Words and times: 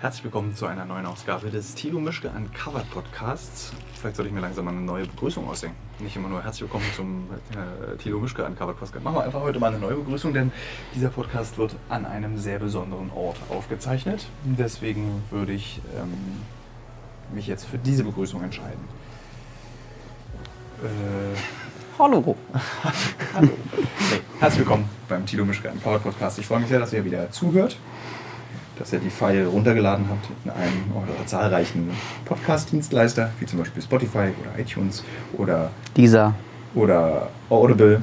Herzlich 0.00 0.24
willkommen 0.24 0.54
zu 0.54 0.66
einer 0.66 0.84
neuen 0.84 1.06
Ausgabe 1.06 1.50
des 1.50 1.74
Tilo 1.74 1.98
Mischke 1.98 2.28
Uncovered 2.28 2.90
Podcasts. 2.90 3.72
Vielleicht 3.94 4.16
sollte 4.16 4.28
ich 4.28 4.34
mir 4.34 4.40
langsam 4.40 4.66
mal 4.66 4.72
eine 4.72 4.80
neue 4.80 5.06
Begrüßung 5.06 5.48
ausdenken. 5.48 5.76
Nicht 6.00 6.16
immer 6.16 6.28
nur 6.28 6.42
herzlich 6.42 6.62
willkommen 6.62 6.84
zum 6.94 7.26
äh, 7.52 7.96
Tilo 7.96 8.18
Mischke 8.18 8.44
Uncovered 8.44 8.78
Podcast. 8.78 9.02
Machen 9.02 9.16
wir 9.16 9.24
einfach 9.24 9.40
heute 9.40 9.58
mal 9.60 9.68
eine 9.68 9.78
neue 9.78 9.94
Begrüßung, 9.94 10.34
denn 10.34 10.52
dieser 10.94 11.08
Podcast 11.08 11.56
wird 11.56 11.76
an 11.88 12.04
einem 12.04 12.36
sehr 12.36 12.58
besonderen 12.58 13.10
Ort 13.12 13.38
aufgezeichnet. 13.48 14.26
Deswegen 14.44 15.22
würde 15.30 15.52
ich 15.52 15.80
ähm, 15.96 16.12
mich 17.34 17.46
jetzt 17.46 17.64
für 17.64 17.78
diese 17.78 18.04
Begrüßung 18.04 18.42
entscheiden. 18.42 18.84
Äh, 20.82 21.38
Hallo. 21.98 22.36
Hallo. 23.34 23.50
Hey, 24.10 24.20
herzlich 24.40 24.60
willkommen 24.60 24.88
beim 25.08 25.24
Tilo 25.24 25.44
Mischke 25.44 25.70
Uncovered 25.70 26.02
Podcast. 26.02 26.38
Ich 26.40 26.46
freue 26.46 26.58
mich 26.58 26.68
sehr, 26.68 26.80
dass 26.80 26.92
ihr 26.92 27.04
wieder 27.04 27.30
zuhört 27.30 27.78
dass 28.78 28.92
ihr 28.92 28.98
die 28.98 29.10
File 29.10 29.46
runtergeladen 29.46 30.06
habt 30.08 30.28
in 30.44 30.50
einem 30.50 30.92
eurer 30.94 31.26
zahlreichen 31.26 31.90
Podcast-Dienstleister, 32.24 33.30
wie 33.40 33.46
zum 33.46 33.58
Beispiel 33.58 33.82
Spotify 33.82 34.32
oder 34.40 34.58
iTunes 34.58 35.04
oder 35.36 35.70
dieser 35.96 36.34
oder 36.74 37.28
Audible. 37.50 38.02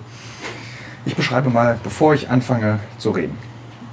Ich 1.05 1.15
beschreibe 1.15 1.49
mal, 1.49 1.79
bevor 1.84 2.13
ich 2.13 2.29
anfange 2.29 2.79
zu 2.98 3.12
reden, 3.12 3.38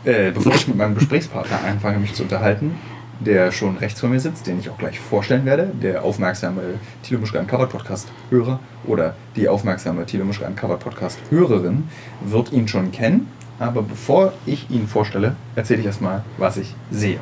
äh, 0.05 0.31
bevor 0.31 0.55
ich 0.55 0.69
mit 0.69 0.77
meinem 0.77 0.95
Gesprächspartner 0.95 1.59
anfange, 1.67 1.99
mich 1.99 2.15
zu 2.15 2.23
unterhalten, 2.23 2.77
der 3.21 3.51
schon 3.51 3.77
rechts 3.79 4.01
vor 4.01 4.09
mir 4.09 4.21
sitzt, 4.21 4.47
den 4.47 4.61
ich 4.61 4.71
auch 4.71 4.79
gleich 4.79 5.01
vorstellen 5.01 5.45
werde, 5.45 5.73
der 5.83 6.05
aufmerksame 6.05 6.63
Thilo 7.03 7.21
Mischke 7.21 7.39
Uncovered 7.39 7.71
Podcast 7.71 8.09
Hörer 8.31 8.61
oder 8.87 9.15
die 9.35 9.49
aufmerksame 9.49 10.07
Thilo 10.07 10.25
Mischke 10.25 10.47
Uncovered 10.47 10.81
Podcast 10.81 11.19
Hörerin 11.31 11.89
wird 12.25 12.53
ihn 12.53 12.69
schon 12.69 12.93
kennen 12.93 13.29
aber 13.59 13.83
bevor 13.83 14.33
ich 14.47 14.71
Ihnen 14.71 14.87
vorstelle, 14.87 15.37
erzähle 15.57 15.81
ich 15.81 15.87
erstmal, 15.87 16.23
was 16.37 16.57
ich 16.57 16.75
sehe 16.91 17.21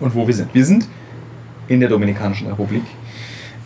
und 0.00 0.14
wo 0.14 0.26
wir 0.26 0.34
sind. 0.34 0.54
Wir 0.54 0.64
sind 0.64 0.88
in 1.68 1.80
der 1.80 1.88
Dominikanischen 1.88 2.48
Republik. 2.48 2.84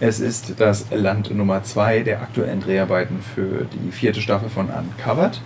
Es 0.01 0.19
ist 0.19 0.55
das 0.59 0.87
Land 0.91 1.35
Nummer 1.35 1.63
zwei 1.63 2.01
der 2.01 2.23
aktuellen 2.23 2.61
Dreharbeiten 2.61 3.19
für 3.35 3.67
die 3.67 3.93
vierte 3.93 4.21
Staffel 4.21 4.49
von 4.49 4.67
Uncovered. 4.67 5.41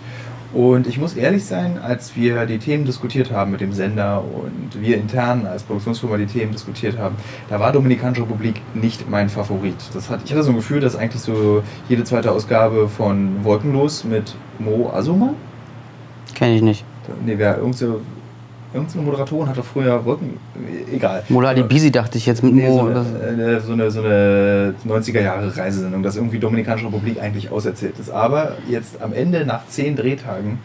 Und 0.53 0.87
ich 0.87 0.97
muss 0.97 1.15
ehrlich 1.15 1.45
sein, 1.45 1.77
als 1.77 2.15
wir 2.15 2.45
die 2.45 2.57
Themen 2.57 2.85
diskutiert 2.85 3.31
haben 3.31 3.51
mit 3.51 3.59
dem 3.59 3.73
Sender 3.73 4.23
und 4.23 4.81
wir 4.81 4.97
intern 4.97 5.45
als 5.45 5.63
Produktionsfirma 5.63 6.17
die 6.17 6.25
Themen 6.25 6.53
diskutiert 6.53 6.97
haben, 6.97 7.15
da 7.49 7.59
war 7.59 7.73
Dominikanische 7.73 8.21
Republik 8.21 8.61
nicht 8.73 9.09
mein 9.09 9.27
Favorit. 9.29 9.75
Das 9.93 10.09
hat, 10.09 10.21
ich 10.23 10.31
hatte 10.31 10.43
so 10.43 10.51
ein 10.51 10.55
Gefühl, 10.55 10.79
dass 10.79 10.95
eigentlich 10.95 11.21
so 11.21 11.61
jede 11.89 12.05
zweite 12.05 12.31
Ausgabe 12.31 12.87
von 12.87 13.43
Wolkenlos 13.43 14.05
mit 14.05 14.35
Mo 14.57 14.89
Azuma, 14.91 15.33
Kenne 16.37 16.55
ich 16.55 16.61
nicht. 16.61 16.85
Nee, 17.25 17.33
wer 17.37 17.57
irgendeine, 17.57 17.95
irgendeine 18.71 19.03
Moderatorin 19.05 19.49
hat 19.49 19.57
doch 19.57 19.65
früher 19.65 20.05
Wolken. 20.05 20.37
Egal. 20.93 21.23
Mola 21.29 21.55
die 21.55 21.63
Bisi 21.63 21.89
dachte 21.89 22.19
ich 22.19 22.27
jetzt 22.27 22.43
mit 22.43 22.53
nee, 22.53 22.67
Mo. 22.67 22.77
So 22.77 22.85
eine, 22.85 23.59
so 23.59 23.73
eine, 23.73 23.89
so 23.89 24.01
eine 24.01 24.75
90er 24.87 25.21
Jahre 25.21 25.57
Reisesendung, 25.57 26.03
dass 26.03 26.15
irgendwie 26.15 26.37
Dominikanische 26.37 26.85
Republik 26.85 27.19
eigentlich 27.19 27.49
auserzählt 27.49 27.97
ist. 27.97 28.11
Aber 28.11 28.51
jetzt 28.69 29.01
am 29.01 29.13
Ende, 29.13 29.47
nach 29.47 29.67
zehn 29.67 29.95
Drehtagen, 29.95 30.59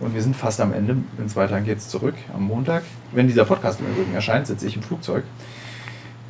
und 0.00 0.14
wir 0.14 0.22
sind 0.22 0.34
fast 0.34 0.62
am 0.62 0.72
Ende, 0.72 0.96
in 1.18 1.28
zwei 1.28 1.46
Tagen 1.46 1.66
geht 1.66 1.78
es 1.78 1.88
zurück, 1.88 2.14
am 2.34 2.44
Montag, 2.44 2.84
wenn 3.12 3.26
dieser 3.26 3.44
Podcast 3.44 3.80
im 3.80 3.86
Übrigen 3.86 4.14
erscheint, 4.14 4.46
sitze 4.46 4.66
ich 4.66 4.76
im 4.76 4.82
Flugzeug. 4.82 5.24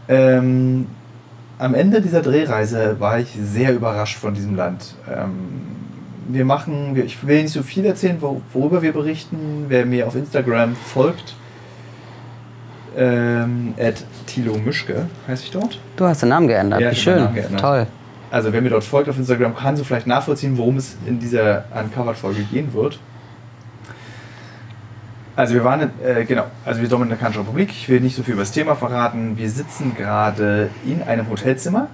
Ähm, 0.09 0.87
am 1.59 1.75
Ende 1.75 2.01
dieser 2.01 2.23
Drehreise 2.23 2.97
war 2.99 3.21
ich 3.21 3.39
sehr 3.41 3.75
überrascht 3.75 4.19
von 4.19 4.35
diesem 4.35 4.57
Land. 4.57 4.97
Ähm, 5.09 5.79
wir 6.29 6.45
machen, 6.45 6.97
ich 6.97 7.27
will 7.27 7.43
nicht 7.43 7.53
so 7.53 7.63
viel 7.63 7.85
erzählen, 7.85 8.19
worüber 8.21 8.83
wir 8.83 8.93
berichten. 8.93 9.67
Wer 9.69 9.87
mir 9.87 10.07
auf 10.07 10.15
Instagram 10.15 10.77
folgt, 10.77 11.35
ähm, 12.97 13.75
Thilo 14.27 14.57
Mischke 14.59 15.07
heiße 15.27 15.45
ich 15.45 15.51
dort. 15.51 15.81
Du 15.97 16.05
hast 16.05 16.23
den 16.23 16.29
Namen 16.31 16.49
geändert, 16.49 16.81
ja, 16.81 16.91
wie 16.91 16.97
schön. 16.97 17.35
Geändert. 17.35 17.61
Toll. 17.61 17.87
Also 18.31 18.53
wer 18.53 18.61
mir 18.61 18.71
dort 18.71 18.85
folgt 18.85 19.09
auf 19.09 19.17
Instagram, 19.17 19.57
kann 19.57 19.77
so 19.77 19.85
vielleicht 19.85 20.07
nachvollziehen, 20.07 20.59
worum 20.59 20.77
es 20.77 20.97
in 21.07 21.19
dieser 21.19 21.65
Uncovered-Folge 21.75 22.43
gehen 22.43 22.75
wird. 22.75 22.99
Also 25.35 25.55
wir 25.55 25.65
waren, 25.65 25.93
äh, 26.05 26.25
genau, 26.25 26.45
also 26.65 26.81
wir 26.81 26.89
Dominikanische 26.89 27.41
Republik. 27.41 27.71
Ich 27.71 27.89
will 27.89 28.01
nicht 28.01 28.17
so 28.17 28.23
viel 28.23 28.35
über 28.35 28.43
das 28.43 28.53
Thema 28.53 28.75
verraten. 28.75 29.39
Wir 29.39 29.49
sitzen 29.49 29.95
gerade 29.97 30.69
in 30.85 31.03
einem 31.03 31.31
Hotelzimmer 31.31 31.89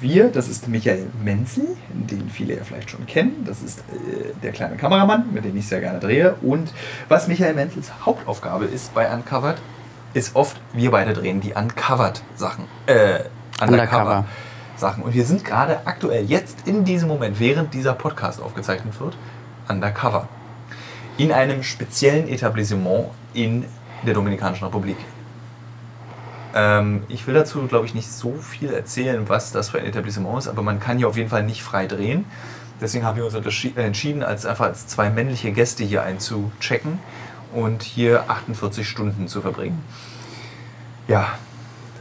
wir, 0.00 0.28
das 0.30 0.48
ist 0.48 0.68
Michael 0.68 1.06
Menzel, 1.22 1.76
den 1.88 2.28
viele 2.28 2.56
ja 2.56 2.64
vielleicht 2.64 2.90
schon 2.90 3.06
kennen. 3.06 3.44
Das 3.46 3.62
ist 3.62 3.80
äh, 3.80 4.32
der 4.42 4.52
kleine 4.52 4.76
Kameramann, 4.76 5.32
mit 5.32 5.44
dem 5.44 5.56
ich 5.56 5.66
sehr 5.66 5.80
gerne 5.80 6.00
drehe. 6.00 6.34
Und 6.42 6.72
was 7.08 7.28
Michael 7.28 7.54
Menzels 7.54 7.90
Hauptaufgabe 8.04 8.66
ist 8.66 8.94
bei 8.94 9.12
Uncovered, 9.12 9.56
ist 10.14 10.36
oft, 10.36 10.60
wir 10.72 10.90
beide 10.90 11.12
drehen 11.12 11.40
die 11.40 11.52
Uncovered-Sachen. 11.52 12.64
Äh, 12.86 13.20
Undercover-Sachen. 13.60 15.02
Und 15.02 15.14
wir 15.14 15.24
sind 15.24 15.44
gerade 15.44 15.80
aktuell, 15.86 16.24
jetzt 16.24 16.66
in 16.66 16.84
diesem 16.84 17.08
Moment, 17.08 17.40
während 17.40 17.74
dieser 17.74 17.94
Podcast 17.94 18.40
aufgezeichnet 18.40 18.98
wird, 19.00 19.16
undercover. 19.68 20.28
In 21.18 21.32
einem 21.32 21.62
speziellen 21.62 22.28
Etablissement 22.28 23.08
in 23.32 23.64
der 24.06 24.14
Dominikanischen 24.14 24.64
Republik. 24.64 24.96
Ähm, 26.54 27.02
ich 27.08 27.26
will 27.26 27.34
dazu, 27.34 27.66
glaube 27.66 27.86
ich, 27.86 27.94
nicht 27.94 28.10
so 28.10 28.34
viel 28.34 28.72
erzählen, 28.72 29.28
was 29.28 29.52
das 29.52 29.70
für 29.70 29.78
ein 29.78 29.86
Etablissement 29.86 30.38
ist, 30.38 30.48
aber 30.48 30.62
man 30.62 30.80
kann 30.80 30.98
hier 30.98 31.08
auf 31.08 31.16
jeden 31.16 31.30
Fall 31.30 31.42
nicht 31.42 31.62
frei 31.62 31.86
drehen. 31.86 32.24
Deswegen 32.80 33.04
haben 33.04 33.16
wir 33.16 33.24
uns 33.24 33.34
entschieden, 33.34 34.22
als 34.22 34.44
einfach 34.44 34.66
als 34.66 34.86
zwei 34.86 35.08
männliche 35.08 35.50
Gäste 35.52 35.82
hier 35.84 36.02
einzuchecken 36.02 36.98
und 37.54 37.82
hier 37.82 38.28
48 38.28 38.86
Stunden 38.86 39.28
zu 39.28 39.40
verbringen. 39.40 39.82
Ja, 41.08 41.38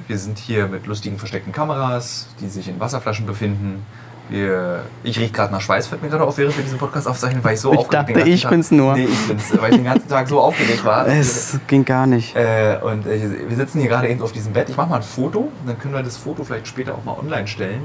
wir 0.08 0.18
sind 0.18 0.38
hier 0.38 0.68
mit 0.68 0.86
lustigen 0.86 1.18
versteckten 1.18 1.54
Kameras, 1.54 2.28
die 2.42 2.50
sich 2.50 2.68
in 2.68 2.80
Wasserflaschen 2.80 3.26
befinden. 3.26 3.86
Wir, 4.28 4.84
ich 5.04 5.20
rieche 5.20 5.32
gerade 5.32 5.54
nach 5.54 5.62
Schweiß, 5.62 5.88
fällt 5.88 6.02
mir 6.02 6.10
gerade 6.10 6.24
auf, 6.24 6.38
während 6.38 6.58
wir 6.58 6.64
diesen 6.64 6.80
Podcast 6.80 7.08
aufzeichnen, 7.08 7.44
weil 7.44 7.54
ich 7.54 7.60
so 7.60 7.72
ich 7.72 7.80
aufgeregt 7.80 8.10
dachte, 8.18 8.28
ich 8.28 8.42
Tag, 8.42 8.52
bin's 8.52 8.72
nur. 8.72 8.96
Nee, 8.96 9.06
ich 9.06 9.28
bin's, 9.28 9.54
weil 9.60 9.70
ich 9.70 9.76
den 9.78 9.86
ganzen 9.86 10.10
Tag 10.10 10.28
so 10.28 10.40
aufgeregt 10.40 10.84
war. 10.84 11.08
Es 11.08 11.60
ging 11.68 11.86
gar 11.86 12.08
nicht. 12.08 12.36
Äh, 12.36 12.80
und 12.82 13.06
äh, 13.06 13.48
wir 13.48 13.56
sitzen 13.56 13.82
hier 13.82 13.90
gerade 13.90 14.10
eben 14.10 14.22
auf 14.24 14.32
diesem 14.32 14.54
Bett. 14.54 14.68
Ich 14.70 14.78
mache 14.78 14.90
mal 14.90 14.98
ein 14.98 15.04
Foto, 15.04 15.52
dann 15.68 15.78
können 15.78 15.94
wir 15.94 16.02
das 16.02 16.18
Foto 16.18 16.44
vielleicht 16.44 16.68
später 16.68 16.96
auch 16.96 17.04
mal 17.04 17.18
online 17.20 17.48
stellen 17.48 17.82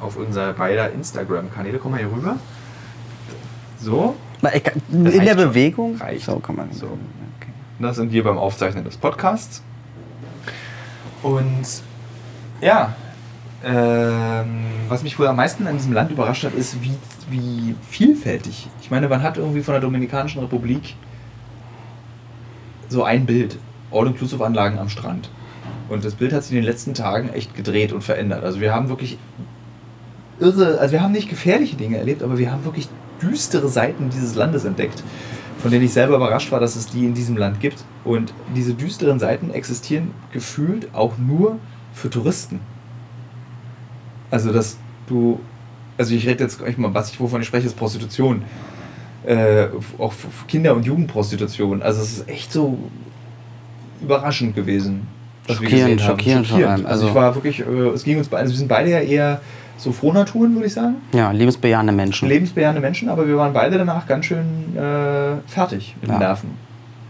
auf 0.00 0.16
unser 0.16 0.52
beider 0.52 0.92
Instagram-Kanäle. 0.92 1.78
Komm 1.78 1.92
mal 1.92 1.98
hier 1.98 2.10
rüber. 2.12 2.36
So. 3.78 4.14
in 4.92 5.24
der 5.24 5.34
Bewegung? 5.34 5.96
Reicht. 5.96 6.26
So 6.26 6.38
kann 6.38 6.56
man. 6.56 6.72
So. 6.72 6.86
Okay. 6.86 7.52
Das 7.78 7.96
sind 7.96 8.12
wir 8.12 8.24
beim 8.24 8.38
Aufzeichnen 8.38 8.84
des 8.84 8.96
Podcasts. 8.96 9.62
Und 11.22 11.66
ja, 12.60 12.94
ähm, 13.62 14.64
was 14.88 15.02
mich 15.02 15.18
wohl 15.18 15.26
am 15.26 15.36
meisten 15.36 15.66
an 15.66 15.76
diesem 15.76 15.92
Land 15.92 16.10
überrascht 16.10 16.44
hat, 16.44 16.54
ist, 16.54 16.76
wie, 16.82 16.94
wie 17.28 17.74
vielfältig. 17.88 18.68
Ich 18.80 18.90
meine, 18.90 19.08
man 19.08 19.22
hat 19.22 19.36
irgendwie 19.36 19.62
von 19.62 19.72
der 19.72 19.80
Dominikanischen 19.80 20.40
Republik 20.40 20.94
so 22.88 23.04
ein 23.04 23.26
Bild: 23.26 23.58
All-Inclusive-Anlagen 23.90 24.78
am 24.78 24.88
Strand. 24.88 25.30
Und 25.88 26.04
das 26.04 26.14
Bild 26.14 26.32
hat 26.32 26.44
sich 26.44 26.52
in 26.52 26.56
den 26.56 26.64
letzten 26.64 26.94
Tagen 26.94 27.30
echt 27.30 27.54
gedreht 27.54 27.92
und 27.92 28.02
verändert. 28.02 28.44
Also, 28.44 28.60
wir 28.60 28.74
haben 28.74 28.88
wirklich 28.88 29.18
irre, 30.38 30.78
also, 30.78 30.92
wir 30.92 31.02
haben 31.02 31.12
nicht 31.12 31.28
gefährliche 31.28 31.76
Dinge 31.76 31.98
erlebt, 31.98 32.22
aber 32.22 32.38
wir 32.38 32.50
haben 32.50 32.64
wirklich 32.64 32.88
düstere 33.20 33.68
Seiten 33.68 34.08
dieses 34.08 34.34
Landes 34.34 34.64
entdeckt, 34.64 35.02
von 35.58 35.70
denen 35.70 35.84
ich 35.84 35.92
selber 35.92 36.16
überrascht 36.16 36.50
war, 36.50 36.60
dass 36.60 36.76
es 36.76 36.86
die 36.86 37.04
in 37.04 37.12
diesem 37.12 37.36
Land 37.36 37.60
gibt. 37.60 37.84
Und 38.04 38.32
diese 38.56 38.72
düsteren 38.72 39.18
Seiten 39.18 39.50
existieren 39.50 40.12
gefühlt 40.32 40.88
auch 40.94 41.18
nur 41.18 41.58
für 41.92 42.08
Touristen. 42.08 42.60
Also, 44.30 44.52
dass 44.52 44.78
du, 45.06 45.40
also 45.98 46.14
ich 46.14 46.26
rede 46.26 46.44
jetzt 46.44 46.58
gleich 46.58 46.78
mal, 46.78 46.92
was 46.94 47.12
ich, 47.12 47.20
wovon 47.20 47.40
ich 47.40 47.46
spreche, 47.46 47.66
ist 47.66 47.76
Prostitution. 47.76 48.42
Äh, 49.26 49.66
auch 49.98 50.14
Kinder- 50.48 50.74
und 50.74 50.86
Jugendprostitution. 50.86 51.82
Also, 51.82 52.02
es 52.02 52.18
ist 52.18 52.28
echt 52.28 52.52
so 52.52 52.78
überraschend 54.02 54.54
gewesen. 54.54 55.06
Was 55.46 55.56
schockierend, 55.56 56.00
schockierend, 56.00 56.46
schockierend. 56.46 56.86
Also, 56.86 57.06
also, 57.06 57.08
ich 57.08 57.14
war 57.14 57.34
wirklich, 57.34 57.60
äh, 57.60 57.88
es 57.94 58.04
ging 58.04 58.18
uns 58.18 58.28
beide, 58.28 58.42
also 58.42 58.52
wir 58.52 58.58
sind 58.58 58.68
beide 58.68 58.90
ja 58.90 59.00
eher 59.00 59.40
so 59.76 59.92
Frohnaturen, 59.92 60.54
würde 60.54 60.66
ich 60.66 60.74
sagen. 60.74 60.96
Ja, 61.12 61.30
lebensbejahende 61.30 61.92
Menschen. 61.92 62.28
Lebensbejahende 62.28 62.80
Menschen, 62.80 63.08
aber 63.08 63.26
wir 63.26 63.36
waren 63.36 63.52
beide 63.52 63.78
danach 63.78 64.06
ganz 64.06 64.26
schön 64.26 64.76
äh, 64.76 65.36
fertig 65.46 65.96
mit 66.00 66.10
ja. 66.10 66.16
den 66.16 66.20
Nerven. 66.20 66.50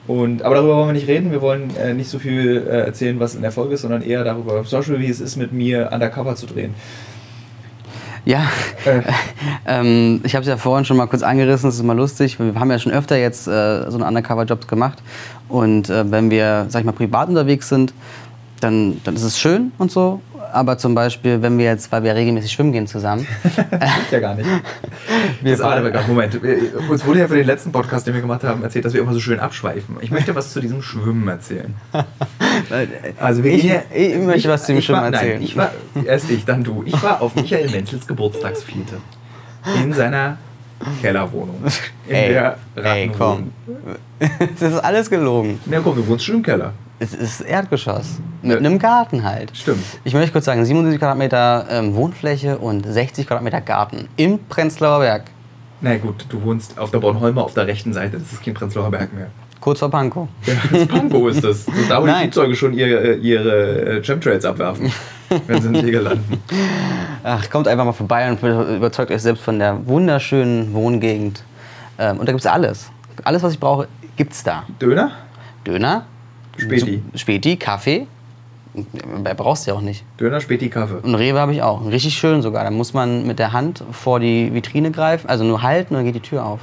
Und, 0.07 0.43
aber 0.43 0.57
darüber 0.57 0.77
wollen 0.77 0.89
wir 0.89 0.93
nicht 0.95 1.09
reden. 1.09 1.31
Wir 1.31 1.41
wollen 1.41 1.71
äh, 1.77 1.95
nicht 1.95 2.11
so 2.11 2.19
viel 2.19 2.57
äh, 2.57 2.81
erzählen, 2.87 3.21
was 3.21 3.35
in 3.35 3.43
der 3.43 3.53
Folge 3.53 3.75
ist, 3.75 3.83
sondern 3.83 4.03
eher 4.03 4.25
darüber, 4.25 4.65
zum 4.65 4.79
Beispiel, 4.79 4.99
wie 5.01 5.09
es 5.09 5.21
ist, 5.21 5.37
mit 5.37 5.53
mir 5.53 5.91
undercover 5.93 6.35
zu 6.37 6.47
drehen. 6.47 6.75
Ja, 8.25 8.49
äh. 8.85 9.01
ähm, 9.67 10.21
ich 10.25 10.35
habe 10.35 10.43
es 10.43 10.49
ja 10.49 10.57
vorhin 10.57 10.85
schon 10.85 10.97
mal 10.97 11.07
kurz 11.07 11.23
angerissen, 11.23 11.69
das 11.69 11.77
ist 11.77 11.81
immer 11.81 11.95
lustig. 11.95 12.39
Wir 12.39 12.55
haben 12.55 12.71
ja 12.71 12.79
schon 12.79 12.93
öfter 12.93 13.17
jetzt 13.17 13.47
äh, 13.47 13.91
so 13.91 13.97
einen 13.99 14.03
Undercover-Jobs 14.03 14.67
gemacht. 14.67 15.03
Und 15.49 15.91
äh, 15.91 16.11
wenn 16.11 16.31
wir, 16.31 16.67
sag 16.69 16.81
ich 16.81 16.87
mal, 16.87 16.93
privat 16.93 17.29
unterwegs 17.29 17.69
sind, 17.69 17.93
dann, 18.61 19.01
dann 19.05 19.17
ist 19.17 19.23
es 19.23 19.39
schön 19.39 19.73
und 19.79 19.91
so. 19.91 20.21
Aber 20.53 20.79
zum 20.79 20.95
Beispiel, 20.95 21.43
wenn 21.43 21.59
wir 21.59 21.67
jetzt, 21.67 21.93
weil 21.93 22.03
wir 22.03 22.15
regelmäßig 22.15 22.51
schwimmen 22.51 22.73
gehen 22.73 22.87
zusammen. 22.87 23.27
Stimmt 23.53 24.11
ja 24.11 24.21
gar 24.21 24.35
nicht. 24.35 24.49
Wir 25.43 25.53
das 25.53 25.61
aber 25.61 25.91
Moment, 26.09 26.41
uns 26.89 27.07
wurde 27.07 27.21
ja 27.21 27.29
für 27.29 27.37
den 27.37 27.47
letzten 27.47 27.73
Podcast, 27.73 28.07
den 28.07 28.15
wir 28.15 28.21
gemacht 28.21 28.43
haben, 28.45 28.63
erzählt, 28.63 28.85
dass 28.85 28.93
wir 28.93 29.01
immer 29.01 29.15
so 29.15 29.21
schön 29.21 29.41
abschweifen. 29.41 29.97
Ich 30.01 30.11
möchte 30.11 30.35
was 30.35 30.53
zu 30.53 30.61
diesem 30.61 30.83
Schwimmen 30.83 31.27
erzählen. 31.29 31.75
Also 33.19 33.45
wir 33.45 33.53
ich, 33.53 33.63
gehen 33.63 33.71
ja, 33.75 33.97
ich 33.97 34.17
möchte 34.17 34.49
was 34.49 34.65
zu 34.65 34.75
ich 34.75 34.85
Schwimmen 34.85 35.01
war, 35.01 35.13
erzählen. 35.13 35.35
Nein, 35.35 35.43
ich 35.43 35.57
war, 35.57 35.73
erst 36.05 36.31
ich, 36.31 36.45
dann 36.45 36.63
du. 36.63 36.83
Ich 36.87 37.03
war 37.03 37.21
auf 37.21 37.35
Michael 37.35 37.71
Menzels 37.71 38.07
Geburtstagsfete. 38.07 38.97
In 39.83 39.93
seiner 39.93 40.39
Kellerwohnung. 41.01 41.57
In 42.07 42.15
ey, 42.15 42.29
der 42.29 42.57
ey, 42.77 43.11
komm. 43.17 43.53
Das 44.61 44.73
ist 44.73 44.79
alles 44.79 45.09
gelogen. 45.09 45.61
Na 45.67 45.81
komm, 45.81 45.97
du 45.97 46.07
wohnst 46.07 46.25
schon 46.25 46.37
im 46.37 46.43
Keller. 46.43 46.73
Es 46.99 47.15
ist 47.15 47.41
Erdgeschoss. 47.41 48.21
Mit 48.43 48.59
einem 48.59 48.79
Garten 48.79 49.25
halt. 49.25 49.57
Stimmt. 49.57 49.85
Ich 50.05 50.13
möchte 50.13 50.33
kurz 50.33 50.45
sagen, 50.45 50.63
77 50.63 50.99
Quadratmeter 51.01 51.67
ähm, 51.71 51.95
Wohnfläche 51.95 52.59
und 52.59 52.85
60 52.87 53.27
Quadratmeter 53.27 53.63
Garten 53.63 54.09
im 54.17 54.39
Prenzlauer 54.49 55.01
Berg. 55.01 55.25
Na 55.81 55.97
gut, 55.97 56.27
du 56.29 56.43
wohnst 56.43 56.79
auf 56.79 56.91
der 56.91 56.99
Bornholmer 56.99 57.43
auf 57.43 57.55
der 57.55 57.67
rechten 57.67 57.95
Seite. 57.95 58.19
Das 58.19 58.33
ist 58.33 58.45
kein 58.45 58.53
Prenzlauer 58.53 58.91
Berg 58.91 59.15
mehr. 59.15 59.29
Kurz 59.61 59.79
vor 59.79 59.91
Pankow. 59.91 60.27
Ja, 60.47 60.55
das 60.73 60.87
Pankow 60.87 61.29
ist 61.29 61.45
das. 61.45 61.67
Das 61.67 61.75
da, 61.89 62.01
wo 62.01 62.07
die 62.07 62.13
Nein. 62.13 62.23
Flugzeuge 62.33 62.57
schon 62.57 62.73
ihre, 62.73 63.15
ihre 63.17 63.99
äh, 63.99 64.03
Chemtrails 64.03 64.45
abwerfen, 64.45 64.91
wenn 65.47 65.61
sie 65.61 65.69
in 65.69 65.75
Tegel 65.75 66.03
landen. 66.03 66.43
Ach, 67.23 67.49
kommt 67.51 67.69
einfach 67.69 67.85
mal 67.85 67.93
vorbei 67.93 68.31
und 68.31 68.43
überzeugt 68.43 69.11
euch 69.11 69.21
selbst 69.21 69.43
von 69.43 69.59
der 69.59 69.87
wunderschönen 69.87 70.73
Wohngegend. 70.73 71.45
Ähm, 71.99 72.19
und 72.19 72.27
da 72.27 72.33
gibt 72.33 72.41
es 72.41 72.47
alles. 72.47 72.91
Alles, 73.23 73.43
was 73.43 73.53
ich 73.53 73.61
brauche, 73.61 73.87
gibt's 74.17 74.43
da. 74.43 74.65
Döner? 74.81 75.13
Döner, 75.67 76.07
Späti. 76.57 77.03
Späti, 77.15 77.57
Kaffee. 77.57 78.07
Mehr 79.23 79.35
brauchst 79.35 79.67
du 79.67 79.73
ja 79.73 79.77
auch 79.77 79.83
nicht. 79.83 80.05
Döner, 80.19 80.41
Späti, 80.41 80.71
Kaffee. 80.71 81.01
Und 81.03 81.15
Rewe 81.15 81.39
habe 81.39 81.53
ich 81.53 81.61
auch. 81.61 81.85
Richtig 81.85 82.15
schön 82.15 82.41
sogar. 82.41 82.65
Da 82.65 82.71
muss 82.71 82.95
man 82.95 83.27
mit 83.27 83.39
der 83.39 83.53
Hand 83.53 83.85
vor 83.93 84.21
die 84.21 84.55
Vitrine 84.55 84.91
greifen, 84.91 85.29
also 85.29 85.45
nur 85.45 85.63
halten 85.63 85.95
und 85.95 85.99
dann 85.99 86.07
geht 86.07 86.15
die 86.15 86.29
Tür 86.29 86.47
auf. 86.47 86.61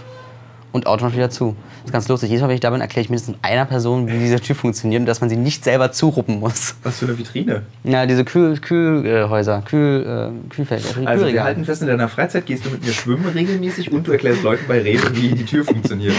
Und 0.74 0.86
automatisch 0.86 1.18
wieder 1.18 1.30
zu. 1.30 1.56
Das 1.78 1.86
ist 1.86 1.94
ganz 1.94 2.08
lustig. 2.10 2.30
Jedes 2.30 2.42
Mal, 2.42 2.50
wenn 2.50 2.56
ich 2.56 2.62
da 2.62 2.70
bin, 2.70 2.82
erkläre 2.82 3.02
ich 3.04 3.10
mindestens 3.10 3.38
einer 3.42 3.66
Person, 3.66 4.08
wie 4.08 4.20
diese 4.20 4.40
Tür 4.40 4.54
funktioniert 4.56 5.00
und 5.00 5.06
dass 5.06 5.22
man 5.22 5.30
sie 5.30 5.38
nicht 5.38 5.64
selber 5.64 5.92
zuruppen 5.92 6.40
muss. 6.40 6.76
Was 6.84 7.00
für 7.00 7.06
eine 7.06 7.18
Vitrine. 7.18 7.62
Ja, 7.84 8.06
diese 8.06 8.26
Kühl, 8.26 8.58
Kühlhäuser, 8.58 9.62
Kühl, 9.66 10.02
äh, 10.04 10.50
Kühlfelder, 10.54 10.84
Also 10.86 11.00
wir 11.00 11.16
Kühlregale. 11.16 11.44
halten 11.44 11.66
fest, 11.66 11.82
in 11.82 11.88
deiner 11.88 12.10
Freizeit 12.10 12.46
gehst 12.46 12.66
du 12.66 12.70
mit 12.70 12.86
mir 12.86 12.92
schwimmen 12.92 13.26
regelmäßig 13.26 13.92
und 13.92 14.06
du 14.08 14.12
erklärst 14.12 14.44
Leuten 14.44 14.66
bei 14.68 14.82
Rewe, 14.82 15.16
wie 15.16 15.30
die 15.30 15.46
Tür 15.46 15.64
funktioniert. 15.64 16.14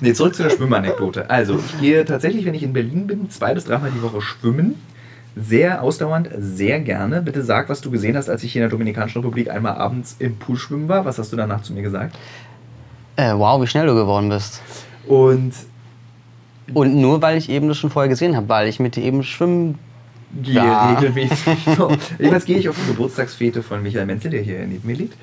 Nee, 0.00 0.12
zurück 0.12 0.34
zu 0.34 0.42
der 0.42 0.50
Schwimmanekdote. 0.50 1.28
Also 1.30 1.58
ich 1.58 1.80
gehe 1.80 2.04
tatsächlich, 2.04 2.44
wenn 2.44 2.54
ich 2.54 2.62
in 2.62 2.74
Berlin 2.74 3.06
bin, 3.06 3.30
zwei 3.30 3.54
bis 3.54 3.64
dreimal 3.64 3.90
die 3.90 4.02
Woche 4.02 4.20
schwimmen. 4.20 4.74
Sehr 5.40 5.82
ausdauernd, 5.82 6.28
sehr 6.38 6.80
gerne. 6.80 7.22
Bitte 7.22 7.42
sag, 7.42 7.68
was 7.68 7.80
du 7.80 7.90
gesehen 7.92 8.16
hast, 8.16 8.28
als 8.28 8.42
ich 8.42 8.52
hier 8.52 8.60
in 8.60 8.64
der 8.64 8.70
Dominikanischen 8.70 9.20
Republik 9.22 9.50
einmal 9.50 9.76
abends 9.76 10.16
im 10.18 10.36
Pool 10.36 10.56
schwimmen 10.56 10.88
war. 10.88 11.04
Was 11.04 11.18
hast 11.18 11.32
du 11.32 11.36
danach 11.36 11.62
zu 11.62 11.72
mir 11.72 11.82
gesagt? 11.82 12.16
Äh, 13.18 13.34
wow, 13.36 13.60
wie 13.60 13.66
schnell 13.66 13.84
du 13.86 13.94
geworden 13.96 14.28
bist. 14.28 14.62
Und 15.08 15.52
Und 16.72 16.94
nur 16.94 17.20
weil 17.20 17.36
ich 17.36 17.48
eben 17.50 17.66
das 17.68 17.76
schon 17.76 17.90
vorher 17.90 18.08
gesehen 18.08 18.36
habe, 18.36 18.48
weil 18.48 18.68
ich 18.68 18.78
mit 18.78 18.94
dir 18.94 19.02
eben 19.02 19.22
schwimmen. 19.24 19.78
gehe 20.42 20.54
Ja. 20.54 20.94
regelmäßig. 20.94 21.58
So. 21.76 21.90
Jedenfalls 22.18 22.44
gehe 22.44 22.58
ich 22.58 22.68
auf 22.68 22.76
die 22.80 22.86
Geburtstagsfete 22.92 23.62
von 23.64 23.82
Michael 23.82 24.06
Menzel, 24.06 24.30
der 24.30 24.42
hier 24.42 24.58
neben 24.66 24.86
mir 24.86 24.94
liegt, 24.96 25.14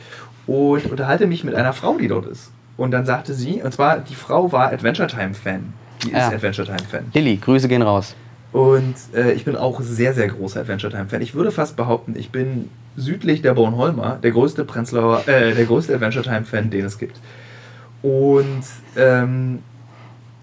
und 0.45 0.85
unterhalte 0.91 1.25
mich 1.25 1.43
mit 1.45 1.55
einer 1.55 1.71
Frau, 1.73 1.97
die 1.97 2.07
dort 2.09 2.25
ist. 2.25 2.51
Und 2.75 2.91
dann 2.91 3.05
sagte 3.05 3.33
sie, 3.33 3.61
und 3.61 3.71
zwar, 3.73 3.99
die 3.99 4.15
Frau 4.15 4.51
war 4.51 4.73
Adventure 4.73 5.07
Time-Fan. 5.07 5.71
Die 6.03 6.07
ist 6.07 6.13
Ja. 6.17 6.27
Adventure 6.29 6.67
Time-Fan. 6.67 7.05
Lilly, 7.13 7.37
Grüße 7.37 7.69
gehen 7.69 7.81
raus. 7.81 8.13
Und 8.51 8.95
äh, 9.13 9.31
ich 9.33 9.45
bin 9.45 9.55
auch 9.55 9.79
sehr, 9.81 10.13
sehr 10.13 10.27
großer 10.27 10.61
Adventure 10.61 10.91
Time-Fan. 10.91 11.21
Ich 11.21 11.33
würde 11.35 11.51
fast 11.51 11.77
behaupten, 11.77 12.15
ich 12.17 12.31
bin 12.31 12.69
südlich 12.97 13.41
der 13.41 13.53
Bornholmer 13.53 14.17
der 14.21 14.31
größte 14.31 14.65
Prenzlauer, 14.65 15.27
äh, 15.27 15.53
der 15.53 15.65
größte 15.65 15.93
Adventure 15.93 16.23
Time-Fan, 16.25 16.69
den 16.71 16.83
es 16.85 16.97
gibt. 16.97 17.17
Und 18.05 18.61
ähm, 18.97 19.59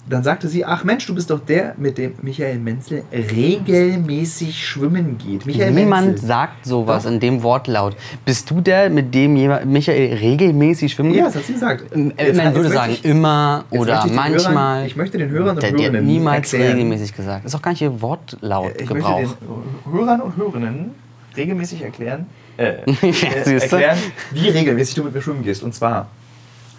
dann 0.09 0.25
sagte 0.25 0.49
sie, 0.49 0.65
ach 0.65 0.83
Mensch, 0.83 1.07
du 1.07 1.15
bist 1.15 1.31
doch 1.31 1.39
der, 1.39 1.75
mit 1.79 1.97
dem 1.97 2.15
Michael 2.23 2.59
Menzel 2.59 3.05
regelmäßig 3.13 4.67
schwimmen 4.67 5.17
geht. 5.17 5.47
Michael 5.47 5.71
Niemand 5.71 6.07
Menzel. 6.09 6.27
sagt 6.27 6.67
sowas 6.67 7.05
Doch. 7.05 7.11
in 7.13 7.21
dem 7.21 7.43
Wortlaut. 7.45 7.97
Bist 8.25 8.51
du 8.51 8.61
der, 8.61 8.91
mit 8.91 9.15
dem 9.15 9.35
Michael 9.35 10.15
regelmäßig 10.15 10.93
schwimmen 10.93 11.15
Ja, 11.15 11.27
geht? 11.27 11.27
das 11.29 11.37
hat 11.37 11.45
sie 11.45 11.53
gesagt. 11.53 11.85
Ähm, 11.95 12.13
Man 12.35 12.55
würde 12.57 12.71
sagen, 12.71 12.93
ich- 12.95 13.05
immer 13.05 13.65
oder 13.71 14.03
ich 14.05 14.13
manchmal. 14.13 14.75
Hörern, 14.79 14.87
ich 14.87 14.97
möchte 14.97 15.19
den 15.19 15.31
Hörern 15.31 15.55
und 15.55 15.63
der, 15.63 15.71
der 15.71 15.79
Hörerinnen 15.81 16.05
niemals 16.07 16.53
erklären, 16.53 16.73
regelmäßig 16.79 17.15
gesagt. 17.15 17.45
Ist 17.45 17.55
auch 17.55 17.63
gar 17.63 17.71
nicht 17.71 17.83
ihr 17.83 18.03
Wortlaut 18.03 18.73
Ich 18.81 18.91
möchte 18.91 19.13
den 19.15 19.93
Hörern 19.93 20.21
und 20.21 20.37
Hörerinnen 20.37 20.91
regelmäßig 21.37 21.81
erklären, 21.83 22.27
äh, 22.57 22.75
Ja, 22.87 23.09
äh, 23.47 23.55
erklären, 23.55 23.99
wie 24.33 24.49
regelmäßig 24.49 24.97
du 24.97 25.05
mit 25.05 25.15
mir 25.15 25.23
schwimmen 25.23 25.45
gehst. 25.45 25.63
Und 25.63 25.75
zwar 25.75 26.09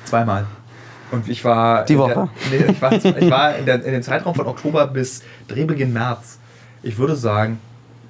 zweimal. 0.03 0.45
Und 1.13 1.29
ich 1.29 1.45
war. 1.45 1.85
Die 1.85 1.93
in 1.93 1.99
Woche? 1.99 2.29
Der, 2.51 2.59
nee, 2.59 2.71
ich 2.71 2.81
war, 2.81 2.91
ich 2.93 3.29
war 3.29 3.55
in, 3.55 3.65
der, 3.65 3.75
in 3.85 3.93
dem 3.93 4.03
Zeitraum 4.03 4.33
von 4.33 4.47
Oktober 4.47 4.87
bis 4.87 5.21
Drehbeginn 5.47 5.93
März. 5.93 6.39
Ich 6.81 6.97
würde 6.97 7.15
sagen, 7.15 7.59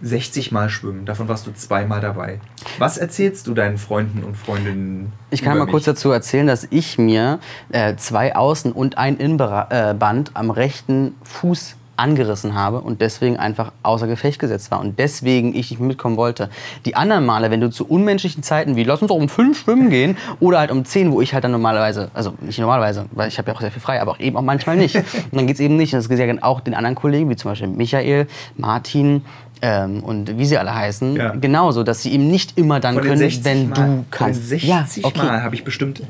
60 0.01 0.51
Mal 0.51 0.69
schwimmen. 0.69 1.05
Davon 1.05 1.27
warst 1.27 1.45
du 1.45 1.53
zweimal 1.53 2.01
dabei. 2.01 2.39
Was 2.77 2.97
erzählst 2.97 3.47
du 3.47 3.53
deinen 3.53 3.77
Freunden 3.77 4.23
und 4.23 4.35
Freundinnen? 4.35 5.13
Ich 5.31 5.41
kann 5.41 5.57
mal 5.57 5.65
kurz 5.65 5.85
mich? 5.85 5.95
dazu 5.95 6.11
erzählen, 6.11 6.47
dass 6.47 6.67
ich 6.69 6.97
mir 6.97 7.39
äh, 7.71 7.95
zwei 7.95 8.35
Außen- 8.35 8.71
und 8.71 8.97
ein 8.97 9.17
Innenband 9.17 10.31
am 10.33 10.49
rechten 10.49 11.15
Fuß 11.23 11.75
angerissen 11.95 12.55
habe 12.55 12.81
und 12.81 13.01
deswegen 13.01 13.37
einfach 13.37 13.71
außer 13.83 14.07
Gefecht 14.07 14.39
gesetzt 14.39 14.71
war 14.71 14.79
und 14.79 14.97
deswegen 14.99 15.49
ich 15.55 15.71
nicht 15.71 15.79
mitkommen 15.79 16.17
wollte. 16.17 16.49
Die 16.85 16.95
anderen 16.95 17.25
Male, 17.25 17.51
wenn 17.51 17.61
du 17.61 17.69
zu 17.69 17.85
unmenschlichen 17.87 18.43
Zeiten 18.43 18.75
wie 18.75 18.83
lass 18.83 19.01
uns 19.01 19.09
doch 19.09 19.15
um 19.15 19.29
fünf 19.29 19.59
schwimmen 19.59 19.89
gehen 19.89 20.17
oder 20.39 20.59
halt 20.59 20.71
um 20.71 20.85
zehn, 20.85 21.11
wo 21.11 21.21
ich 21.21 21.33
halt 21.33 21.43
dann 21.43 21.51
normalerweise, 21.51 22.09
also 22.13 22.33
nicht 22.41 22.59
normalerweise, 22.59 23.05
weil 23.11 23.27
ich 23.27 23.37
habe 23.37 23.49
ja 23.51 23.55
auch 23.55 23.61
sehr 23.61 23.71
viel 23.71 23.81
frei, 23.81 24.01
aber 24.01 24.11
auch 24.11 24.19
eben 24.19 24.37
auch 24.37 24.41
manchmal 24.41 24.75
nicht. 24.75 24.95
Und 25.31 25.33
dann 25.33 25.47
geht 25.47 25.55
es 25.55 25.59
eben 25.59 25.77
nicht. 25.77 25.93
Und 25.93 25.99
das 25.99 26.09
geht 26.09 26.19
ja 26.19 26.33
auch 26.43 26.61
den 26.61 26.73
anderen 26.73 26.95
Kollegen, 26.95 27.29
wie 27.29 27.35
zum 27.35 27.51
Beispiel 27.51 27.67
Michael, 27.67 28.27
Martin 28.57 29.23
ähm, 29.61 30.03
und 30.03 30.37
wie 30.37 30.45
sie 30.45 30.57
alle 30.57 30.75
heißen, 30.75 31.15
Ja. 31.15 31.29
genauso, 31.31 31.83
dass 31.83 32.01
sie 32.01 32.11
eben 32.13 32.27
nicht 32.29 32.57
immer 32.57 32.79
dann 32.79 32.95
können, 32.99 33.17
60 33.17 33.45
wenn 33.45 33.69
Mal, 33.69 33.75
du 33.75 34.05
kannst. 34.11 34.51
den 34.51 34.59
60 34.59 35.15
Mal 35.15 35.41
habe 35.41 35.55
ich 35.55 35.63
bestimmt 35.63 36.01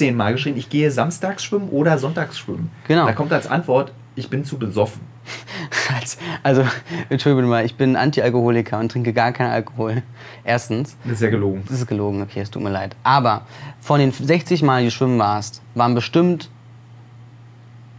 15 0.00 0.16
Mal 0.16 0.32
geschrieben, 0.32 0.56
ich 0.56 0.70
gehe 0.70 0.90
samstags 0.90 1.44
schwimmen 1.44 1.68
oder 1.68 1.98
sonntags 1.98 2.38
schwimmen. 2.38 2.70
Genau. 2.88 3.04
Da 3.06 3.12
kommt 3.12 3.32
als 3.34 3.46
Antwort, 3.46 3.92
ich 4.16 4.30
bin 4.30 4.44
zu 4.46 4.58
besoffen. 4.58 5.02
Als- 5.94 6.16
Also, 6.42 6.64
entschuldige 7.10 7.46
mal, 7.46 7.66
ich 7.66 7.74
bin 7.76 7.96
Anti-Alkoholiker 7.96 8.78
und 8.78 8.90
trinke 8.90 9.12
gar 9.12 9.32
keinen 9.32 9.50
Alkohol. 9.50 10.02
Erstens, 10.42 10.96
Das 11.04 11.14
ist 11.14 11.20
ja 11.22 11.28
gelogen. 11.28 11.62
das 11.68 11.80
ist 11.80 11.86
gelogen, 11.86 12.22
okay, 12.22 12.40
es 12.40 12.50
tut 12.50 12.62
mir 12.62 12.70
leid. 12.70 12.96
Aber 13.02 13.42
von 13.80 14.00
den 14.00 14.10
60 14.10 14.62
Mal, 14.62 14.80
die 14.80 14.86
du 14.86 14.90
schwimmen 14.90 15.18
warst, 15.18 15.60
waren 15.74 15.94
bestimmt 15.94 16.48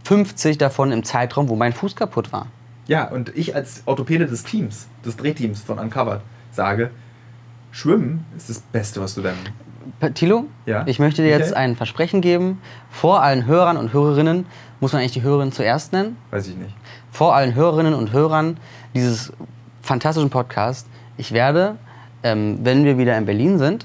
50 0.04 0.58
davon 0.58 0.90
im 0.90 1.04
Zeitraum, 1.04 1.48
wo 1.48 1.54
mein 1.54 1.72
Fuß 1.72 1.94
kaputt 1.94 2.32
war. 2.32 2.48
Ja, 2.88 3.04
und 3.08 3.34
ich 3.36 3.54
als 3.54 3.82
Orthopäde 3.86 4.26
des 4.26 4.42
Teams, 4.42 4.88
des 5.06 5.16
Drehteams 5.16 5.60
von 5.62 5.78
Uncovered, 5.78 6.20
sage, 6.50 6.90
Schwimmen 7.70 8.26
ist 8.36 8.50
das 8.50 8.58
Beste, 8.58 9.00
was 9.00 9.14
du 9.14 9.22
dann. 9.22 9.36
Thilo, 10.14 10.44
Ja? 10.66 10.84
ich 10.86 10.98
möchte 10.98 11.22
dir 11.22 11.28
jetzt 11.30 11.54
ein 11.54 11.76
Versprechen 11.76 12.20
geben. 12.20 12.60
Vor 12.90 13.22
allen 13.22 13.46
Hörern 13.46 13.76
und 13.76 13.92
Hörerinnen, 13.92 14.46
muss 14.80 14.92
man 14.92 15.00
eigentlich 15.00 15.12
die 15.12 15.22
Hörerinnen 15.22 15.52
zuerst 15.52 15.92
nennen? 15.92 16.16
Weiß 16.30 16.48
ich 16.48 16.56
nicht. 16.56 16.74
vor 17.10 17.34
allen 17.34 17.54
Hörerinnen 17.54 17.94
und 17.94 18.12
Hörern 18.12 18.56
dieses 18.94 19.32
fantastischen 19.82 20.30
Podcasts. 20.30 20.88
Ich 21.18 21.32
werde, 21.32 21.76
ähm, 22.22 22.58
wenn 22.62 22.84
wir 22.84 22.96
wieder 22.98 23.16
in 23.18 23.26
Berlin 23.26 23.58
sind, 23.58 23.84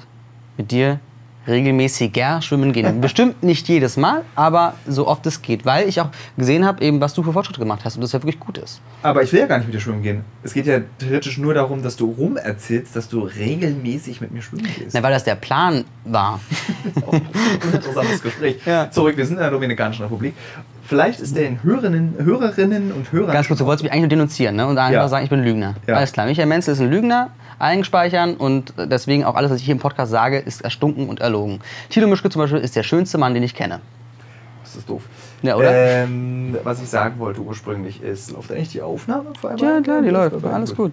mit 0.57 0.71
dir 0.71 0.99
regelmäßiger 1.47 2.41
schwimmen 2.41 2.73
gehen. 2.73 3.01
Bestimmt 3.01 3.43
nicht 3.43 3.67
jedes 3.67 3.97
Mal, 3.97 4.23
aber 4.35 4.73
so 4.87 5.07
oft 5.07 5.25
es 5.25 5.41
geht, 5.41 5.65
weil 5.65 5.87
ich 5.87 6.01
auch 6.01 6.09
gesehen 6.37 6.65
habe, 6.65 6.83
eben 6.83 6.99
was 7.01 7.13
du 7.13 7.23
für 7.23 7.33
Fortschritte 7.33 7.59
gemacht 7.59 7.81
hast 7.85 7.95
und 7.95 8.01
das 8.01 8.11
ja 8.11 8.19
wirklich 8.21 8.39
gut 8.39 8.57
ist. 8.57 8.81
Aber 9.03 9.23
ich 9.23 9.31
will 9.33 9.39
ja 9.39 9.47
gar 9.47 9.57
nicht 9.57 9.67
mit 9.67 9.75
dir 9.75 9.79
schwimmen 9.79 10.03
gehen. 10.03 10.21
Es 10.43 10.53
geht 10.53 10.65
ja 10.65 10.79
theoretisch 10.99 11.37
nur 11.37 11.53
darum, 11.53 11.83
dass 11.83 11.95
du 11.95 12.11
rum 12.11 12.37
erzählst, 12.37 12.95
dass 12.95 13.09
du 13.09 13.21
regelmäßig 13.21 14.21
mit 14.21 14.31
mir 14.31 14.41
schwimmen 14.41 14.63
gehst. 14.77 14.93
Na, 14.93 15.03
weil 15.03 15.13
das 15.13 15.23
der 15.23 15.35
Plan 15.35 15.85
war. 16.05 16.39
Ein 17.11 17.73
interessantes 17.73 18.21
Gespräch. 18.21 18.57
Ja. 18.65 18.89
Zurück, 18.91 19.15
wir 19.15 19.25
sind 19.25 19.35
in 19.37 19.41
der 19.41 19.51
Dominikanischen 19.51 20.03
Republik. 20.03 20.33
Vielleicht 20.83 21.19
ist 21.19 21.35
den 21.37 21.61
Hörerinnen, 21.63 22.15
Hörerinnen 22.17 22.91
und 22.91 23.11
Hörern. 23.11 23.33
Ganz 23.33 23.47
kurz, 23.47 23.59
du 23.59 23.65
wolltest 23.65 23.83
mich 23.83 23.91
eigentlich 23.91 24.03
nur 24.03 24.09
denunzieren 24.09 24.55
ne? 24.55 24.67
und 24.67 24.77
einfach 24.77 24.93
Ja. 24.93 25.07
sagen, 25.07 25.23
ich 25.23 25.29
bin 25.29 25.43
Lügner. 25.43 25.75
Ja. 25.85 25.95
Alles 25.95 26.11
klar, 26.11 26.25
Michael 26.25 26.47
Menzel 26.47 26.73
ist 26.73 26.81
ein 26.81 26.89
Lügner, 26.89 27.29
eingespeichern 27.59 28.35
und 28.35 28.73
deswegen 28.77 29.23
auch 29.23 29.35
alles, 29.35 29.51
was 29.51 29.59
ich 29.59 29.65
hier 29.65 29.75
im 29.75 29.79
Podcast 29.79 30.11
sage, 30.11 30.37
ist 30.37 30.61
erstunken 30.61 31.09
und 31.09 31.19
erlogen. 31.19 31.59
Thilo 31.89 32.07
Mischke 32.07 32.29
zum 32.29 32.41
Beispiel 32.41 32.59
ist 32.59 32.75
der 32.75 32.83
schönste 32.83 33.17
Mann, 33.17 33.33
den 33.33 33.43
ich 33.43 33.55
kenne. 33.55 33.81
Das 34.63 34.75
ist 34.75 34.89
doof. 34.89 35.03
Ja, 35.41 35.55
oder? 35.55 35.71
Ähm, 35.71 36.57
was 36.63 36.81
ich 36.81 36.89
sagen 36.89 37.19
wollte 37.19 37.41
ursprünglich 37.41 38.01
ist, 38.01 38.31
läuft 38.31 38.51
eigentlich 38.51 38.69
die 38.69 38.81
Aufnahme? 38.81 39.31
vor 39.39 39.51
allem? 39.51 39.59
Ja, 39.59 39.81
klar, 39.81 40.01
die 40.01 40.09
läuft. 40.09 40.43
Alles 40.43 40.75
gut. 40.75 40.91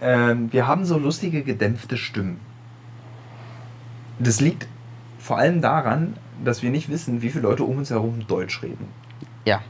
Ähm, 0.00 0.52
wir 0.52 0.66
haben 0.66 0.84
so 0.84 0.96
lustige, 0.98 1.42
gedämpfte 1.42 1.96
Stimmen. 1.96 2.40
Das 4.18 4.40
liegt 4.40 4.68
vor 5.18 5.38
allem 5.38 5.60
daran, 5.60 6.14
dass 6.44 6.62
wir 6.62 6.70
nicht 6.70 6.88
wissen, 6.88 7.22
wie 7.22 7.30
viele 7.30 7.42
Leute 7.42 7.64
um 7.64 7.78
uns 7.78 7.90
herum 7.90 8.26
Deutsch 8.26 8.62
reden. 8.62 8.88
Ja. 9.44 9.60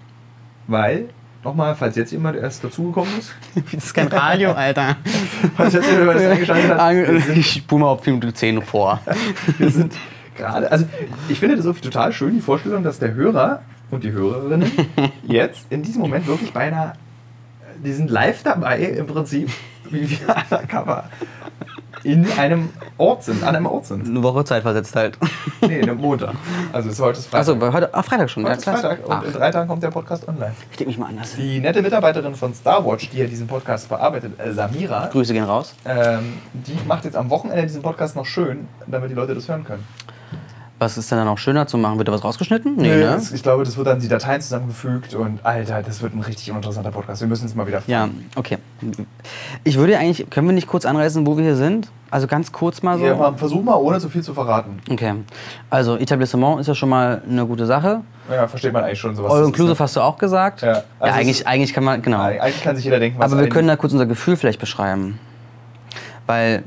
Weil, 0.67 1.09
nochmal, 1.45 1.75
falls 1.75 1.97
jetzt 1.97 2.13
jemand 2.13 2.37
erst 2.37 2.63
dazugekommen 2.65 3.11
ist, 3.19 3.35
Das 3.73 3.85
ist 3.85 3.95
kein 3.95 4.09
Radio, 4.09 4.53
Alter. 4.53 4.97
falls 5.57 5.75
jetzt 5.75 5.91
jemand 5.91 6.19
das 6.19 6.27
eingeschaltet 6.27 6.71
hat, 6.79 7.37
Ich 7.37 7.53
spule 7.53 7.83
mal 7.83 7.89
auf 7.89 8.05
4 8.05 8.13
Minuten 8.15 8.35
10 8.35 8.63
vor. 8.63 9.01
wir 9.59 9.71
sind 9.71 9.95
gerade, 10.37 10.71
also 10.71 10.87
ich 11.29 11.39
finde 11.39 11.57
das 11.57 11.65
total 11.81 12.13
schön, 12.13 12.35
die 12.35 12.41
Vorstellung, 12.41 12.83
dass 12.83 12.99
der 12.99 13.15
Hörer 13.15 13.63
und 13.91 14.05
die 14.05 14.13
Hörerinnen 14.13 14.71
jetzt 15.27 15.67
in 15.71 15.83
diesem 15.83 16.01
Moment 16.03 16.27
wirklich 16.27 16.53
beinahe, 16.53 16.93
die 17.85 17.93
sind 17.93 18.11
live 18.11 18.43
dabei 18.43 18.81
im 18.81 19.07
Prinzip, 19.07 19.51
wie 19.91 20.11
wir 20.11 20.19
undercover 20.51 21.05
in 22.03 22.31
einem 22.39 22.71
Ort 22.99 23.25
sind, 23.25 23.43
an 23.43 23.57
einem 23.57 23.67
Ort 23.67 23.87
sind. 23.87 24.07
Eine 24.07 24.23
Woche 24.23 24.45
Zeit 24.45 24.63
versetzt 24.63 24.95
halt. 24.97 25.19
Nee, 25.61 25.89
am 25.89 25.99
Montag. 25.99 26.35
Also 26.73 26.89
es 26.89 26.95
ist 26.95 27.01
heute 27.01 27.19
ist 27.19 27.27
Freitag. 27.27 27.55
Achso, 27.57 27.73
heute, 27.73 27.95
ah, 27.95 28.03
Freitag 28.03 28.31
schon. 28.31 28.45
heute 28.45 28.53
ja, 28.53 28.59
ist. 28.59 28.81
Freitag 28.81 29.05
und 29.07 29.13
Ach, 29.13 29.23
in 29.25 29.33
drei 29.33 29.51
Tagen 29.51 29.69
kommt 29.69 29.83
der 29.83 29.91
Podcast 29.91 30.27
online. 30.27 30.53
ich 30.71 30.77
denke 30.79 30.89
mich 30.91 30.99
mal 30.99 31.07
anders. 31.09 31.35
Die 31.37 31.61
nette 31.61 31.83
Mitarbeiterin 31.83 32.35
von 32.35 32.55
Starwatch, 32.55 33.11
die 33.11 33.19
ja 33.19 33.27
diesen 33.27 33.47
Podcast 33.47 33.89
bearbeitet, 33.89 34.33
äh, 34.41 34.53
Samira, 34.53 35.09
Grüße 35.09 35.33
gehen 35.33 35.45
raus. 35.45 35.75
ähm, 35.85 36.35
die 36.53 36.79
macht 36.87 37.05
jetzt 37.05 37.17
am 37.17 37.29
Wochenende 37.31 37.63
diesen 37.63 37.83
Podcast 37.83 38.17
noch 38.17 38.27
schön, 38.27 38.69
damit 38.87 39.11
die 39.11 39.15
Leute 39.15 39.35
das 39.35 39.49
hören 39.49 39.65
können. 39.65 39.87
Was 40.81 40.97
ist 40.97 41.11
denn 41.11 41.19
dann 41.19 41.27
noch 41.27 41.37
schöner 41.37 41.67
zu 41.67 41.77
machen? 41.77 41.99
Wird 41.99 42.09
da 42.09 42.13
was 42.13 42.25
rausgeschnitten? 42.25 42.77
Nee, 42.77 42.89
Nö, 42.89 43.01
ne? 43.01 43.21
ich 43.35 43.43
glaube, 43.43 43.65
das 43.65 43.77
wird 43.77 43.87
dann 43.87 44.01
die 44.01 44.09
Dateien 44.09 44.41
zusammengefügt 44.41 45.15
und 45.15 45.45
Alter, 45.45 45.83
das 45.83 46.01
wird 46.01 46.15
ein 46.15 46.23
richtig 46.23 46.51
uninteressanter 46.51 46.91
Podcast. 46.91 47.21
Wir 47.21 47.29
müssen 47.29 47.45
es 47.45 47.55
mal 47.55 47.67
wieder 47.67 47.83
Ja, 47.87 48.09
okay. 48.35 48.57
Ich 49.63 49.77
würde 49.77 49.99
eigentlich, 49.99 50.31
können 50.31 50.47
wir 50.47 50.55
nicht 50.55 50.67
kurz 50.67 50.87
anreißen, 50.87 51.27
wo 51.27 51.37
wir 51.37 51.45
hier 51.45 51.57
sind? 51.57 51.91
Also 52.11 52.27
ganz 52.27 52.51
kurz 52.51 52.83
mal 52.83 52.99
so. 52.99 53.05
Ja, 53.05 53.15
mal, 53.15 53.37
versuch 53.37 53.63
mal, 53.63 53.75
ohne 53.75 54.01
zu 54.01 54.09
viel 54.09 54.23
zu 54.23 54.33
verraten. 54.33 54.81
Okay. 54.91 55.17
Also 55.69 55.99
Etablissement 55.99 56.61
ist 56.61 56.67
ja 56.67 56.75
schon 56.75 56.89
mal 56.89 57.21
eine 57.29 57.45
gute 57.45 57.67
Sache. 57.67 58.01
Ja, 58.31 58.49
versteht 58.49 58.73
man 58.73 58.83
eigentlich 58.83 58.99
schon 59.01 59.15
sowas. 59.15 59.33
All 59.35 59.45
Inclusive 59.45 59.75
ne? 59.75 59.79
hast 59.81 59.97
du 59.97 60.01
auch 60.01 60.17
gesagt. 60.17 60.63
Ja, 60.63 60.69
ja 60.73 60.83
also 60.99 61.15
eigentlich, 61.15 61.41
es- 61.41 61.47
eigentlich 61.47 61.75
kann 61.75 61.85
man, 61.85 62.01
genau. 62.01 62.23
Eigentlich 62.23 62.63
kann 62.63 62.75
sich 62.75 62.87
jeder 62.87 62.99
denken, 62.99 63.19
was 63.19 63.31
Aber 63.31 63.43
wir 63.43 63.51
können 63.51 63.69
da 63.69 63.77
kurz 63.77 63.93
unser 63.93 64.07
Gefühl 64.07 64.37
vielleicht 64.37 64.61
beschreiben. 64.61 65.19
Weil 66.27 66.63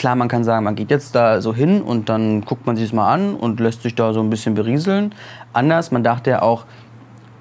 klar, 0.00 0.16
man 0.16 0.28
kann 0.28 0.44
sagen, 0.44 0.64
man 0.64 0.74
geht 0.74 0.90
jetzt 0.90 1.14
da 1.14 1.42
so 1.42 1.54
hin 1.54 1.82
und 1.82 2.08
dann 2.08 2.40
guckt 2.40 2.66
man 2.66 2.74
sich 2.74 2.86
das 2.86 2.94
mal 2.94 3.12
an 3.12 3.34
und 3.34 3.60
lässt 3.60 3.82
sich 3.82 3.94
da 3.94 4.14
so 4.14 4.20
ein 4.20 4.30
bisschen 4.30 4.54
berieseln. 4.54 5.14
Anders, 5.52 5.90
man 5.90 6.02
dachte 6.02 6.30
ja 6.30 6.42
auch, 6.42 6.64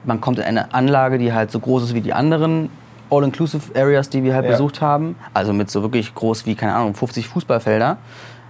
man 0.03 0.19
kommt 0.19 0.39
in 0.39 0.43
eine 0.43 0.73
Anlage, 0.73 1.17
die 1.17 1.31
halt 1.33 1.51
so 1.51 1.59
groß 1.59 1.83
ist 1.83 1.93
wie 1.93 2.01
die 2.01 2.13
anderen 2.13 2.69
All-Inclusive 3.09 3.79
Areas, 3.79 4.09
die 4.09 4.23
wir 4.23 4.35
halt 4.35 4.45
Ja. 4.45 4.51
besucht 4.51 4.81
haben. 4.81 5.15
Also 5.33 5.53
mit 5.53 5.71
so 5.71 5.81
wirklich 5.81 6.13
groß 6.13 6.45
wie, 6.45 6.55
keine 6.55 6.75
Ahnung, 6.75 6.93
50 6.95 7.29
Fußballfelder, 7.29 7.97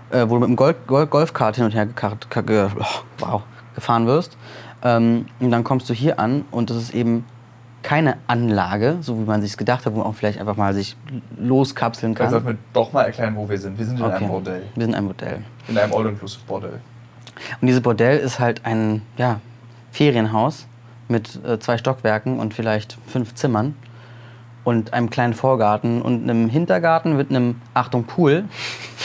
äh, 0.10 0.26
wo 0.28 0.34
du 0.34 0.40
mit 0.40 0.50
dem 0.50 0.56
Golf, 0.56 0.76
Golf, 0.88 1.10
Golfkart 1.12 1.56
hin 1.58 1.66
und 1.66 1.76
her 1.76 1.88
oh, 2.00 2.84
wow, 3.20 3.42
gefahren 3.76 4.08
wirst. 4.08 4.38
Ähm, 4.84 5.28
und 5.40 5.52
dann 5.52 5.64
kommst 5.64 5.88
du 5.88 5.94
hier 5.94 6.20
an 6.20 6.46
und 6.50 6.72
das 6.72 6.78
ist 6.78 6.96
eben 6.96 7.26
keine 7.82 8.18
Anlage, 8.28 8.98
so 9.02 9.18
wie 9.18 9.24
man 9.24 9.42
sich 9.42 9.56
gedacht 9.58 9.86
hat, 9.86 9.94
wo 9.94 10.00
man 10.00 10.08
auch 10.08 10.16
vielleicht 10.16 10.40
einfach 10.40 10.58
mal 10.58 10.74
sich 10.74 10.96
loskapseln 11.38 12.14
kann. 12.14 12.30
sollten 12.30 12.48
wir 12.48 12.58
doch 12.74 12.92
mal 12.92 13.04
erklären, 13.04 13.36
wo 13.36 13.48
wir 13.50 13.58
sind. 13.58 13.78
Wir 13.78 13.86
sind 13.86 13.98
in 14.00 14.04
Okay. 14.06 14.16
einem 14.16 14.28
Bordell. 14.28 14.64
Wir 14.76 14.86
sind 14.86 14.96
ein 14.96 15.06
Bordell. 15.06 15.42
In 15.68 15.78
einem 15.78 15.94
All-Inclusive 15.94 16.42
Bordell. 16.46 16.80
Und 17.62 17.68
dieses 17.68 17.82
Bordell 17.82 18.18
ist 18.20 18.40
halt 18.40 18.66
ein 18.66 19.02
ja, 19.18 19.40
Ferienhaus 19.92 20.68
mit 21.08 21.44
äh, 21.46 21.60
zwei 21.60 21.78
Stockwerken 21.78 22.40
und 22.40 22.54
vielleicht 22.54 22.98
fünf 23.08 23.34
Zimmern 23.36 23.76
und 24.66 24.94
einem 24.94 25.10
kleinen 25.10 25.34
Vorgarten 25.34 26.02
und 26.02 26.24
einem 26.24 26.50
Hintergarten 26.50 27.16
mit 27.16 27.30
einem, 27.30 27.62
Achtung, 27.74 28.04
Pool. 28.04 28.44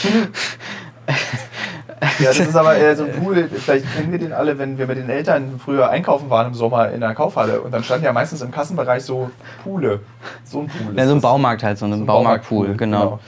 Ja, 2.19 2.27
das 2.27 2.39
ist 2.39 2.55
aber 2.55 2.75
eher 2.75 2.95
so 2.95 3.05
ein 3.05 3.11
Pool. 3.11 3.49
Vielleicht 3.49 3.85
kennen 3.95 4.11
wir 4.11 4.19
den 4.19 4.33
alle, 4.33 4.57
wenn 4.57 4.77
wir 4.77 4.87
mit 4.87 4.97
den 4.97 5.09
Eltern 5.09 5.59
früher 5.63 5.89
einkaufen 5.89 6.29
waren 6.29 6.47
im 6.47 6.53
Sommer 6.53 6.91
in 6.91 7.01
der 7.01 7.13
Kaufhalle. 7.13 7.61
Und 7.61 7.71
dann 7.71 7.83
standen 7.83 8.05
ja 8.05 8.13
meistens 8.13 8.41
im 8.41 8.51
Kassenbereich 8.51 9.03
so 9.03 9.29
Poole. 9.63 9.99
So 10.43 10.61
ein 10.61 10.67
Pool. 10.67 10.95
Ja, 10.95 11.03
ist 11.03 11.09
so 11.09 11.15
ein. 11.15 11.21
Baumarkt 11.21 11.63
halt, 11.63 11.77
so 11.77 11.85
ein 11.85 11.91
So 11.93 11.97
ein 11.97 12.05
Baumarktpool, 12.05 12.67
Baumarktpool, 12.67 12.77
genau. 12.77 13.03
genau. 13.03 13.19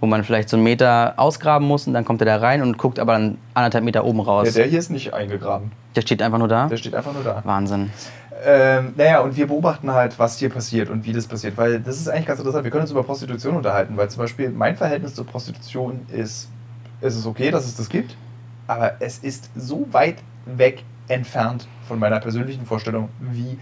Wo 0.00 0.06
man 0.06 0.24
vielleicht 0.24 0.48
so 0.48 0.56
einen 0.56 0.64
Meter 0.64 1.14
ausgraben 1.16 1.66
muss 1.66 1.86
und 1.86 1.94
dann 1.94 2.04
kommt 2.04 2.20
er 2.22 2.26
da 2.26 2.36
rein 2.36 2.62
und 2.62 2.76
guckt 2.76 2.98
aber 2.98 3.12
dann 3.12 3.38
anderthalb 3.54 3.84
Meter 3.84 4.04
oben 4.04 4.20
raus. 4.20 4.48
Ja, 4.48 4.52
der 4.62 4.66
hier 4.66 4.78
ist 4.80 4.90
nicht 4.90 5.14
eingegraben. 5.14 5.70
der 5.94 6.00
steht 6.02 6.22
einfach 6.22 6.38
nur 6.38 6.48
da. 6.48 6.66
Der 6.66 6.76
steht 6.76 6.94
einfach 6.94 7.12
nur 7.12 7.22
da. 7.22 7.42
Wahnsinn. 7.44 7.90
Ähm, 8.44 8.94
naja, 8.96 9.20
und 9.20 9.36
wir 9.36 9.46
beobachten 9.46 9.92
halt, 9.92 10.18
was 10.18 10.38
hier 10.38 10.48
passiert 10.50 10.90
und 10.90 11.04
wie 11.06 11.12
das 11.12 11.28
passiert. 11.28 11.56
Weil 11.56 11.78
das 11.78 11.96
ist 11.98 12.08
eigentlich 12.08 12.26
ganz 12.26 12.40
interessant. 12.40 12.64
Wir 12.64 12.72
können 12.72 12.82
uns 12.82 12.90
über 12.90 13.04
Prostitution 13.04 13.54
unterhalten, 13.56 13.96
weil 13.96 14.10
zum 14.10 14.22
Beispiel 14.22 14.50
mein 14.50 14.76
Verhältnis 14.76 15.14
zur 15.14 15.24
Prostitution 15.26 16.00
ist, 16.10 16.48
es 17.02 17.16
ist 17.16 17.26
okay, 17.26 17.50
dass 17.50 17.66
es 17.66 17.76
das 17.76 17.88
gibt, 17.88 18.16
aber 18.66 18.94
es 19.00 19.18
ist 19.18 19.50
so 19.56 19.86
weit 19.90 20.16
weg 20.46 20.84
entfernt 21.08 21.66
von 21.86 21.98
meiner 21.98 22.20
persönlichen 22.20 22.64
Vorstellung, 22.64 23.08
wie 23.20 23.58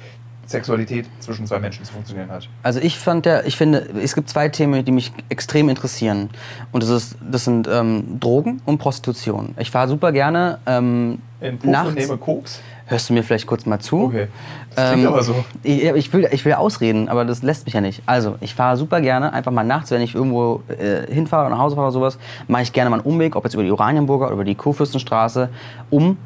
Sexualität 0.47 1.07
zwischen 1.21 1.47
zwei 1.47 1.59
Menschen 1.61 1.85
zu 1.85 1.93
funktionieren 1.93 2.31
hat. 2.31 2.49
Also 2.63 2.81
ich 2.81 2.99
fand 2.99 3.25
ja, 3.25 3.43
ich 3.45 3.57
finde, 3.57 3.89
es 4.03 4.15
gibt 4.15 4.29
zwei 4.29 4.49
Themen, 4.49 4.85
die 4.85 4.93
mich 4.93 5.13
extrem 5.29 5.69
interessieren. 5.69 6.29
Und 6.73 6.83
das, 6.83 6.91
ist, 6.91 7.17
das 7.21 7.45
sind 7.45 7.69
ähm, 7.69 8.19
Drogen 8.19 8.61
und 8.67 8.79
Prostitution. 8.79 9.55
Ich 9.59 9.71
fahre 9.71 9.89
super 9.89 10.13
gerne 10.13 10.59
ähm, 10.67 11.21
In 11.41 11.59
Puff 11.59 11.71
nachts. 11.71 11.89
und 11.89 11.95
nehme 11.95 12.17
Koks. 12.19 12.61
Hörst 12.91 13.09
du 13.09 13.13
mir 13.13 13.23
vielleicht 13.23 13.47
kurz 13.47 13.67
mal 13.67 13.79
zu? 13.79 14.03
Okay. 14.07 14.27
Das 14.75 14.91
klingt 14.91 15.07
Ähm, 15.07 15.13
aber 15.13 15.23
so. 15.23 15.45
Ich, 15.63 15.85
ich, 15.85 16.13
will, 16.13 16.29
ich 16.33 16.45
will 16.45 16.55
ausreden, 16.55 17.09
aber 17.09 17.25
das 17.25 17.43
lässt 17.43 17.65
mich 17.65 17.75
ja 17.75 17.81
nicht. 17.81 18.03
Also, 18.05 18.35
ich 18.41 18.53
fahre 18.55 18.77
super 18.77 19.01
gerne, 19.01 19.33
einfach 19.33 19.53
mal 19.53 19.63
nachts, 19.63 19.93
wenn 19.93 20.03
ich 20.03 20.17
irgendwo 20.17 20.63
äh, 20.67 21.07
hinfahre 21.13 21.47
oder 21.47 21.55
nach 21.55 21.63
Hause 21.63 21.77
fahre 21.77 21.87
oder 21.87 21.93
sowas, 21.93 22.19
mache 22.49 22.63
ich 22.63 22.73
gerne 22.73 22.91
mal 22.91 22.97
einen 22.97 23.07
Umweg, 23.07 23.37
ob 23.37 23.45
jetzt 23.45 23.55
über 23.55 23.63
die 23.63 23.71
Oranienburger 23.71 24.27
oder 24.27 24.35
über 24.35 24.45
die 24.45 24.57
Kurfürstenstraße, 24.57 25.51
um, 25.89 26.17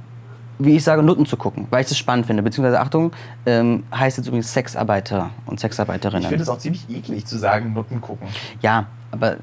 wie 0.59 0.77
ich 0.77 0.83
sage, 0.85 1.03
Nutten 1.03 1.27
zu 1.27 1.37
gucken, 1.37 1.67
weil 1.69 1.83
ich 1.83 1.89
das 1.89 1.99
spannend 1.99 2.25
finde. 2.27 2.43
Beziehungsweise, 2.43 2.81
Achtung, 2.81 3.13
ähm, 3.45 3.85
heißt 3.95 4.17
jetzt 4.17 4.27
übrigens 4.27 4.51
Sexarbeiter 4.51 5.31
und 5.45 5.57
Ich 5.57 5.61
Sexarbeiterinnen. 5.61 6.27
finde 6.29 6.43
es 6.45 6.49
auch 6.49 6.59
ziemlich 6.59 6.89
eklig 6.89 7.27
zu 7.27 7.37
sagen, 7.37 7.75
Nutten 7.75 8.01
gucken. 8.01 8.27
ja, 8.63 8.87
aber, 9.11 9.33
äh, 9.33 9.37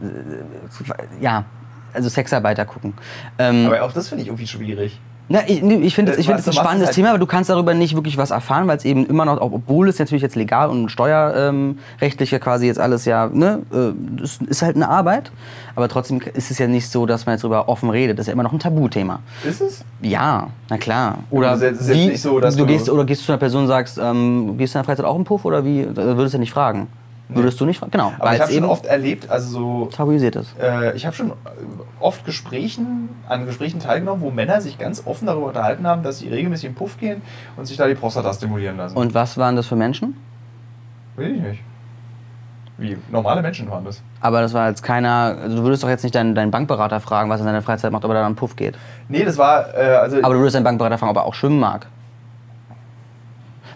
ja, 1.22 1.46
also 1.94 2.10
Sexarbeiter 2.10 2.66
gucken. 2.66 2.94
Ähm, 3.38 3.66
Aber 3.68 3.84
auch 3.84 3.92
das 3.92 4.08
finde 4.10 4.24
ich 4.24 4.30
irgendwie 4.30 4.48
schwierig. 4.48 5.00
Na, 5.32 5.40
ich, 5.48 5.64
ich 5.64 5.96
finde 5.96 6.12
es 6.12 6.18
ich 6.18 6.26
find 6.26 6.46
ein 6.46 6.54
spannendes 6.54 6.88
halt- 6.88 6.96
Thema, 6.96 7.10
aber 7.12 7.18
du 7.20 7.26
kannst 7.26 7.50
darüber 7.50 7.74
nicht 7.74 7.96
wirklich 7.96 8.18
was 8.18 8.32
erfahren, 8.32 8.68
weil 8.68 8.76
es 8.78 8.84
eben 8.84 9.06
immer 9.06 9.24
noch, 9.24 9.40
ob- 9.40 9.54
obwohl 9.54 9.88
es 9.88 9.98
natürlich 9.98 10.22
jetzt 10.22 10.36
legal 10.36 10.70
und 10.70 10.90
steuerrechtlich 10.90 12.32
ja 12.32 12.40
quasi 12.40 12.66
jetzt 12.68 12.80
alles 12.80 13.06
ja, 13.06 13.28
ne, 13.32 13.62
äh, 13.74 14.22
es 14.24 14.40
ist 14.46 14.62
halt 14.62 14.76
eine 14.76 14.90
Arbeit, 14.90 15.32
aber 15.76 15.88
trotzdem 15.88 16.20
ist 16.34 16.52
es 16.52 16.58
ja 16.60 16.68
nicht 16.68 16.90
so, 16.90 17.06
dass 17.06 17.26
man 17.26 17.34
jetzt 17.36 17.44
darüber 17.44 17.70
offen 17.70 17.90
redet. 17.90 18.20
Das 18.20 18.24
ist 18.24 18.28
ja 18.28 18.34
immer 18.34 18.44
noch 18.44 18.52
ein 18.54 18.60
Tabuthema. 18.60 19.20
Ist 19.48 19.62
es? 19.62 19.86
Ja, 20.02 20.48
na 20.70 20.78
klar. 20.78 21.20
Oder 21.30 21.54
ist 21.56 21.90
wie, 21.90 22.08
nicht 22.08 22.22
so, 22.22 22.40
dass 22.40 22.56
du, 22.56 22.66
du- 22.66 22.74
gehst 22.74 22.90
oder 22.90 23.06
gehst 23.06 23.24
zu 23.26 23.32
einer 23.32 23.40
Person 23.40 23.62
und 23.64 23.68
sagst, 23.68 23.98
ähm, 24.04 24.58
gehst 24.58 24.74
du 24.76 24.80
in 24.80 24.84
der 24.84 24.86
Freizeit 24.86 25.06
auch 25.06 25.16
im 25.16 25.24
Puff 25.24 25.46
oder 25.46 25.64
wie? 25.64 25.88
Da 25.94 26.04
Würdest 26.18 26.34
du 26.34 26.38
ja 26.38 26.42
nicht 26.42 26.52
fragen. 26.54 26.88
Würdest 27.36 27.60
du 27.60 27.66
nicht 27.66 27.80
fragen? 27.80 27.92
Genau, 27.92 28.14
Aber 28.20 28.34
ich 28.34 28.42
habe 28.42 28.52
schon 28.52 28.64
eben 28.64 28.70
oft 28.70 28.86
erlebt, 28.86 29.30
also 29.30 29.50
so 29.50 29.86
tabuisiert 29.88 30.36
ist. 30.36 30.54
Äh, 30.62 30.96
ich 30.96 31.06
habe 31.06 31.16
schon 31.16 31.34
oft 32.00 32.26
Gesprächen, 32.26 33.10
an 33.28 33.46
Gesprächen 33.46 33.80
teilgenommen, 33.80 34.22
wo 34.22 34.32
Männer 34.32 34.62
sich 34.62 34.78
ganz 34.78 35.04
offen 35.06 35.28
darüber 35.28 35.48
unterhalten 35.48 35.88
haben, 35.88 36.04
dass 36.04 36.20
sie 36.20 36.30
regelmäßig 36.30 36.66
in 36.66 36.72
den 36.72 36.78
Puff 36.78 36.98
gehen 36.98 37.22
und 37.58 37.66
sich 37.66 37.78
da 37.78 37.88
die 37.88 37.96
Prostata 37.96 38.34
stimulieren 38.34 38.78
lassen. 38.78 38.98
Und 38.98 39.14
was 39.14 39.38
waren 39.38 39.56
das 39.56 39.68
für 39.68 39.76
Menschen? 39.76 40.16
Weiß 41.16 41.28
ich 41.28 41.42
nicht. 41.42 41.64
Wie? 42.78 42.98
Normale 43.12 43.42
Menschen 43.44 43.70
waren 43.70 43.86
das. 43.86 44.02
Aber 44.22 44.42
das 44.42 44.54
war 44.54 44.68
jetzt 44.70 44.82
keiner, 44.82 45.38
also 45.42 45.58
du 45.58 45.64
würdest 45.64 45.84
doch 45.84 45.90
jetzt 45.90 46.04
nicht 46.04 46.16
deinen, 46.16 46.34
deinen 46.34 46.50
Bankberater 46.50 47.00
fragen, 47.00 47.30
was 47.30 47.40
er 47.40 47.44
in 47.44 47.50
seiner 47.50 47.62
Freizeit 47.62 47.92
macht, 47.92 48.04
ob 48.04 48.12
er 48.12 48.16
da 48.16 48.26
am 48.26 48.36
Puff 48.36 48.56
geht. 48.56 48.76
Nee, 49.08 49.24
das 49.24 49.38
war, 49.38 49.74
äh, 49.76 49.96
also. 49.96 50.18
Aber 50.24 50.34
du 50.34 50.40
würdest 50.40 50.56
deinen 50.56 50.64
Bankberater 50.64 50.98
fragen, 50.98 51.12
ob 51.12 51.18
er 51.18 51.26
auch 51.26 51.36
schwimmen 51.36 51.60
mag. 51.60 51.88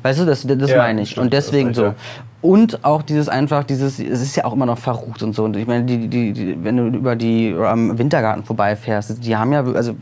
Weißt 0.06 0.20
du, 0.20 0.26
das, 0.26 0.46
das 0.46 0.70
Ja, 0.70 0.78
meine 0.78 1.02
ich. 1.02 1.10
stimmt, 1.10 1.24
und 1.24 1.34
deswegen 1.34 1.74
so. 1.74 1.96
Und 2.44 2.86
auch 2.86 3.02
dieses 3.02 3.28
einfach, 3.28 3.64
dieses, 3.64 3.98
es 3.98 4.22
ist 4.22 4.36
ja 4.36 4.46
auch 4.46 4.54
immer 4.54 4.68
noch 4.68 4.78
verrucht 4.78 5.24
und 5.24 5.34
so. 5.34 5.46
Und 5.46 5.58
ich 5.58 5.66
meine, 5.66 5.84
die, 5.84 6.08
die, 6.08 6.32
die, 6.32 6.64
wenn 6.64 6.78
du 6.78 6.96
über 6.96 7.16
die 7.16 7.56
am 7.58 7.98
Wintergarten 7.98 8.44
vorbeifährst, 8.44 9.26
die 9.26 9.36
haben 9.36 9.52
ja, 9.52 9.64
also 9.64 9.96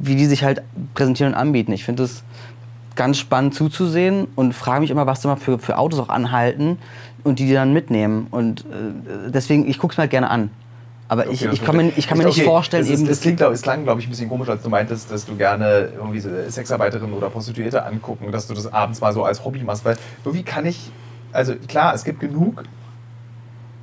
wie 0.00 0.14
die 0.14 0.26
sich 0.26 0.44
halt 0.44 0.62
präsentieren 0.94 1.32
und 1.32 1.38
anbieten. 1.40 1.72
Ich 1.72 1.84
finde 1.84 2.04
es 2.04 2.22
ganz 2.94 3.18
spannend 3.18 3.56
zuzusehen 3.56 4.28
und 4.36 4.52
frage 4.54 4.82
mich 4.82 4.90
immer, 4.92 5.06
was 5.06 5.22
da 5.22 5.30
mal 5.30 5.36
für, 5.36 5.58
für 5.58 5.76
Autos 5.76 5.98
auch 5.98 6.08
anhalten 6.08 6.78
und 7.24 7.40
die 7.40 7.46
die 7.46 7.54
dann 7.54 7.72
mitnehmen. 7.72 8.28
Und 8.30 8.60
äh, 8.60 9.30
deswegen, 9.30 9.68
ich 9.68 9.78
gucke 9.78 9.90
es 9.90 9.98
mir 9.98 10.02
halt 10.02 10.12
gerne 10.12 10.30
an. 10.30 10.50
Aber 11.08 11.26
ich, 11.26 11.40
Okay, 11.40 11.46
das 11.46 11.54
ich 11.54 11.64
kann 11.64 11.76
mir, 11.76 11.92
ich 11.94 12.06
kann 12.06 12.18
mir 12.18 12.24
nicht 12.24 12.38
okay, 12.38 12.46
vorstellen, 12.46 12.84
das 12.84 12.90
ist, 12.90 13.00
eben 13.00 13.08
das 13.08 13.20
klingt, 13.20 13.36
glaub, 13.36 13.52
es 13.52 13.62
klang, 13.62 13.84
glaube 13.84 14.00
ich, 14.00 14.06
ein 14.06 14.10
bisschen 14.10 14.28
komisch, 14.28 14.48
als 14.48 14.62
du 14.62 14.70
meintest, 14.70 15.10
dass 15.10 15.26
du 15.26 15.36
gerne 15.36 15.90
irgendwie 15.96 16.20
Sexarbeiterinnen 16.20 17.12
oder 17.12 17.28
Prostituierte 17.28 17.84
angucken, 17.84 18.32
dass 18.32 18.46
du 18.46 18.54
das 18.54 18.72
abends 18.72 19.00
mal 19.00 19.12
so 19.12 19.24
als 19.24 19.44
Hobby 19.44 19.62
machst. 19.62 19.84
Weil 19.84 19.96
irgendwie 20.24 20.44
kann 20.44 20.64
ich, 20.64 20.90
also 21.32 21.54
klar, 21.68 21.94
es 21.94 22.04
gibt 22.04 22.20
genug 22.20 22.62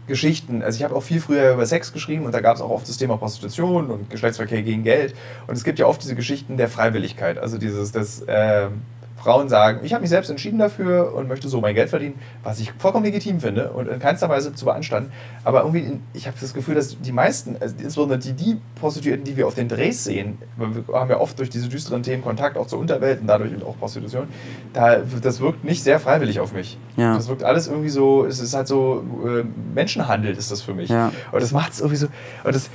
Geschichten. 0.10 0.62
Also 0.62 0.78
ich 0.78 0.84
habe 0.84 0.96
auch 0.96 1.04
viel 1.04 1.22
früher 1.22 1.54
über 1.54 1.66
Sex 1.66 1.94
geschrieben 1.94 2.26
und 2.26 2.34
da 2.34 2.42
gab 2.42 2.56
es 2.56 2.62
auch 2.62 2.72
oft 2.72 2.90
das 2.90 2.98
Thema 2.98 3.16
Prostitution 3.16 3.90
und 3.90 4.10
Geschlechtsverkehr 4.10 4.64
gegen 4.64 4.84
Geld. 4.84 5.16
Und 5.48 5.56
es 5.56 5.64
gibt 5.64 5.80
ja 5.80 5.86
oft 5.86 6.04
diese 6.04 6.16
Geschichten 6.16 6.58
der 6.58 6.68
Freiwilligkeit. 6.68 7.38
Also 7.38 7.58
dieses, 7.58 7.94
dass 7.94 8.24
ähm, 8.28 8.82
Frauen 9.22 9.50
sagen, 9.50 9.82
ich 9.84 9.94
habe 9.94 10.02
mich 10.02 10.10
selbst 10.10 10.30
entschieden 10.30 10.60
dafür 10.60 11.14
und 11.14 11.28
möchte 11.28 11.50
so 11.50 11.60
mein 11.60 11.76
Geld 11.76 11.90
verdienen, 11.90 12.18
was 12.44 12.60
ich 12.60 12.72
vollkommen 12.78 13.04
legitim 13.04 13.40
finde 13.42 13.72
und 13.72 13.88
in 13.88 14.00
keinster 14.00 14.30
Weise 14.30 14.54
zu 14.54 14.66
beanstanden. 14.66 15.12
Aber 15.44 15.62
irgendwie, 15.62 15.80
in- 15.82 16.02
ich 16.14 16.26
habe 16.28 16.38
das 16.40 16.54
Gefühl, 16.54 16.76
dass 16.76 17.00
die 17.00 17.12
meisten, 17.12 17.56
also 17.60 17.76
insbesondere 17.78 18.18
die, 18.20 18.34
die 18.34 18.58
Prostituierten, 18.80 19.26
die 19.26 19.36
wir 19.36 19.46
auf 19.48 19.56
den 19.56 19.68
Drehs 19.68 20.04
sehen, 20.06 20.38
weil 20.56 20.70
wir 20.88 20.96
haben 20.98 21.10
ja 21.10 21.20
oft 21.20 21.38
durch 21.38 21.50
diese 21.50 21.68
düsteren 21.68 22.02
Themen 22.02 22.24
Kontakt 22.24 22.58
auch 22.58 22.68
zur 22.68 22.80
Unterwelt 22.80 23.22
und 23.22 23.28
dadurch 23.28 23.52
auch 23.64 23.78
Prostitution, 23.78 24.28
da, 24.74 24.98
das 25.22 25.42
wirkt 25.42 25.64
nicht 25.66 25.84
sehr 25.84 26.00
freiwillig 26.00 26.40
auf 26.40 26.54
mich. 26.54 26.78
Ja. 26.96 27.16
Das 27.16 27.28
wirkt 27.28 27.44
alles 27.44 27.68
irgendwie 27.68 27.90
so, 27.90 28.26
es 28.26 28.40
ist 28.40 28.54
halt 28.56 28.68
so, 28.68 29.04
äh, 29.26 29.44
Menschenhandel 29.76 30.36
ist 30.36 30.52
das 30.52 30.62
für 30.62 30.74
mich. 30.74 30.90
Ja. 30.90 31.12
Und 31.32 31.42
das 31.42 31.52
macht 31.52 31.74
es 31.74 31.80
irgendwie 31.80 31.98
so, 31.98 32.08
und 32.44 32.56
das, 32.56 32.70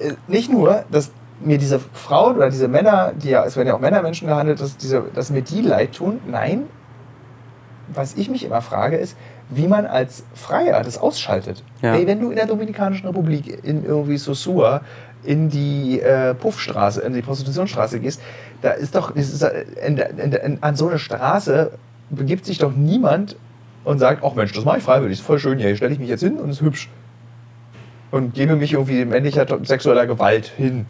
äh, 0.00 0.12
nicht 0.28 0.50
nur, 0.50 0.84
dass 0.90 1.10
mir 1.44 1.58
diese 1.58 1.78
Frauen 1.78 2.36
oder 2.36 2.50
diese 2.50 2.68
Männer, 2.68 3.12
die 3.14 3.30
ja, 3.30 3.44
es 3.44 3.56
werden 3.56 3.68
ja 3.68 3.74
auch 3.74 3.80
Männermenschen 3.80 4.28
gehandelt, 4.28 4.60
dass, 4.60 4.76
diese, 4.76 5.04
dass 5.14 5.30
mir 5.30 5.42
die 5.42 5.60
leid 5.60 5.92
tun. 5.92 6.20
Nein, 6.26 6.64
was 7.88 8.14
ich 8.14 8.28
mich 8.30 8.44
immer 8.44 8.62
frage, 8.62 8.96
ist, 8.96 9.16
wie 9.50 9.68
man 9.68 9.86
als 9.86 10.24
Freier 10.34 10.82
das 10.82 10.98
ausschaltet. 10.98 11.62
Ja. 11.82 11.94
Ey, 11.94 12.06
wenn 12.06 12.20
du 12.20 12.30
in 12.30 12.36
der 12.36 12.46
Dominikanischen 12.46 13.06
Republik 13.06 13.64
in 13.64 13.84
irgendwie 13.84 14.16
Sosua 14.16 14.82
in 15.24 15.50
die 15.50 16.00
äh, 16.00 16.34
Puffstraße, 16.34 17.00
in 17.02 17.12
die 17.12 17.22
Prostitutionsstraße 17.22 18.00
gehst, 18.00 18.20
da 18.60 18.70
ist 18.70 18.94
doch, 18.94 19.14
ist, 19.14 19.42
äh, 19.42 19.64
in, 19.86 19.98
in, 19.98 20.32
in, 20.32 20.62
an 20.62 20.76
so 20.76 20.88
eine 20.88 20.98
Straße 20.98 21.72
begibt 22.10 22.44
sich 22.44 22.58
doch 22.58 22.72
niemand 22.74 23.36
und 23.84 23.98
sagt, 23.98 24.22
ach 24.24 24.34
Mensch, 24.34 24.52
das 24.52 24.64
mache 24.64 24.78
ich 24.78 24.84
freiwillig, 24.84 25.18
ist 25.18 25.24
voll 25.24 25.38
schön 25.38 25.58
hier, 25.58 25.68
hier 25.68 25.76
stelle 25.76 25.92
ich 25.92 25.98
mich 25.98 26.08
jetzt 26.08 26.22
hin 26.22 26.38
und 26.38 26.50
ist 26.50 26.60
hübsch. 26.60 26.88
Und 28.10 28.34
gebe 28.34 28.56
mich 28.56 28.74
irgendwie 28.74 29.04
männlicher 29.04 29.46
sexueller 29.64 30.06
Gewalt 30.06 30.46
hin. 30.46 30.86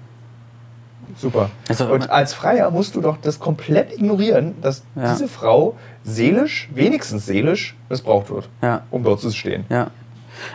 Super. 1.16 1.50
Also, 1.68 1.86
und 1.92 2.10
als 2.10 2.34
Freier 2.34 2.70
musst 2.70 2.94
du 2.96 3.00
doch 3.00 3.16
das 3.20 3.38
komplett 3.38 3.92
ignorieren, 3.92 4.54
dass 4.62 4.82
Ja. 4.96 5.12
diese 5.12 5.28
Frau 5.28 5.76
seelisch, 6.04 6.68
wenigstens 6.74 7.26
seelisch, 7.26 7.76
missbraucht 7.88 8.30
wird, 8.30 8.48
Ja. 8.62 8.82
um 8.90 9.02
dort 9.04 9.20
zu 9.20 9.30
stehen. 9.30 9.64
Ja. 9.68 9.88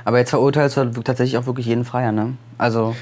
Aber 0.04 0.18
jetzt 0.18 0.32
verurteilst 0.32 0.76
du 0.78 0.86
tatsächlich 1.02 1.38
auch 1.38 1.46
wirklich 1.46 1.66
jeden 1.68 1.86
Freier, 1.86 2.12
ne? 2.12 2.34
Also, 2.58 2.96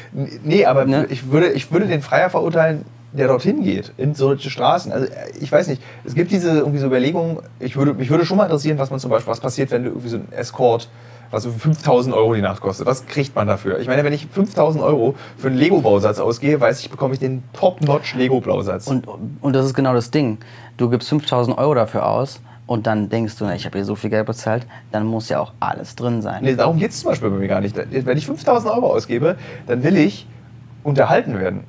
Nee, 0.43 0.65
aber 0.65 0.85
Ne? 0.85 1.07
ich, 1.09 1.31
würde, 1.31 1.51
ich 1.51 1.71
würde 1.71 1.87
den 1.87 2.01
Freier 2.01 2.29
verurteilen, 2.29 2.85
der 3.13 3.27
dorthin 3.27 3.63
geht, 3.63 3.93
in 3.97 4.13
solche 4.13 4.49
Straßen. 4.49 4.91
Also 4.91 5.07
äh, 5.07 5.11
ich 5.39 5.49
weiß 5.51 5.67
nicht, 5.67 5.81
es 6.03 6.13
gibt 6.15 6.31
diese 6.31 6.49
irgendwie 6.57 6.79
so 6.79 6.87
Überlegungen, 6.87 7.39
ich 7.59 7.77
würde, 7.77 7.93
mich 7.93 8.09
würde 8.09 8.25
schon 8.25 8.37
mal 8.37 8.43
interessieren, 8.43 8.77
was 8.77 8.89
man 8.91 8.99
zum 8.99 9.09
Beispiel, 9.09 9.31
was 9.31 9.39
passiert, 9.39 9.71
wenn 9.71 9.83
du 9.83 9.89
irgendwie 9.91 10.09
so 10.09 10.17
ein 10.17 10.27
Escort, 10.33 10.89
was 11.31 11.43
so 11.43 11.51
5000 11.51 12.15
Euro 12.15 12.33
die 12.33 12.41
Nacht 12.41 12.61
kostet. 12.61 12.85
Was 12.87 13.05
kriegt 13.05 13.35
man 13.35 13.47
dafür? 13.47 13.79
Ich 13.79 13.87
meine, 13.87 14.03
wenn 14.03 14.13
ich 14.13 14.27
5000 14.27 14.83
Euro 14.83 15.15
für 15.37 15.47
einen 15.47 15.57
Lego-Bausatz 15.57 16.19
ausgehe, 16.19 16.59
weiß 16.59 16.79
ich, 16.79 16.89
bekomme 16.89 17.13
ich 17.13 17.19
den 17.19 17.43
Top-Notch 17.53 18.15
Lego-Bausatz. 18.15 18.87
und, 18.87 19.07
und 19.41 19.53
das 19.53 19.65
ist 19.65 19.73
genau 19.73 19.93
das 19.93 20.11
Ding. 20.11 20.37
Du 20.77 20.89
gibst 20.89 21.09
5000 21.09 21.57
Euro 21.57 21.73
dafür 21.73 22.05
aus 22.07 22.41
und 22.67 22.87
dann 22.87 23.09
denkst 23.09 23.37
du, 23.37 23.45
na, 23.45 23.55
ich 23.55 23.65
habe 23.65 23.77
hier 23.77 23.85
so 23.85 23.95
viel 23.95 24.09
Geld 24.09 24.25
bezahlt, 24.25 24.65
dann 24.91 25.05
muss 25.05 25.29
ja 25.29 25.39
auch 25.39 25.53
alles 25.59 25.95
drin 25.95 26.21
sein. 26.21 26.43
Nee, 26.43 26.55
darum 26.55 26.77
geht 26.77 26.91
es 26.91 26.99
zum 26.99 27.09
Beispiel 27.11 27.29
bei 27.29 27.37
mir 27.37 27.47
gar 27.47 27.61
nicht. 27.61 27.75
Wenn 27.77 28.17
ich 28.17 28.25
5000 28.25 28.73
Euro 28.73 28.91
ausgebe, 28.91 29.37
dann 29.67 29.83
will 29.83 29.97
ich 29.97 30.27
unterhalten 30.83 31.39
werden. 31.39 31.63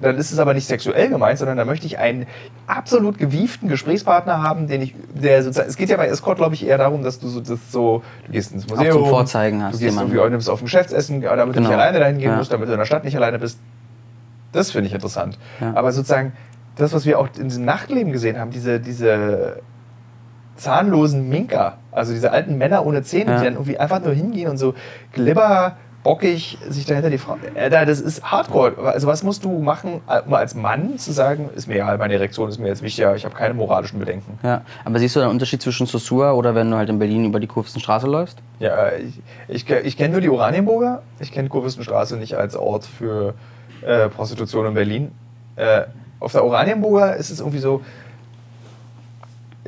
Dann 0.00 0.18
ist 0.18 0.30
es 0.30 0.38
aber 0.38 0.52
nicht 0.52 0.66
sexuell 0.66 1.08
gemeint, 1.08 1.38
sondern 1.38 1.56
da 1.56 1.64
möchte 1.64 1.86
ich 1.86 1.98
einen 1.98 2.26
absolut 2.66 3.16
gewieften 3.16 3.68
Gesprächspartner 3.68 4.42
haben, 4.42 4.68
den 4.68 4.82
ich, 4.82 4.94
der 5.14 5.42
sozusagen, 5.42 5.68
es 5.70 5.76
geht 5.76 5.88
ja 5.88 5.96
bei 5.96 6.06
Escort, 6.06 6.36
glaube 6.36 6.54
ich, 6.54 6.66
eher 6.66 6.76
darum, 6.76 7.02
dass 7.02 7.18
du 7.18 7.28
so, 7.28 7.40
das 7.40 7.72
so, 7.72 8.02
du 8.26 8.32
gehst 8.32 8.52
ins 8.52 8.68
Museum, 8.68 8.92
zum 8.92 9.06
Vorzeigen 9.06 9.62
hast 9.62 9.74
du 9.74 9.78
gehst 9.78 9.90
jemanden. 9.92 10.14
irgendwie, 10.14 10.30
nimmst 10.32 10.50
auf 10.50 10.60
ein 10.60 10.64
Geschäftsessen, 10.66 11.22
damit 11.22 11.40
du 11.48 11.52
Genau. 11.52 11.68
nicht 11.68 11.74
alleine 11.78 11.98
dahin 11.98 12.18
gehen 12.18 12.30
Ja. 12.32 12.36
musst, 12.36 12.52
damit 12.52 12.68
du 12.68 12.72
in 12.72 12.78
der 12.78 12.84
Stadt 12.84 13.04
nicht 13.04 13.16
alleine 13.16 13.38
bist. 13.38 13.58
Das 14.52 14.70
finde 14.70 14.88
ich 14.88 14.94
interessant. 14.94 15.38
Ja. 15.62 15.72
Aber 15.74 15.92
sozusagen, 15.92 16.34
das, 16.76 16.92
was 16.92 17.06
wir 17.06 17.18
auch 17.18 17.28
in 17.38 17.44
diesem 17.48 17.64
Nachtleben 17.64 18.12
gesehen 18.12 18.38
haben, 18.38 18.50
diese, 18.50 18.80
diese 18.80 19.60
zahnlosen 20.56 21.28
Minker, 21.28 21.78
also 21.92 22.12
diese 22.12 22.32
alten 22.32 22.56
Männer 22.58 22.84
ohne 22.86 23.02
Zähne, 23.02 23.30
Ja. 23.32 23.38
die 23.38 23.44
dann 23.44 23.54
irgendwie 23.54 23.78
einfach 23.78 24.00
nur 24.02 24.12
hingehen 24.12 24.48
und 24.50 24.56
so 24.58 24.74
glibber, 25.12 25.76
bockig 26.06 26.56
sich 26.68 26.86
dahinter 26.86 27.10
die 27.10 27.18
Frau. 27.18 27.36
Äh, 27.54 27.68
da, 27.68 27.84
das 27.84 28.00
ist 28.00 28.22
Hardcore. 28.22 28.74
Also 28.78 29.08
was 29.08 29.24
musst 29.24 29.44
du 29.44 29.58
machen, 29.58 30.02
um 30.26 30.34
als 30.34 30.54
Mann 30.54 30.98
zu 30.98 31.10
sagen, 31.10 31.50
ist 31.56 31.66
mir 31.66 31.74
egal, 31.74 31.98
meine 31.98 32.14
Erektion 32.14 32.48
ist 32.48 32.60
mir 32.60 32.68
jetzt 32.68 32.82
wichtiger, 32.82 33.16
ich 33.16 33.24
habe 33.24 33.34
keine 33.34 33.54
moralischen 33.54 33.98
Bedenken. 33.98 34.38
Ja, 34.44 34.62
aber 34.84 35.00
siehst 35.00 35.16
du 35.16 35.20
einen 35.20 35.30
Unterschied 35.30 35.60
zwischen 35.60 35.86
Sosua 35.86 36.32
oder 36.32 36.54
wenn 36.54 36.70
du 36.70 36.76
halt 36.76 36.90
in 36.90 37.00
Berlin 37.00 37.24
über 37.24 37.40
die 37.40 37.48
Kurvenstraße 37.48 38.06
läufst? 38.06 38.38
Ja, 38.60 38.92
ich, 38.92 39.20
ich, 39.48 39.68
ich 39.68 39.96
kenne 39.96 40.12
nur 40.12 40.20
die 40.20 40.28
Oranienburger. 40.28 41.02
Ich 41.18 41.32
kenne 41.32 41.48
Kurfürstenstraße 41.48 42.16
nicht 42.16 42.34
als 42.34 42.54
Ort 42.54 42.84
für 42.84 43.34
äh, 43.82 44.08
Prostitution 44.08 44.66
in 44.66 44.74
Berlin. 44.74 45.10
Äh, 45.56 45.82
auf 46.20 46.30
der 46.30 46.44
Oranienburger 46.44 47.16
ist 47.16 47.30
es 47.30 47.40
irgendwie 47.40 47.58
so, 47.58 47.82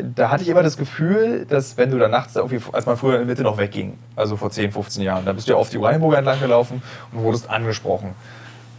da 0.02 0.30
hatte 0.30 0.42
ich 0.42 0.48
immer 0.48 0.62
das 0.62 0.76
Gefühl, 0.76 1.46
dass 1.48 1.76
wenn 1.76 1.90
du 1.90 1.98
da 1.98 2.08
nachts, 2.08 2.36
als 2.36 2.86
man 2.86 2.96
früher 2.96 3.14
in 3.14 3.20
der 3.20 3.26
Mitte 3.26 3.42
noch 3.42 3.58
wegging, 3.58 3.98
also 4.16 4.36
vor 4.36 4.50
10, 4.50 4.72
15 4.72 5.02
Jahren, 5.02 5.24
da 5.24 5.32
bist 5.32 5.48
du 5.48 5.52
ja 5.52 5.58
auf 5.58 5.70
die 5.70 5.78
Oranienburger 5.78 6.18
entlang 6.18 6.40
gelaufen 6.40 6.82
und 7.12 7.22
wurdest 7.22 7.48
angesprochen. 7.50 8.14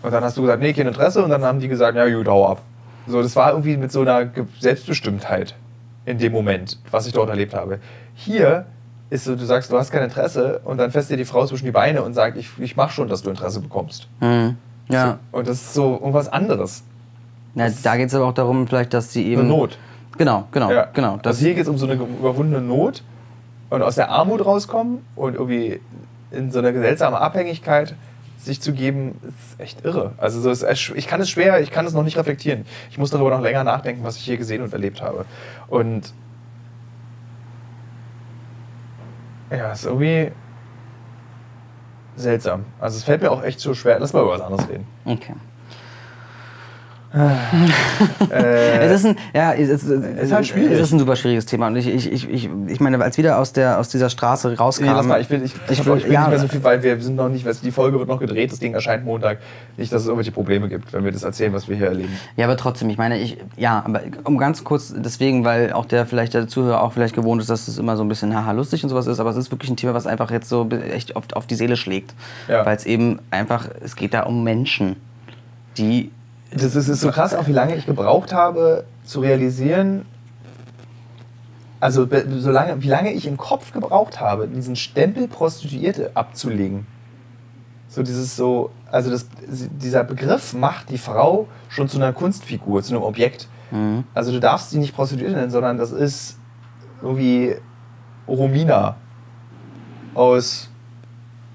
Und 0.01 0.12
dann 0.12 0.23
hast 0.23 0.38
du 0.38 0.41
gesagt, 0.41 0.62
nee, 0.62 0.73
kein 0.73 0.88
Interesse. 0.88 1.23
Und 1.23 1.29
dann 1.29 1.43
haben 1.43 1.60
die 1.60 1.67
gesagt, 1.67 1.97
ja, 1.97 2.08
gut, 2.10 2.27
hau 2.27 2.47
ab. 2.47 2.62
So, 3.08 3.21
das 3.21 3.36
war 3.36 3.51
irgendwie 3.51 3.75
mit 3.77 3.91
so 3.91 4.01
einer 4.01 4.29
Selbstbestimmtheit 4.60 5.55
in 6.05 6.17
dem 6.17 6.32
Moment, 6.32 6.77
was 6.91 7.08
ich 7.08 7.13
dort 7.13 7.29
erlebt 7.29 7.53
habe. 7.53 7.79
Hier 8.13 8.65
ist 9.10 9.25
so, 9.25 9.36
du 9.36 9.45
sagst, 9.45 9.71
du 9.71 9.77
hast 9.77 9.91
kein 9.91 10.03
Interesse 10.03 10.62
und 10.63 10.77
dann 10.77 10.91
fässt 10.91 11.10
dir 11.10 11.17
die 11.17 11.25
Frau 11.25 11.45
zwischen 11.45 11.65
die 11.65 11.71
Beine 11.71 12.03
und 12.03 12.13
sagt, 12.13 12.38
ich, 12.38 12.49
ich 12.60 12.75
mach 12.75 12.91
schon, 12.91 13.08
dass 13.08 13.23
du 13.23 13.29
Interesse 13.29 13.60
bekommst. 13.60 14.08
Mhm. 14.21 14.58
Ja. 14.89 15.19
Und 15.32 15.47
das 15.47 15.58
ist 15.58 15.73
so 15.73 15.93
irgendwas 15.93 16.29
anderes. 16.29 16.84
ja 17.55 17.69
da 17.84 17.97
geht 17.97 18.08
es 18.08 18.15
aber 18.15 18.25
auch 18.25 18.34
darum, 18.34 18.67
vielleicht, 18.67 18.93
dass 18.93 19.12
die 19.12 19.27
eben. 19.27 19.41
Eine 19.41 19.49
Not. 19.49 19.77
Genau, 20.19 20.47
genau, 20.51 20.69
Ja. 20.71 20.88
genau. 20.93 21.17
Das, 21.17 21.38
also 21.38 21.45
hier 21.45 21.55
geht 21.55 21.63
es 21.63 21.69
um 21.69 21.77
so 21.77 21.86
eine 21.88 21.95
überwundene 21.95 22.62
Not 22.62 23.01
und 23.71 23.82
aus 23.82 23.95
der 23.95 24.10
Armut 24.12 24.45
rauskommen 24.45 24.99
und 25.15 25.34
irgendwie 25.36 25.79
in 26.32 26.51
so 26.51 26.60
eine 26.60 26.73
seltsame 26.73 27.19
Abhängigkeit 27.19 27.95
sich 28.38 28.62
zu 28.62 28.73
geben, 28.73 29.17
ist 29.23 29.60
echt 29.60 29.84
irre. 29.86 30.12
Also 30.17 30.41
so 30.41 30.49
ist, 30.51 30.62
es- 30.63 30.91
ich 30.95 31.08
kann 31.08 31.21
es 31.21 31.29
schwer, 31.29 31.62
ich 31.62 31.71
kann 31.71 31.86
es 31.86 31.93
noch 31.93 32.03
nicht 32.03 32.17
reflektieren. 32.17 32.65
Ich 32.91 32.97
muss 32.97 33.12
darüber 33.12 33.29
noch 33.32 33.41
länger 33.41 33.63
nachdenken, 33.63 34.03
was 34.03 34.17
ich 34.17 34.23
hier 34.23 34.38
gesehen 34.38 34.62
und 34.62 34.71
erlebt 34.73 35.01
habe. 35.01 35.25
Und 35.69 36.13
ja, 39.51 39.71
ist 39.71 39.86
irgendwie 39.86 40.32
seltsam. 42.17 42.65
Also 42.79 42.97
es 42.97 43.03
fällt 43.03 43.21
mir 43.21 43.32
auch 43.32 43.43
echt 43.43 43.60
so 43.60 43.73
schwer. 43.73 43.99
Lass 43.99 44.13
mal 44.13 44.21
über 44.21 44.32
was 44.32 44.41
anderes 44.41 44.67
reden. 44.69 44.86
okay. 45.05 45.34
Äh, 47.13 48.85
Es 48.85 48.91
ist 49.01 49.05
ein, 49.07 49.15
ja, 49.33 49.53
es 49.53 49.69
ist, 49.69 49.83
ist 49.83 50.31
halt 50.31 50.45
schwierig. 50.47 50.71
Es 50.73 50.79
ist 50.81 50.93
ein 50.93 50.99
super 50.99 51.15
schwieriges 51.15 51.45
Thema. 51.45 51.67
Und 51.67 51.75
ich, 51.75 51.87
ich, 51.87 52.11
ich, 52.11 52.29
ich, 52.29 52.49
ich 52.67 52.79
meine, 52.79 53.01
als 53.03 53.17
wieder 53.17 53.39
aus, 53.39 53.53
der, 53.53 53.79
aus 53.79 53.89
dieser 53.89 54.09
Straße 54.09 54.57
rauskam. 54.57 54.85
Nee, 54.85 54.91
lass 54.91 55.05
mal, 55.05 55.21
ich 55.21 55.29
will, 55.29 55.41
ich, 55.43 55.53
ich, 55.69 55.79
Ich 55.79 55.85
will- 55.85 55.97
ich 55.97 56.05
will 56.05 56.11
ja, 56.13 56.21
nicht 56.21 56.29
mehr 56.29 56.39
so 56.39 56.47
viel, 56.47 56.63
weil 56.63 56.83
wir 56.83 56.99
sind 57.01 57.15
noch 57.15 57.29
nicht, 57.29 57.45
weißt 57.45 57.63
die 57.63 57.71
Folge 57.71 57.97
wird 57.99 58.07
noch 58.09 58.19
gedreht, 58.19 58.51
das 58.51 58.59
Ding 58.59 58.73
erscheint 58.73 59.05
Montag. 59.05 59.39
Nicht, 59.77 59.91
dass 59.91 60.01
es 60.01 60.07
irgendwelche 60.07 60.31
Probleme 60.31 60.69
gibt, 60.69 60.93
wenn 60.93 61.03
wir 61.03 61.11
das 61.11 61.23
erzählen, 61.23 61.53
was 61.53 61.67
wir 61.67 61.75
hier 61.75 61.87
erleben. 61.87 62.13
Ja, 62.35 62.45
aber 62.45 62.57
trotzdem, 62.57 62.89
ich 62.89 62.97
meine, 62.97 63.17
ich, 63.19 63.37
ja, 63.57 63.81
aber 63.85 64.01
um 64.23 64.37
ganz 64.37 64.63
kurz, 64.63 64.93
deswegen, 64.95 65.43
weil 65.45 65.73
auch 65.73 65.85
der 65.85 66.05
vielleicht 66.05 66.33
der 66.33 66.47
Zuhörer 66.47 66.81
auch 66.83 66.93
vielleicht 66.93 67.15
gewohnt 67.15 67.41
ist, 67.41 67.49
dass 67.49 67.67
es 67.67 67.77
immer 67.77 67.97
so 67.97 68.03
ein 68.03 68.09
bisschen 68.09 68.35
haha 68.35 68.51
lustig 68.51 68.83
und 68.83 68.89
sowas 68.89 69.07
ist, 69.07 69.19
aber 69.19 69.31
es 69.31 69.37
ist 69.37 69.51
wirklich 69.51 69.71
ein 69.71 69.77
Thema, 69.77 69.93
was 69.93 70.05
einfach 70.07 70.31
jetzt 70.31 70.49
so 70.49 70.67
echt 70.69 71.15
auf, 71.15 71.23
auf 71.33 71.47
die 71.47 71.55
Seele 71.55 71.75
schlägt. 71.75 72.13
Ja. 72.47 72.65
Weil 72.65 72.75
es 72.77 72.85
eben 72.85 73.19
einfach, 73.31 73.67
es 73.83 73.95
geht 73.95 74.13
da 74.13 74.21
um 74.23 74.43
Menschen, 74.43 74.95
die, 75.77 76.11
Das 76.51 76.75
ist, 76.75 76.88
ist 76.88 77.01
so 77.01 77.12
krass, 77.12 77.33
auch 77.33 77.47
wie 77.47 77.53
lange 77.53 77.75
ich 77.75 77.85
gebraucht 77.85 78.33
habe, 78.33 78.85
zu 79.03 79.19
realisieren, 79.19 80.05
also 81.79 82.07
so 82.39 82.51
lange, 82.51 82.81
wie 82.83 82.88
lange 82.88 83.13
ich 83.13 83.25
im 83.25 83.38
Kopf 83.38 83.71
gebraucht 83.71 84.19
habe, 84.19 84.47
diesen 84.47 84.75
Stempel 84.75 85.27
Prostituierte 85.27 86.12
abzulegen. 86.13 86.85
So 87.88 88.03
dieses 88.03 88.35
so, 88.35 88.71
also 88.91 89.09
das, 89.09 89.27
dieser 89.47 90.03
Begriff 90.03 90.53
macht 90.53 90.89
die 90.89 90.97
Frau 90.97 91.47
schon 91.69 91.88
zu 91.88 91.97
einer 91.97 92.13
Kunstfigur, 92.13 92.83
zu 92.83 92.93
einem 92.93 93.03
Objekt. 93.03 93.47
Mhm. 93.71 94.03
Also 94.13 94.31
du 94.31 94.39
darfst 94.39 94.71
sie 94.71 94.77
nicht 94.77 94.93
Prostituierte 94.93 95.35
nennen, 95.35 95.51
sondern 95.51 95.77
das 95.77 95.91
ist 95.91 96.38
irgendwie 97.01 97.55
Romina 98.27 98.97
aus 100.13 100.69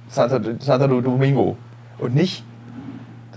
Santa, 0.09 0.40
Santa 0.59 0.87
Domingo 0.87 1.57
und 1.98 2.14
nicht 2.14 2.44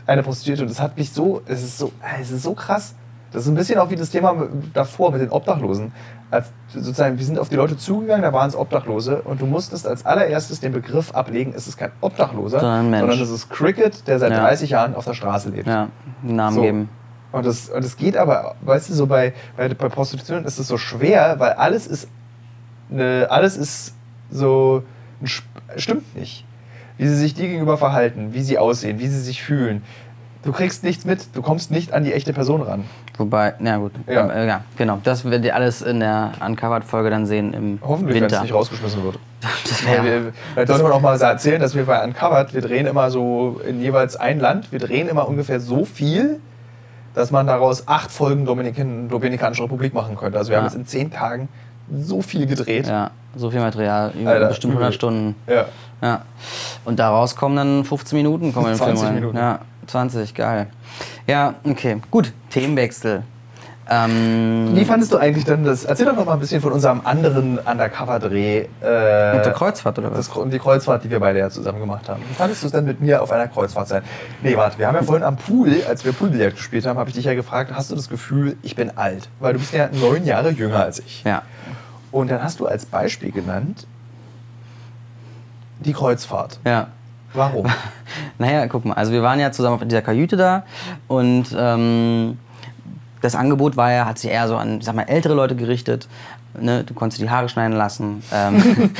eine 0.07 0.23
Prostituierte. 0.23 0.63
Und 0.63 0.69
das 0.69 0.79
hat 0.81 0.97
mich 0.97 1.11
so, 1.11 1.41
es 1.45 1.61
ist 1.63 1.77
so, 1.77 1.91
es 2.19 2.31
ist 2.31 2.43
so 2.43 2.53
krass. 2.53 2.95
Das 3.31 3.43
ist 3.43 3.49
ein 3.49 3.55
bisschen 3.55 3.77
auch 3.79 3.89
wie 3.89 3.95
das 3.97 4.09
Thema 4.09 4.47
davor 4.73 5.11
mit 5.11 5.21
den 5.21 5.29
Obdachlosen. 5.29 5.91
Als 6.31 6.47
sozusagen, 6.69 7.17
wir 7.17 7.25
sind 7.25 7.37
auf 7.39 7.49
die 7.49 7.55
Leute 7.55 7.77
zugegangen, 7.77 8.21
da 8.21 8.33
waren 8.33 8.49
es 8.49 8.55
Obdachlose 8.55 9.21
und 9.21 9.41
du 9.41 9.45
musstest 9.45 9.85
als 9.85 10.05
allererstes 10.05 10.59
den 10.61 10.71
Begriff 10.73 11.11
ablegen, 11.13 11.53
es 11.55 11.67
ist 11.67 11.77
kein 11.77 11.91
Obdachloser, 12.01 12.59
Sondern 12.59 12.99
sondern 12.99 13.21
es 13.21 13.29
ist 13.29 13.49
Cricket, 13.49 14.07
der 14.07 14.19
seit 14.19 14.31
Ja. 14.31 14.39
30 14.41 14.69
Jahren 14.71 14.95
auf 14.95 15.05
der 15.05 15.13
Straße 15.13 15.49
lebt. 15.49 15.67
ja, 15.67 15.89
einen 16.23 16.35
Namen 16.35 16.55
So. 16.55 16.61
geben. 16.61 16.89
Und 17.33 17.45
das, 17.45 17.69
und 17.69 17.83
das 17.83 17.97
geht 17.97 18.15
aber, 18.17 18.55
weißt 18.61 18.89
du, 18.89 18.93
so 18.93 19.07
bei, 19.07 19.33
bei, 19.57 19.67
bei 19.69 19.89
Prostitution 19.89 20.45
ist 20.45 20.57
es 20.57 20.67
so 20.69 20.77
schwer, 20.77 21.35
weil 21.37 21.51
alles 21.53 21.85
ist, 21.85 22.07
eine, 22.89 23.27
alles 23.29 23.57
ist 23.57 23.93
so, 24.31 24.83
stimmt 25.75 26.15
nicht. 26.15 26.45
Wie 26.97 27.07
sie 27.07 27.15
sich 27.15 27.33
dir 27.35 27.47
gegenüber 27.47 27.77
verhalten, 27.77 28.33
wie 28.33 28.41
sie 28.41 28.57
aussehen, 28.57 28.99
wie 28.99 29.07
sie 29.07 29.19
sich 29.19 29.43
fühlen. 29.43 29.83
Du 30.43 30.51
kriegst 30.51 30.83
nichts 30.83 31.03
mit, 31.03 31.35
du 31.35 31.41
kommst 31.41 31.71
nicht 31.71 31.93
an 31.93 32.03
die 32.03 32.13
echte 32.13 32.31
Person 32.31 32.61
ran. 32.61 32.85
Wobei, 33.17 33.55
na 33.59 33.77
gut, 33.77 33.91
Ja. 34.07 34.27
äh, 34.29 34.47
ja, 34.47 34.63
genau, 34.77 34.99
das 35.03 35.25
werdet 35.25 35.43
ihr 35.43 35.55
alles 35.55 35.81
in 35.81 35.99
der 35.99 36.31
Uncovered-Folge 36.45 37.09
dann 37.09 37.25
sehen 37.25 37.53
im 37.53 37.79
Hoffentlich, 37.81 38.15
wenn 38.15 38.23
es 38.25 38.31
Winter. 38.31 38.43
nicht 38.43 38.53
rausgeschmissen 38.53 39.03
wird. 39.03 39.19
Das 39.67 39.81
Ja. 39.83 39.91
wär, 39.91 40.03
Wir, 40.03 40.33
vielleicht 40.53 40.67
sollte 40.69 40.83
man 40.83 40.91
auch 40.93 41.01
mal 41.01 41.19
erzählen, 41.21 41.59
dass 41.59 41.75
wir 41.75 41.85
bei 41.85 42.03
Uncovered, 42.03 42.53
wir 42.53 42.61
drehen 42.61 42.85
immer 42.87 43.09
so 43.11 43.59
in 43.67 43.81
jeweils 43.81 44.15
ein 44.15 44.39
Land, 44.39 44.71
wir 44.71 44.79
drehen 44.79 45.07
immer 45.09 45.27
ungefähr 45.27 45.59
so 45.59 45.85
viel, 45.85 46.39
dass 47.13 47.31
man 47.31 47.45
daraus 47.47 47.87
acht 47.87 48.11
Folgen 48.11 48.45
Dominikan, 48.45 49.09
Dominikanische 49.09 49.63
Republik 49.63 49.93
machen 49.93 50.15
könnte. 50.15 50.37
Also 50.37 50.49
wir 50.49 50.53
Ja. 50.53 50.59
haben 50.59 50.67
jetzt 50.67 50.75
in 50.77 50.85
zehn 50.85 51.11
Tagen 51.11 51.49
so 51.91 52.21
viel 52.21 52.45
gedreht. 52.45 52.87
ja, 52.87 53.11
so 53.35 53.49
viel 53.49 53.59
Material, 53.59 54.11
über 54.19 54.31
Alter, 54.31 54.47
bestimmt 54.47 54.73
100 54.73 54.89
übel. 54.89 54.95
Stunden. 54.95 55.35
Ja. 55.47 55.65
Ja. 56.01 56.21
Und 56.85 56.99
daraus 56.99 57.35
kommen 57.35 57.55
dann 57.55 57.83
15 57.83 58.17
Minuten 58.17 58.53
kommen 58.53 58.71
im 58.71 58.75
20 58.75 58.95
Film 58.97 59.05
rein. 59.07 59.15
Minuten. 59.15 59.37
Ja, 59.37 59.59
20, 59.87 60.33
geil. 60.33 60.67
Ja, 61.25 61.55
okay. 61.63 61.97
Gut, 62.11 62.33
Themenwechsel. 62.49 63.23
Ähm, 63.89 64.69
Wie 64.73 64.85
fandest 64.85 65.13
du 65.13 65.17
eigentlich 65.17 65.45
dann 65.45 65.63
das? 65.63 65.85
Erzähl 65.85 66.05
doch 66.05 66.15
noch 66.15 66.25
mal 66.25 66.33
ein 66.33 66.39
bisschen 66.39 66.61
von 66.61 66.73
unserem 66.73 67.01
anderen 67.05 67.57
Undercover-Dreh. 67.57 68.65
Äh, 68.83 69.35
mit 69.35 69.45
der 69.45 69.53
Kreuzfahrt 69.53 69.97
oder 69.99 70.11
was? 70.11 70.29
das, 70.29 70.49
die 70.49 70.59
Kreuzfahrt, 70.59 71.03
die 71.03 71.09
wir 71.09 71.19
beide 71.19 71.39
ja 71.39 71.49
zusammen 71.49 71.79
gemacht 71.79 72.09
haben. 72.09 72.21
Wie 72.27 72.33
fandest 72.33 72.63
du 72.63 72.67
es 72.67 72.73
denn 72.73 72.85
mit 72.85 72.99
mir 72.99 73.21
auf 73.21 73.31
einer 73.31 73.47
Kreuzfahrt 73.47 73.87
sein? 73.87 74.03
Nee, 74.43 74.57
warte, 74.57 74.77
wir 74.77 74.87
haben 74.87 74.95
ja 74.95 75.03
vorhin 75.03 75.23
am 75.23 75.37
Pool, 75.37 75.71
als 75.87 76.03
wir 76.03 76.11
Poolbillard 76.11 76.55
gespielt 76.55 76.85
haben, 76.85 76.99
habe 76.99 77.09
ich 77.09 77.15
dich 77.15 77.25
ja 77.25 77.33
gefragt, 77.33 77.71
hast 77.73 77.91
du 77.91 77.95
das 77.95 78.09
Gefühl, 78.09 78.57
ich 78.61 78.75
bin 78.75 78.97
alt? 78.97 79.29
Weil 79.39 79.53
du 79.53 79.59
bist 79.59 79.73
ja 79.73 79.89
neun 79.91 80.25
Jahre 80.25 80.49
jünger 80.49 80.83
als 80.83 80.99
ich. 80.99 81.23
Ja. 81.23 81.43
Und 82.11 82.29
dann 82.31 82.43
hast 82.43 82.59
du 82.59 82.65
als 82.65 82.85
Beispiel 82.85 83.31
genannt 83.31 83.87
die 85.79 85.93
Kreuzfahrt. 85.93 86.59
Ja. 86.65 86.87
Warum? 87.33 87.67
Naja, 88.39 88.67
guck 88.67 88.85
mal, 88.85 88.93
also 88.93 89.11
wir 89.11 89.21
waren 89.21 89.39
ja 89.39 89.51
zusammen 89.51 89.75
auf 89.75 89.83
dieser 89.83 90.01
Kajüte 90.01 90.37
da 90.37 90.63
und 91.07 91.47
ähm, 91.57 92.37
das 93.27 93.35
Angebot 93.35 93.77
war 93.77 93.91
ja, 93.91 94.05
hat 94.05 94.17
sich 94.19 94.31
eher 94.31 94.47
so 94.47 94.55
an, 94.55 94.79
ich 94.79 94.85
sag 94.85 94.95
mal, 94.95 95.03
ältere 95.03 95.33
Leute 95.33 95.55
gerichtet. 95.55 96.07
Ne? 96.59 96.83
Du 96.83 96.93
konntest 96.93 97.21
die 97.21 97.29
Haare 97.29 97.49
schneiden 97.49 97.75
lassen. 97.75 98.23
Ähm, 98.33 98.57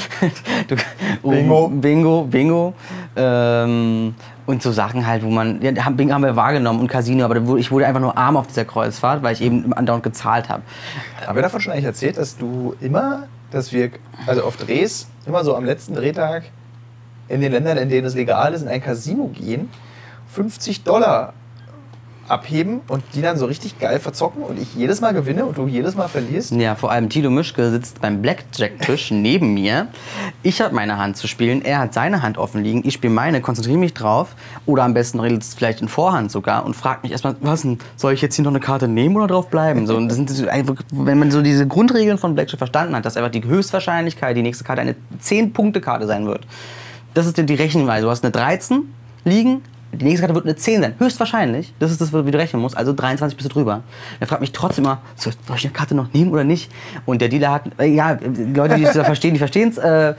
du, 0.67 0.75
Bingo. 1.23 1.69
Bingo, 1.69 2.23
Bingo. 2.23 2.73
Ähm, 3.15 4.15
und 4.45 4.61
so 4.61 4.71
Sachen 4.71 5.07
halt, 5.07 5.23
wo 5.23 5.29
man, 5.29 5.61
ja, 5.61 5.71
Bingo 5.89 6.13
haben 6.13 6.23
wir 6.23 6.35
wahrgenommen 6.35 6.79
und 6.79 6.87
Casino, 6.87 7.25
aber 7.25 7.57
ich 7.57 7.71
wurde 7.71 7.87
einfach 7.87 8.01
nur 8.01 8.17
arm 8.17 8.37
auf 8.37 8.47
dieser 8.47 8.65
Kreuzfahrt, 8.65 9.23
weil 9.23 9.33
ich 9.33 9.41
eben 9.41 9.73
andauernd 9.73 10.03
gezahlt 10.03 10.49
habe. 10.49 10.63
Haben 11.25 11.35
wir 11.35 11.41
davon 11.41 11.61
schon 11.61 11.73
eigentlich 11.73 11.85
erzählt, 11.85 12.17
dass 12.17 12.37
du 12.37 12.75
immer, 12.79 13.27
dass 13.51 13.71
wir, 13.73 13.91
also 14.25 14.43
auf 14.43 14.57
Drehs, 14.57 15.07
immer 15.25 15.43
so 15.43 15.55
am 15.55 15.65
letzten 15.65 15.95
Drehtag 15.95 16.43
in 17.27 17.41
den 17.41 17.51
Ländern, 17.51 17.77
in 17.77 17.89
denen 17.89 18.07
es 18.07 18.15
legal 18.15 18.53
ist, 18.53 18.61
in 18.61 18.67
ein 18.67 18.81
Casino 18.81 19.27
gehen, 19.27 19.69
50 20.33 20.83
Dollar 20.83 21.33
abheben 22.27 22.81
und 22.87 23.03
die 23.13 23.21
dann 23.21 23.37
so 23.37 23.45
richtig 23.45 23.79
geil 23.79 23.99
verzocken 23.99 24.43
und 24.43 24.59
ich 24.59 24.75
jedes 24.75 25.01
Mal 25.01 25.13
gewinne 25.13 25.45
und 25.45 25.57
du 25.57 25.67
jedes 25.67 25.95
Mal 25.95 26.07
verlierst? 26.07 26.51
Ja, 26.51 26.75
vor 26.75 26.91
allem 26.91 27.09
Tilo 27.09 27.29
Mischke 27.29 27.71
sitzt 27.71 28.01
beim 28.01 28.21
Blackjack-Tisch 28.21 29.11
neben 29.11 29.53
mir. 29.53 29.87
Ich 30.43 30.61
habe 30.61 30.75
meine 30.75 30.97
Hand 30.97 31.17
zu 31.17 31.27
spielen, 31.27 31.63
er 31.63 31.79
hat 31.79 31.93
seine 31.93 32.21
Hand 32.21 32.37
offen 32.37 32.63
liegen, 32.63 32.83
ich 32.85 32.95
spiele 32.95 33.13
meine, 33.13 33.41
konzentriere 33.41 33.77
mich 33.77 33.93
drauf. 33.93 34.35
Oder 34.65 34.83
am 34.83 34.93
besten 34.93 35.19
redet 35.19 35.41
es 35.41 35.53
vielleicht 35.53 35.81
in 35.81 35.87
Vorhand 35.87 36.31
sogar 36.31 36.65
und 36.65 36.75
fragt 36.75 37.03
mich 37.03 37.11
erstmal, 37.11 37.35
was 37.41 37.61
denn, 37.61 37.79
soll 37.95 38.13
ich 38.13 38.21
jetzt 38.21 38.35
hier 38.35 38.43
noch 38.43 38.51
eine 38.51 38.59
Karte 38.59 38.87
nehmen 38.87 39.15
oder 39.15 39.27
drauf 39.27 39.49
bleiben? 39.49 39.87
So, 39.87 39.95
und 39.95 40.07
das 40.07 40.17
sind 40.17 40.27
wenn 40.91 41.19
man 41.19 41.31
so 41.31 41.41
diese 41.41 41.67
Grundregeln 41.67 42.17
von 42.17 42.35
Blackjack 42.35 42.57
verstanden 42.57 42.95
hat, 42.95 43.05
dass 43.05 43.17
einfach 43.17 43.31
die 43.31 43.43
Höchstwahrscheinlichkeit, 43.43 44.35
die 44.35 44.41
nächste 44.41 44.63
Karte 44.63 44.81
eine 44.81 44.95
10-Punkte-Karte 45.23 46.07
sein 46.07 46.25
wird. 46.25 46.45
Das 47.13 47.25
ist 47.25 47.37
die 47.37 47.53
Rechenweise. 47.53 48.05
Du 48.05 48.11
hast 48.11 48.23
eine 48.23 48.31
13 48.31 48.93
liegen, 49.23 49.61
die 49.93 50.05
nächste 50.05 50.21
Karte 50.21 50.35
wird 50.35 50.45
eine 50.45 50.55
10 50.55 50.81
sein. 50.81 50.93
Höchstwahrscheinlich. 50.99 51.73
Das 51.79 51.91
ist 51.91 52.01
das, 52.01 52.13
wie 52.13 52.31
du 52.31 52.37
rechnen 52.37 52.61
musst. 52.61 52.77
Also 52.77 52.93
23 52.93 53.37
bist 53.37 53.49
du 53.49 53.53
drüber. 53.53 53.81
Er 54.19 54.27
fragt 54.27 54.41
mich 54.41 54.51
trotzdem 54.51 54.85
immer, 54.85 55.01
soll 55.15 55.33
ich 55.55 55.65
eine 55.65 55.73
Karte 55.73 55.95
noch 55.95 56.13
nehmen 56.13 56.31
oder 56.31 56.43
nicht? 56.43 56.71
Und 57.05 57.21
der 57.21 57.29
Dealer 57.29 57.51
hat, 57.53 57.63
äh, 57.79 57.85
ja, 57.85 58.15
die 58.15 58.53
Leute, 58.53 58.75
die 58.75 58.83
es 58.83 58.93
da 58.93 59.03
verstehen, 59.05 59.33
die 59.33 59.39
verstehen 59.39 59.69
es. 59.69 59.77
Äh, 59.77 60.13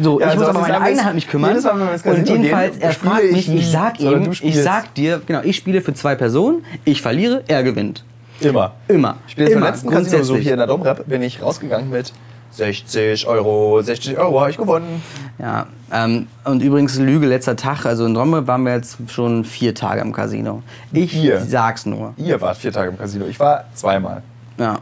so, 0.00 0.20
Ja, 0.20 0.32
ich 0.32 0.38
muss 0.38 0.46
aber 0.48 0.60
meine 0.60 0.80
eigene 0.80 0.98
will, 0.98 1.04
Hand 1.04 1.14
mich 1.16 1.28
kümmern. 1.28 1.50
jedes 1.50 1.64
Mal, 1.64 2.00
Und 2.04 2.28
jedenfalls, 2.28 2.72
gehen, 2.78 2.82
er 2.82 2.92
fragt 2.92 3.24
ich 3.24 3.48
mich, 3.48 3.58
ich 3.58 3.70
sag 3.70 4.00
ihm, 4.00 4.30
ich 4.40 4.62
sag 4.62 4.94
dir, 4.94 5.20
genau, 5.26 5.40
ich 5.42 5.56
spiele 5.56 5.80
für 5.80 5.92
zwei 5.94 6.14
Personen, 6.14 6.64
ich 6.84 7.02
verliere, 7.02 7.42
er 7.48 7.62
gewinnt. 7.62 8.04
Immer. 8.40 8.72
Immer. 8.88 9.16
Ich 9.28 9.36
bin 9.36 9.44
jetzt 9.46 9.54
beim 9.54 9.62
Immer. 9.62 9.70
letzten 9.70 9.90
Casino 9.90 10.22
so 10.22 10.36
hier 10.36 10.52
in 10.52 10.58
der 10.58 10.66
Domrep, 10.66 11.06
bin 11.06 11.22
ich 11.22 11.42
rausgegangen 11.42 11.90
mit 11.90 12.12
60 12.52 13.26
Euro, 13.26 13.80
60 13.82 14.18
Euro 14.18 14.40
habe 14.40 14.50
ich 14.50 14.56
gewonnen. 14.58 15.02
Ja, 15.38 15.66
ähm, 15.90 16.26
und 16.44 16.62
übrigens 16.62 16.98
Lüge 16.98 17.26
letzter 17.26 17.56
Tag. 17.56 17.86
Also 17.86 18.04
in 18.06 18.14
Romme 18.16 18.46
waren 18.46 18.62
wir 18.64 18.74
jetzt 18.74 18.98
schon 19.08 19.44
vier 19.44 19.74
Tage 19.74 20.00
im 20.02 20.12
Casino. 20.12 20.62
Ich 20.92 21.14
Ihr? 21.16 21.40
sag's 21.40 21.86
nur. 21.86 22.12
Ihr 22.16 22.40
wart 22.40 22.58
vier 22.58 22.72
Tage 22.72 22.90
im 22.90 22.98
Casino, 22.98 23.24
ich 23.26 23.40
war 23.40 23.64
zweimal. 23.74 24.22
Ja. 24.58 24.78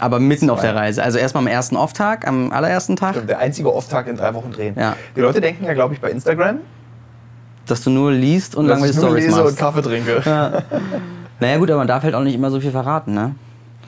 Aber 0.00 0.20
mitten 0.20 0.48
auf 0.48 0.60
Zwei. 0.60 0.68
der 0.68 0.76
Reise. 0.76 1.02
Also 1.02 1.18
erstmal 1.18 1.42
am 1.42 1.48
ersten 1.48 1.76
Off-Tag, 1.76 2.26
am 2.26 2.52
allerersten 2.52 2.96
Tag, 2.96 3.14
Stimmt, 3.14 3.30
Der 3.30 3.38
einzige 3.40 3.74
Off-Tag 3.74 4.06
in 4.06 4.16
drei 4.16 4.32
Wochen 4.32 4.52
drehen. 4.52 4.74
Ja. 4.78 4.94
Die 5.16 5.20
Leute 5.20 5.40
denken 5.40 5.64
ja, 5.64 5.74
glaube 5.74 5.94
ich, 5.94 6.00
bei 6.00 6.10
Instagram, 6.10 6.58
dass 7.66 7.82
du 7.82 7.90
nur 7.90 8.12
liest 8.12 8.54
und 8.54 8.66
langweilige 8.66 8.96
nur 8.98 9.06
Stories 9.08 9.24
lese 9.26 9.38
und 9.38 9.44
machst. 9.44 9.58
Kaffee 9.58 9.82
trinke. 9.82 10.22
Naja 11.40 11.58
gut, 11.58 11.70
aber 11.70 11.78
man 11.78 11.86
darf 11.86 12.02
halt 12.02 12.16
auch 12.16 12.24
nicht 12.24 12.34
immer 12.34 12.50
so 12.50 12.58
viel 12.58 12.72
verraten, 12.72 13.14
ne? 13.14 13.36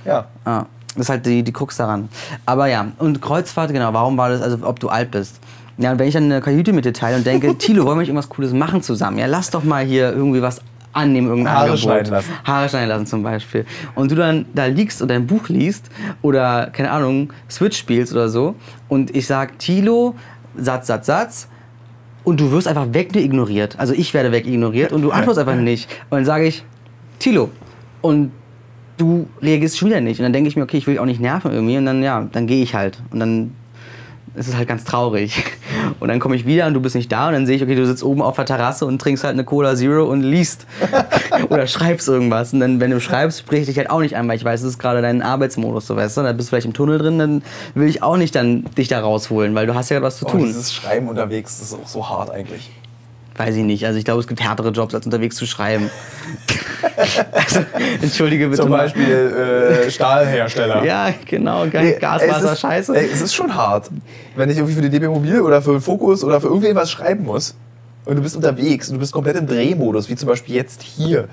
Ja. 0.04 0.26
Ah, 0.44 0.66
das 0.96 1.06
ist 1.06 1.08
halt 1.08 1.26
die, 1.26 1.42
die 1.42 1.52
Krux 1.52 1.76
daran. 1.76 2.08
Aber 2.46 2.66
ja, 2.66 2.92
und 2.98 3.20
Kreuzfahrt, 3.22 3.72
genau, 3.72 3.92
warum 3.92 4.16
war 4.16 4.30
das, 4.30 4.42
also 4.42 4.58
ob 4.66 4.80
du 4.80 4.88
alt 4.88 5.10
bist? 5.10 5.40
Ja, 5.78 5.92
und 5.92 5.98
wenn 5.98 6.08
ich 6.08 6.14
dann 6.14 6.24
eine 6.24 6.40
Kajüte 6.40 6.72
mit 6.72 6.84
dir 6.84 6.92
teile 6.92 7.16
und 7.16 7.26
denke, 7.26 7.54
Tilo, 7.58 7.84
wollen 7.84 7.96
wir 7.96 8.00
nicht 8.00 8.08
irgendwas 8.08 8.28
Cooles 8.28 8.52
machen 8.52 8.82
zusammen? 8.82 9.18
Ja, 9.18 9.26
lass 9.26 9.50
doch 9.50 9.64
mal 9.64 9.84
hier 9.84 10.12
irgendwie 10.12 10.42
was 10.42 10.60
annehmen, 10.92 11.28
irgendein 11.28 11.54
Haare 11.54 11.64
Angebot. 11.70 11.80
schneiden 11.80 12.12
lassen. 12.12 12.30
Haare 12.44 12.68
schneiden 12.68 12.88
lassen 12.88 13.06
zum 13.06 13.22
Beispiel. 13.22 13.64
Und 13.94 14.10
du 14.10 14.16
dann 14.16 14.46
da 14.54 14.66
liegst 14.66 15.00
und 15.00 15.08
dein 15.08 15.26
Buch 15.26 15.48
liest 15.48 15.88
oder, 16.20 16.68
keine 16.72 16.90
Ahnung, 16.90 17.32
Switch 17.48 17.78
spielst 17.78 18.12
oder 18.12 18.28
so 18.28 18.56
und 18.88 19.14
ich 19.14 19.26
sag, 19.26 19.58
Tilo, 19.58 20.16
Satz, 20.56 20.88
Satz, 20.88 21.06
Satz, 21.06 21.48
und 22.24 22.40
du 22.40 22.50
wirst 22.50 22.68
einfach 22.68 22.92
weg 22.92 23.14
ignoriert. 23.16 23.78
Also 23.78 23.94
ich 23.94 24.12
werde 24.12 24.30
weg 24.32 24.46
ignoriert 24.46 24.92
und 24.92 25.02
du 25.02 25.10
antwortest 25.10 25.46
einfach 25.46 25.54
nicht. 25.62 25.90
Und 26.10 26.18
dann 26.18 26.24
sage 26.24 26.46
ich, 26.46 26.64
Tilo. 27.18 27.50
Und 28.02 28.32
du 29.00 29.26
reagierst 29.42 29.78
schon 29.78 29.88
wieder 29.88 30.00
nicht. 30.00 30.18
Und 30.20 30.24
dann 30.24 30.32
denke 30.32 30.48
ich 30.48 30.56
mir, 30.56 30.62
okay, 30.62 30.76
ich 30.76 30.86
will 30.86 30.94
dich 30.94 31.00
auch 31.00 31.06
nicht 31.06 31.20
nerven 31.20 31.52
irgendwie. 31.52 31.76
Und 31.78 31.86
dann, 31.86 32.02
ja, 32.02 32.28
dann 32.32 32.46
gehe 32.46 32.62
ich 32.62 32.74
halt. 32.74 32.98
Und 33.10 33.20
dann 33.20 33.52
ist 34.36 34.46
es 34.48 34.56
halt 34.56 34.68
ganz 34.68 34.84
traurig. 34.84 35.44
Und 35.98 36.08
dann 36.08 36.20
komme 36.20 36.34
ich 36.36 36.46
wieder 36.46 36.66
und 36.66 36.72
du 36.74 36.80
bist 36.80 36.94
nicht 36.94 37.10
da. 37.10 37.26
Und 37.28 37.34
dann 37.34 37.46
sehe 37.46 37.56
ich, 37.56 37.62
okay, 37.62 37.74
du 37.74 37.84
sitzt 37.84 38.02
oben 38.04 38.22
auf 38.22 38.36
der 38.36 38.46
Terrasse 38.46 38.86
und 38.86 38.98
trinkst 39.00 39.24
halt 39.24 39.34
eine 39.34 39.44
Cola 39.44 39.74
Zero 39.74 40.04
und 40.04 40.22
liest. 40.22 40.66
Oder 41.50 41.66
schreibst 41.66 42.08
irgendwas. 42.08 42.52
Und 42.54 42.60
dann, 42.60 42.80
wenn 42.80 42.90
du 42.90 43.00
schreibst, 43.00 43.40
spreche 43.40 43.62
ich 43.62 43.66
dich 43.68 43.76
halt 43.76 43.90
auch 43.90 44.00
nicht 44.00 44.16
an, 44.16 44.26
weil 44.28 44.36
ich 44.36 44.44
weiß, 44.44 44.62
das 44.62 44.70
ist 44.70 44.78
gerade 44.78 45.02
dein 45.02 45.20
Arbeitsmodus, 45.20 45.86
so 45.86 45.96
weißt 45.96 46.16
du. 46.16 46.22
Da 46.22 46.32
bist 46.32 46.48
du 46.48 46.50
vielleicht 46.50 46.66
im 46.66 46.72
Tunnel 46.72 46.98
drin, 46.98 47.18
dann 47.18 47.42
will 47.74 47.88
ich 47.88 48.02
auch 48.02 48.16
nicht 48.16 48.34
dann 48.34 48.64
dich 48.78 48.88
da 48.88 49.00
rausholen, 49.00 49.54
weil 49.54 49.66
du 49.66 49.74
hast 49.74 49.90
ja 49.90 50.00
was 50.00 50.18
zu 50.18 50.26
Oh, 50.26 50.30
tun. 50.30 50.46
dieses 50.46 50.72
Schreiben 50.72 51.08
unterwegs, 51.08 51.58
das 51.58 51.72
ist 51.72 51.78
auch 51.78 51.88
so 51.88 52.08
hart 52.08 52.30
eigentlich. 52.30 52.70
Weiß 53.40 53.56
ich 53.56 53.64
nicht. 53.64 53.86
Also 53.86 53.98
ich 53.98 54.04
glaube, 54.04 54.20
es 54.20 54.26
gibt 54.26 54.42
härtere 54.42 54.68
Jobs, 54.68 54.94
als 54.94 55.06
unterwegs 55.06 55.34
zu 55.34 55.46
schreiben. 55.46 55.88
also, 57.32 57.60
entschuldige 58.02 58.48
bitte 58.48 58.60
Zum. 58.60 58.70
Beispiel 58.70 59.02
äh, 59.86 59.90
Stahlhersteller. 59.90 60.84
Ja, 60.84 61.08
genau. 61.24 61.64
Nee, 61.64 61.96
Gas, 61.98 62.28
Wasser, 62.28 62.52
ist- 62.52 62.60
Scheiße. 62.60 62.94
Ey, 62.94 63.08
es 63.10 63.22
ist 63.22 63.32
schon 63.32 63.54
hart, 63.54 63.90
wenn 64.36 64.50
ich 64.50 64.58
irgendwie 64.58 64.74
für 64.74 64.82
die 64.82 64.90
DB 64.90 65.08
Mobil 65.08 65.40
oder 65.40 65.62
für 65.62 65.80
Fokus 65.80 66.22
oder 66.22 66.38
für 66.38 66.48
irgendwen 66.48 66.74
was 66.76 66.90
schreiben 66.90 67.24
muss 67.24 67.54
und 68.04 68.16
du 68.16 68.22
bist 68.22 68.36
unterwegs 68.36 68.88
und 68.88 68.96
du 68.96 69.00
bist 69.00 69.12
komplett 69.12 69.36
im 69.36 69.46
Drehmodus, 69.46 70.10
wie 70.10 70.16
zum 70.16 70.28
Beispiel 70.28 70.54
jetzt 70.54 70.82
hier. 70.82 71.26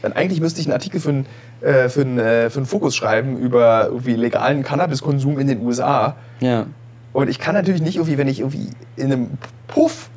Dann 0.00 0.14
eigentlich 0.14 0.40
müsste 0.40 0.62
ich 0.62 0.66
einen 0.66 0.72
Artikel 0.72 0.98
für 0.98 1.10
einen, 1.10 1.26
äh, 1.60 1.90
für 1.90 2.00
einen, 2.00 2.18
äh, 2.18 2.48
für 2.48 2.60
einen 2.60 2.66
Fokus 2.66 2.96
schreiben 2.96 3.36
über 3.36 3.88
irgendwie 3.90 4.14
legalen 4.14 4.62
Cannabiskonsum 4.62 5.38
in 5.38 5.46
den 5.46 5.60
USA. 5.60 6.16
ja. 6.40 6.64
Und 7.12 7.28
ich 7.28 7.40
kann 7.40 7.56
natürlich 7.56 7.82
nicht 7.82 7.96
irgendwie, 7.96 8.18
wenn 8.18 8.28
ich 8.28 8.38
irgendwie 8.38 8.68
in 8.94 9.06
einem 9.12 9.30
Puff, 9.66 10.09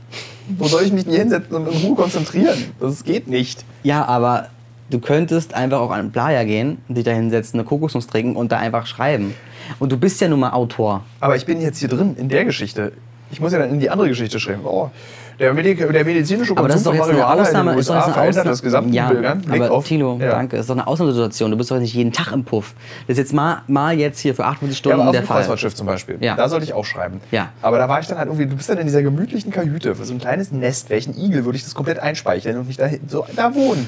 wo 0.57 0.67
soll 0.67 0.83
ich 0.83 0.91
mich 0.91 1.05
denn 1.05 1.13
hinsetzen 1.13 1.55
und 1.55 1.67
in 1.67 1.85
Ruhe 1.85 1.95
konzentrieren? 1.95 2.57
Das 2.79 3.03
geht 3.03 3.27
nicht. 3.27 3.63
ja, 3.83 4.05
aber 4.05 4.47
du 4.89 4.99
könntest 4.99 5.53
einfach 5.53 5.79
auch 5.79 5.91
an 5.91 5.99
einen 5.99 6.11
Playa 6.11 6.43
gehen, 6.43 6.77
dich 6.87 7.03
da 7.03 7.11
hinsetzen, 7.11 7.59
eine 7.59 7.67
Kokosnuss 7.67 8.07
trinken 8.07 8.35
und 8.35 8.51
da 8.51 8.57
einfach 8.59 8.85
schreiben. 8.85 9.33
Und 9.79 9.91
du 9.91 9.97
bist 9.97 10.21
ja 10.21 10.27
nun 10.27 10.41
mal 10.41 10.51
Autor. 10.51 11.03
Aber 11.19 11.35
ich 11.35 11.45
bin 11.45 11.61
jetzt 11.61 11.79
hier 11.79 11.89
drin 11.89 12.15
in 12.17 12.29
der 12.29 12.45
Geschichte. 12.45 12.91
Ich 13.31 13.39
muss 13.39 13.53
ja 13.53 13.59
dann 13.59 13.71
in 13.71 13.79
die 13.79 13.89
andere 13.89 14.09
Geschichte 14.09 14.39
schreiben. 14.39 14.61
Oh, 14.65 14.91
der, 15.39 15.53
Medik 15.53 15.77
der 15.77 16.05
medizinische 16.05 16.55
Aber 16.55 16.67
das 16.67 16.77
ist 16.77 16.85
doch 16.85 16.93
jetzt 16.93 17.09
eine 17.09 17.27
Ausnahme. 17.27 17.75
Ist 17.75 17.89
doch 17.89 17.95
jetzt 17.95 18.15
eine 18.17 18.29
Ausnahme. 18.29 18.49
das 18.49 18.61
gesamte 18.61 18.95
ja, 18.95 19.09
Bild. 19.09 19.45
Blick 19.45 19.61
aber 19.61 19.83
Tilo, 19.83 20.17
ja. 20.19 20.31
danke. 20.31 20.57
Ist 20.57 20.69
doch 20.69 20.75
eine 20.75 20.87
Ausnahmesituation. 20.87 21.51
Du 21.51 21.57
bist 21.57 21.71
doch 21.71 21.79
nicht 21.79 21.93
jeden 21.93 22.11
Tag 22.11 22.31
im 22.31 22.43
Puff. 22.43 22.73
Das 23.07 23.13
ist 23.13 23.17
jetzt 23.17 23.33
mal, 23.33 23.61
mal 23.67 23.97
jetzt 23.97 24.19
hier 24.19 24.35
für 24.35 24.45
48 24.45 24.75
Ja, 24.75 24.79
Stunden 24.79 24.99
aber 24.99 25.09
auf 25.09 25.11
der 25.13 25.21
dem 25.21 25.27
Fall. 25.27 25.37
Kreuzfahrtschiff 25.37 25.75
zum 25.75 25.87
Beispiel. 25.87 26.17
Ja. 26.21 26.35
Da 26.35 26.49
sollte 26.49 26.65
ich 26.65 26.73
auch 26.73 26.85
schreiben. 26.85 27.21
Ja. 27.31 27.49
Aber 27.61 27.77
da 27.77 27.89
war 27.89 27.99
ich 27.99 28.07
dann 28.07 28.17
halt 28.17 28.27
irgendwie, 28.27 28.47
du 28.47 28.55
bist 28.55 28.69
dann 28.69 28.77
in 28.77 28.85
dieser 28.85 29.01
gemütlichen 29.01 29.51
Kajüte, 29.51 29.95
für 29.95 30.05
so 30.05 30.13
ein 30.13 30.19
kleines 30.19 30.51
Nest, 30.51 30.89
welchen 30.89 31.17
Igel 31.17 31.45
würde 31.45 31.57
ich 31.57 31.63
das 31.63 31.75
komplett 31.75 31.99
einspeicheln 31.99 32.57
und 32.57 32.67
nicht 32.67 32.79
da, 32.79 32.89
so, 33.07 33.25
da 33.35 33.53
wohnen. 33.55 33.87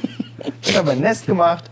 ich 0.62 0.76
habe 0.76 0.92
ein 0.92 1.00
Nest 1.00 1.26
gemacht, 1.26 1.70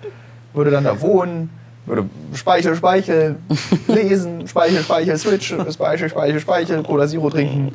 würde 0.54 0.70
dann 0.70 0.84
da 0.84 1.00
wohnen, 1.00 1.50
würde 1.86 2.08
Speichel, 2.34 2.76
Speichel, 2.76 3.36
lesen, 3.88 4.46
Speichel, 4.46 4.82
Speichel, 4.82 5.18
Switch, 5.18 5.54
Speichel, 5.70 6.08
Speichel, 6.08 6.40
Speichel, 6.40 6.82
Cola 6.82 7.06
Zero 7.06 7.30
trinken. 7.30 7.72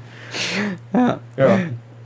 Ja. 0.94 1.20
Ja. 1.36 1.60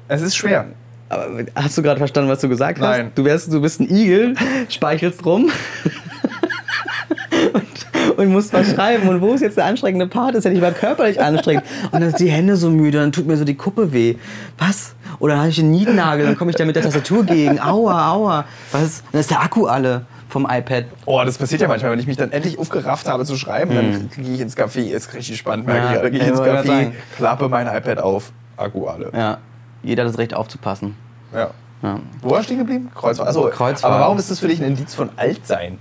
Es 0.08 0.22
ist 0.22 0.36
schwer. 0.36 0.66
Aber 1.10 1.28
hast 1.56 1.78
du 1.78 1.82
gerade 1.82 1.98
verstanden, 1.98 2.30
was 2.30 2.40
du 2.40 2.48
gesagt 2.48 2.80
Nein. 2.80 3.08
hast? 3.08 3.18
Du, 3.18 3.26
wärst, 3.26 3.52
du 3.52 3.62
bist 3.62 3.82
ein 3.82 3.90
Igel, 3.90 4.36
speichelst 4.70 5.26
rum 5.26 5.52
und, 7.54 8.18
und 8.18 8.32
musst 8.32 8.54
was 8.54 8.72
schreiben. 8.72 9.10
Und 9.10 9.22
wo 9.22 9.34
ist 9.34 9.42
jetzt 9.42 9.58
der 9.58 9.66
anstrengende 9.66 10.08
Part? 10.08 10.30
Das 10.30 10.40
ist 10.40 10.46
ja 10.46 10.52
nicht 10.52 10.62
mal 10.62 10.74
körperlich 10.74 11.22
anstrengend. 11.22 11.66
Und 11.92 12.00
dann 12.00 12.10
sind 12.10 12.20
die 12.20 12.32
Hände 12.32 12.56
so 12.56 12.70
müde, 12.70 13.00
dann 13.00 13.12
tut 13.12 13.28
mir 13.28 13.36
so 13.36 13.44
die 13.44 13.56
Kuppe 13.56 13.92
weh. 13.92 14.16
Was? 14.58 14.96
Oder 15.20 15.34
dann 15.34 15.42
habe 15.42 15.50
ich 15.50 15.60
einen 15.60 15.72
Nietnagel, 15.72 16.26
dann 16.26 16.38
komme 16.38 16.52
ich 16.52 16.58
da 16.58 16.66
mit 16.66 16.78
der 16.78 16.84
Tastatur 16.84 17.26
gegen. 17.26 17.60
Aua, 17.60 18.14
aua. 18.14 18.46
Was? 18.72 19.04
Dann 19.12 19.20
ist 19.20 19.30
der 19.30 19.42
Akku 19.42 19.66
alle 19.66 20.06
vom 20.32 20.48
iPad. 20.50 20.86
Oh, 21.06 21.22
das 21.26 21.38
passiert 21.38 21.62
ja 21.62 21.68
manchmal, 21.68 21.92
wenn 21.92 22.00
ich 22.00 22.08
mich 22.08 22.18
dann 22.18 22.32
endlich 22.32 22.58
aufgerafft 22.58 23.08
habe 23.08 23.26
zu 23.26 23.36
schreiben, 23.36 23.76
dann 23.76 24.10
gehe 24.16 24.36
ich 24.36 24.42
ins 24.42 24.58
Café, 24.58 24.82
ist 24.82 25.14
richtig 25.14 25.38
spannend, 25.38 25.68
merke 25.68 25.82
Hm. 25.82 25.90
Ja, 25.90 25.96
ich. 25.96 26.02
Dann 26.02 26.12
gehe 26.12 26.22
ich 26.22 26.28
ich 26.28 26.32
ins 26.32 26.42
Café, 26.42 26.92
klappe 27.18 27.50
mein 27.50 27.68
iPad 27.68 28.00
auf, 28.00 28.32
Akku 28.58 28.88
alle. 28.88 29.12
Ja, 29.14 29.38
jeder 29.84 30.04
hat 30.04 30.10
das 30.10 30.18
Recht 30.18 30.34
aufzupassen. 30.34 30.96
Ja. 31.34 31.52
Ja. 31.84 32.00
Wo 32.22 32.30
war 32.30 32.44
stehen 32.44 32.60
geblieben? 32.60 32.92
Kreuzfahrt. 32.94 33.28
Also, 33.28 33.50
Kreuzfahrt. 33.50 33.92
Aber 33.92 34.04
warum 34.04 34.18
ist 34.20 34.30
das 34.30 34.40
für 34.40 34.48
dich 34.48 34.62
ein 34.62 34.68
Indiz 34.68 34.94
von 34.94 35.10
Altsein? 35.18 35.80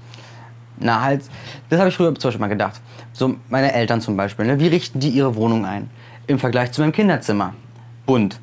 Na, 0.78 1.02
halt, 1.02 1.22
das 1.68 1.78
habe 1.78 1.90
ich 1.90 1.96
früher 1.96 2.14
zum 2.14 2.28
Beispiel 2.28 2.40
mal 2.40 2.48
gedacht. 2.48 2.80
So, 3.12 3.36
meine 3.50 3.74
Eltern 3.74 4.00
zum 4.00 4.16
Beispiel, 4.16 4.46
ne? 4.46 4.58
wie 4.60 4.68
richten 4.68 4.98
die 4.98 5.10
ihre 5.10 5.34
Wohnung 5.36 5.66
ein? 5.66 5.90
Im 6.26 6.38
Vergleich 6.38 6.72
zu 6.72 6.80
meinem 6.80 6.92
Kinderzimmer. 6.92 7.54
Bunt. 8.06 8.40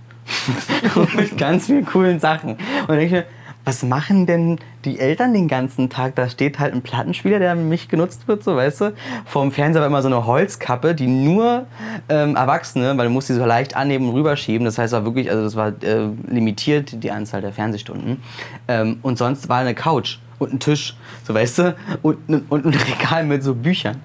Mit 1.15 1.37
ganz 1.37 1.65
vielen 1.65 1.85
coolen 1.85 2.19
Sachen. 2.19 2.51
Und 2.51 2.89
dann 2.89 2.99
denke 2.99 3.05
ich 3.05 3.11
mir, 3.11 3.25
was 3.67 3.83
machen 3.83 4.25
denn 4.25 4.59
die 4.85 4.97
Eltern 4.97 5.33
den 5.33 5.49
ganzen 5.49 5.89
Tag? 5.89 6.15
Da 6.15 6.29
steht 6.29 6.57
halt 6.57 6.73
ein 6.73 6.81
Plattenspieler, 6.81 7.37
der 7.39 7.53
mich 7.53 7.89
genutzt 7.89 8.25
wird, 8.27 8.41
so 8.41 8.55
weißt 8.55 8.79
du. 8.81 8.93
Vorm 9.25 9.51
Fernseher 9.51 9.81
war 9.81 9.87
immer 9.87 10.01
so 10.01 10.07
eine 10.07 10.25
Holzkappe, 10.25 10.95
die 10.95 11.07
nur 11.07 11.65
ähm, 12.07 12.37
Erwachsene, 12.37 12.97
weil 12.97 13.07
du 13.07 13.11
musst 13.11 13.27
die 13.27 13.33
so 13.33 13.45
leicht 13.45 13.75
annehmen 13.75 14.07
und 14.07 14.15
rüberschieben. 14.15 14.63
Das 14.63 14.77
heißt, 14.77 14.93
war 14.93 15.03
wirklich, 15.03 15.29
also 15.29 15.43
das 15.43 15.57
war 15.57 15.73
äh, 15.83 16.07
limitiert, 16.29 17.03
die 17.03 17.11
Anzahl 17.11 17.41
der 17.41 17.51
Fernsehstunden. 17.51 18.23
Ähm, 18.69 18.99
und 19.01 19.17
sonst 19.17 19.49
war 19.49 19.57
eine 19.57 19.75
Couch 19.75 20.19
und 20.39 20.53
ein 20.53 20.59
Tisch, 20.59 20.95
so 21.25 21.33
weißt 21.33 21.57
du, 21.59 21.75
und, 22.03 22.29
ein- 22.29 22.45
und 22.47 22.65
ein 22.65 22.73
Regal 22.73 23.25
mit 23.25 23.43
so 23.43 23.53
Büchern. 23.53 23.97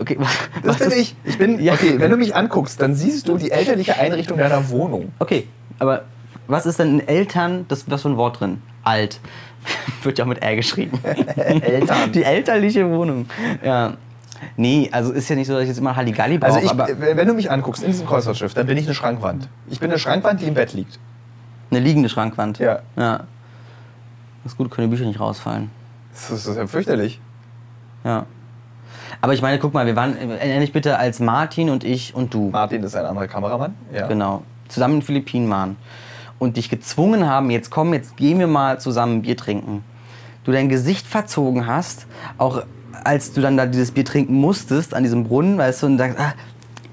Okay, 0.00 0.16
was, 0.18 0.30
Das 0.62 0.80
was 0.80 0.88
bin 0.88 0.98
ich. 0.98 1.14
Ich 1.24 1.36
bin, 1.36 1.58
Ja. 1.62 1.74
okay, 1.74 1.96
wenn 1.98 2.10
du 2.10 2.16
mich 2.16 2.34
anguckst, 2.34 2.80
dann 2.80 2.94
siehst 2.94 3.28
du 3.28 3.36
die 3.36 3.50
elterliche 3.50 3.98
Einrichtung 3.98 4.38
deiner 4.38 4.70
Wohnung. 4.70 5.12
Okay, 5.18 5.46
aber 5.78 6.04
was 6.46 6.66
ist 6.66 6.78
denn 6.78 7.00
in 7.00 7.08
Eltern, 7.08 7.64
das, 7.68 7.90
was 7.90 8.02
für 8.02 8.08
ein 8.10 8.16
Wort 8.16 8.40
drin? 8.40 8.62
Alt. 8.82 9.20
Wird 10.02 10.18
ja 10.18 10.24
auch 10.24 10.28
mit 10.28 10.42
R 10.42 10.56
geschrieben. 10.56 10.98
Eltern. 11.36 12.12
Die 12.12 12.22
elterliche 12.22 12.88
Wohnung. 12.90 13.26
Ja. 13.64 13.94
Nee, 14.56 14.90
also 14.92 15.12
ist 15.12 15.28
ja 15.28 15.36
nicht 15.36 15.46
so, 15.46 15.54
dass 15.54 15.62
ich 15.62 15.68
jetzt 15.68 15.78
immer 15.78 15.96
Halligalli 15.96 16.36
brauche, 16.36 16.52
Also 16.52 16.66
ich, 16.66 16.70
aber 16.70 16.88
wenn 16.98 17.26
du 17.26 17.32
mich 17.32 17.50
anguckst 17.50 17.82
in 17.82 17.90
diesem 17.90 18.06
Kreuzfahrtschiff, 18.06 18.52
dann 18.52 18.66
bin 18.66 18.76
ich 18.76 18.84
eine 18.84 18.94
Schrankwand. 18.94 19.48
Ich 19.70 19.80
bin 19.80 19.90
eine 19.90 19.98
Schrankwand, 19.98 20.42
die 20.42 20.46
im 20.46 20.54
Bett 20.54 20.74
liegt. 20.74 20.98
eine 21.70 21.80
liegende 21.80 22.08
Schrankwand. 22.10 22.58
Ja. 22.58 22.80
Ja. 22.96 23.24
Das 24.42 24.52
ist 24.52 24.58
gut, 24.58 24.70
können 24.70 24.90
die 24.90 24.96
Bücher 24.96 25.06
nicht 25.06 25.18
rausfallen. 25.20 25.70
Das 26.12 26.24
ist, 26.24 26.30
das 26.30 26.46
ist 26.48 26.56
ja 26.56 26.66
fürchterlich. 26.66 27.20
Ja. 28.04 28.26
Aber 29.22 29.32
ich 29.32 29.40
meine, 29.40 29.58
guck 29.58 29.72
mal, 29.72 29.86
wir 29.86 29.96
waren, 29.96 30.16
erinnere 30.18 30.60
dich 30.60 30.72
bitte, 30.72 30.98
als 30.98 31.20
Martin 31.20 31.70
und 31.70 31.82
ich 31.82 32.14
und 32.14 32.34
du, 32.34 32.50
Martin 32.50 32.82
ist 32.82 32.94
ein 32.94 33.06
anderer 33.06 33.26
Kameramann. 33.26 33.74
Ja. 33.92 34.06
genau, 34.08 34.42
zusammen 34.68 34.94
in 34.94 35.00
den 35.00 35.06
Philippinen 35.06 35.48
waren 35.48 35.76
und 36.38 36.56
dich 36.56 36.70
gezwungen 36.70 37.26
haben, 37.26 37.50
jetzt 37.50 37.70
komm, 37.70 37.94
jetzt 37.94 38.16
gehen 38.16 38.38
wir 38.38 38.46
mal 38.46 38.80
zusammen 38.80 39.22
Bier 39.22 39.36
trinken. 39.36 39.84
Du 40.44 40.52
dein 40.52 40.68
Gesicht 40.68 41.06
verzogen 41.06 41.66
hast, 41.66 42.06
auch 42.38 42.62
als 43.02 43.32
du 43.32 43.40
dann 43.40 43.56
da 43.56 43.66
dieses 43.66 43.92
Bier 43.92 44.04
trinken 44.04 44.34
musstest 44.34 44.94
an 44.94 45.02
diesem 45.02 45.24
Brunnen, 45.24 45.58
weißt 45.58 45.82
du, 45.82 45.86
und 45.86 45.98
sagst, 45.98 46.18
ah, 46.18 46.34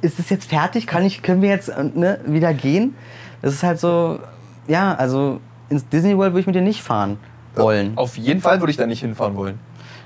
ist 0.02 0.20
es 0.20 0.30
jetzt 0.30 0.50
fertig? 0.50 0.88
Kann 0.88 1.04
ich, 1.04 1.22
können 1.22 1.42
wir 1.42 1.50
jetzt 1.50 1.70
äh, 1.70 1.84
ne, 1.84 2.20
wieder 2.26 2.54
gehen? 2.54 2.96
Das 3.42 3.54
ist 3.54 3.64
halt 3.64 3.80
so, 3.80 4.20
ja, 4.68 4.94
also 4.96 5.40
ins 5.70 5.88
Disney 5.88 6.18
World 6.18 6.34
würde 6.34 6.42
ich 6.42 6.48
mit 6.48 6.56
dir 6.56 6.62
nicht 6.62 6.82
fahren 6.82 7.18
wollen. 7.56 7.94
Auf 7.98 8.18
jeden 8.18 8.42
Fall 8.42 8.60
würde 8.60 8.72
ich 8.72 8.78
da 8.78 8.86
nicht 8.86 9.02
hinfahren 9.02 9.36
wollen. 9.36 9.60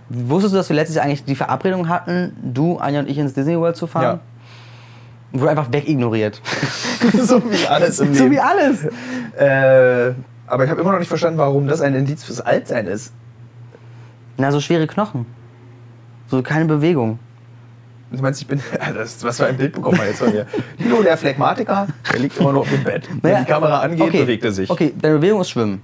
Wusstest 0.10 0.54
du, 0.54 0.58
dass 0.58 0.70
wir 0.70 0.76
letztes 0.76 0.96
Jahr 0.96 1.06
eigentlich 1.06 1.26
die 1.26 1.36
Verabredung 1.36 1.90
hatten, 1.90 2.36
du, 2.42 2.78
Anja 2.78 3.00
und 3.00 3.10
ich 3.10 3.18
ins 3.18 3.34
Disney 3.34 3.58
World 3.58 3.76
zu 3.76 3.88
fahren? 3.88 4.20
Wurde 5.40 5.52
einfach 5.52 5.72
wegignoriert. 5.72 6.42
so 7.22 7.42
wie 7.52 7.68
alles 7.68 8.00
im 8.00 8.14
so 8.14 8.24
Leben. 8.24 8.36
wie 8.36 8.40
alles. 8.40 8.86
Äh, 9.38 10.14
aber 10.48 10.64
ich 10.64 10.70
habe 10.70 10.82
immer 10.82 10.92
noch 10.92 11.00
nicht 11.00 11.08
verstanden, 11.10 11.38
warum 11.38 11.68
das 11.68 11.82
ein 11.82 11.94
Indiz 11.96 12.24
fürs 12.24 12.42
Altsein 12.42 12.88
ist. 12.88 13.12
Na, 14.38 14.52
so 14.52 14.60
schwere 14.60 14.88
Knochen. 14.88 15.26
So 16.28 16.42
keine 16.42 16.66
Bewegung. 16.66 17.20
Du 18.12 18.22
meinst, 18.22 18.42
ich 18.42 18.48
bin. 18.48 18.62
Das, 18.96 19.24
was 19.24 19.38
für 19.38 19.46
ein 19.48 19.58
Bild 19.58 19.74
bekommen 19.74 19.98
wir 19.98 20.06
jetzt 20.08 20.20
von 20.20 20.32
mir? 20.32 20.46
Nilo, 20.78 21.04
der 21.04 21.18
Phlegmatiker, 21.18 21.88
der 22.14 22.20
liegt 22.20 22.38
immer 22.38 22.54
nur 22.54 22.62
auf 22.62 22.70
dem 22.70 22.84
Bett. 22.84 23.10
Wenn 23.22 23.32
Naja, 23.32 23.44
die 23.44 23.52
Kamera 23.52 23.80
angeht, 23.82 24.02
okay, 24.02 24.22
bewegt 24.22 24.46
er 24.46 24.52
sich. 24.52 24.70
Okay, 24.70 24.94
deine 25.02 25.16
Bewegung 25.16 25.42
ist 25.42 25.50
Schwimmen. 25.50 25.82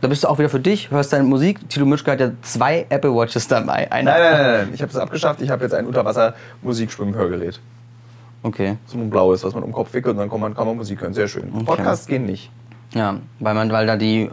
Da 0.00 0.08
bist 0.08 0.24
du 0.24 0.28
auch 0.28 0.38
wieder 0.38 0.48
für 0.48 0.60
dich, 0.60 0.90
hörst 0.90 1.12
deine 1.12 1.24
Musik. 1.24 1.68
Tilo 1.68 1.84
Mischke 1.86 2.12
hat 2.12 2.20
ja 2.20 2.30
zwei 2.42 2.86
Apple 2.88 3.12
Watches 3.14 3.48
dabei. 3.48 3.90
Eine. 3.90 4.10
Nein, 4.10 4.20
nein, 4.22 4.32
nein, 4.32 4.52
nein. 4.52 4.68
Ich 4.74 4.80
habe 4.82 4.90
es 4.90 4.96
abgeschafft. 4.96 5.42
Ich 5.42 5.50
habe 5.50 5.62
jetzt 5.64 5.74
ein 5.74 5.86
Unterwasser-Musikschwimmhörgerät. 5.86 7.60
Okay, 8.42 8.76
So 8.86 8.96
ein 8.98 9.10
blaues, 9.10 9.44
was 9.44 9.52
man 9.54 9.62
um 9.62 9.70
den 9.70 9.74
Kopf 9.74 9.92
wickelt 9.92 10.14
und 10.14 10.18
dann 10.20 10.30
kann 10.30 10.40
man, 10.40 10.54
kann 10.54 10.66
man 10.66 10.76
Musik 10.76 11.02
hören. 11.02 11.12
Sehr 11.12 11.28
schön. 11.28 11.50
Podcasts 11.64 12.06
gehen 12.06 12.24
nicht. 12.24 12.50
ja, 12.94 13.16
weil, 13.38 13.54
man, 13.54 13.70
weil 13.70 13.86
da 13.86 13.96
die 13.96 14.22
äh, 14.22 14.28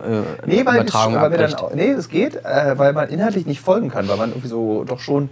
Nee, 0.45 0.65
weil, 0.65 0.75
Übertragung 0.75 1.15
weil 1.15 1.31
wir 1.31 1.39
abbricht. 1.39 1.61
dann, 1.61 1.75
nee, 1.75 1.89
es 1.89 2.07
geht, 2.07 2.35
äh, 2.45 2.77
weil 2.77 2.93
man 2.93 3.09
inhaltlich 3.09 3.45
nicht 3.45 3.59
folgen 3.59 3.89
kann, 3.89 4.07
weil 4.07 4.15
man 4.17 4.29
irgendwie 4.29 4.47
so 4.47 4.83
doch 4.85 4.99
schon. 4.99 5.29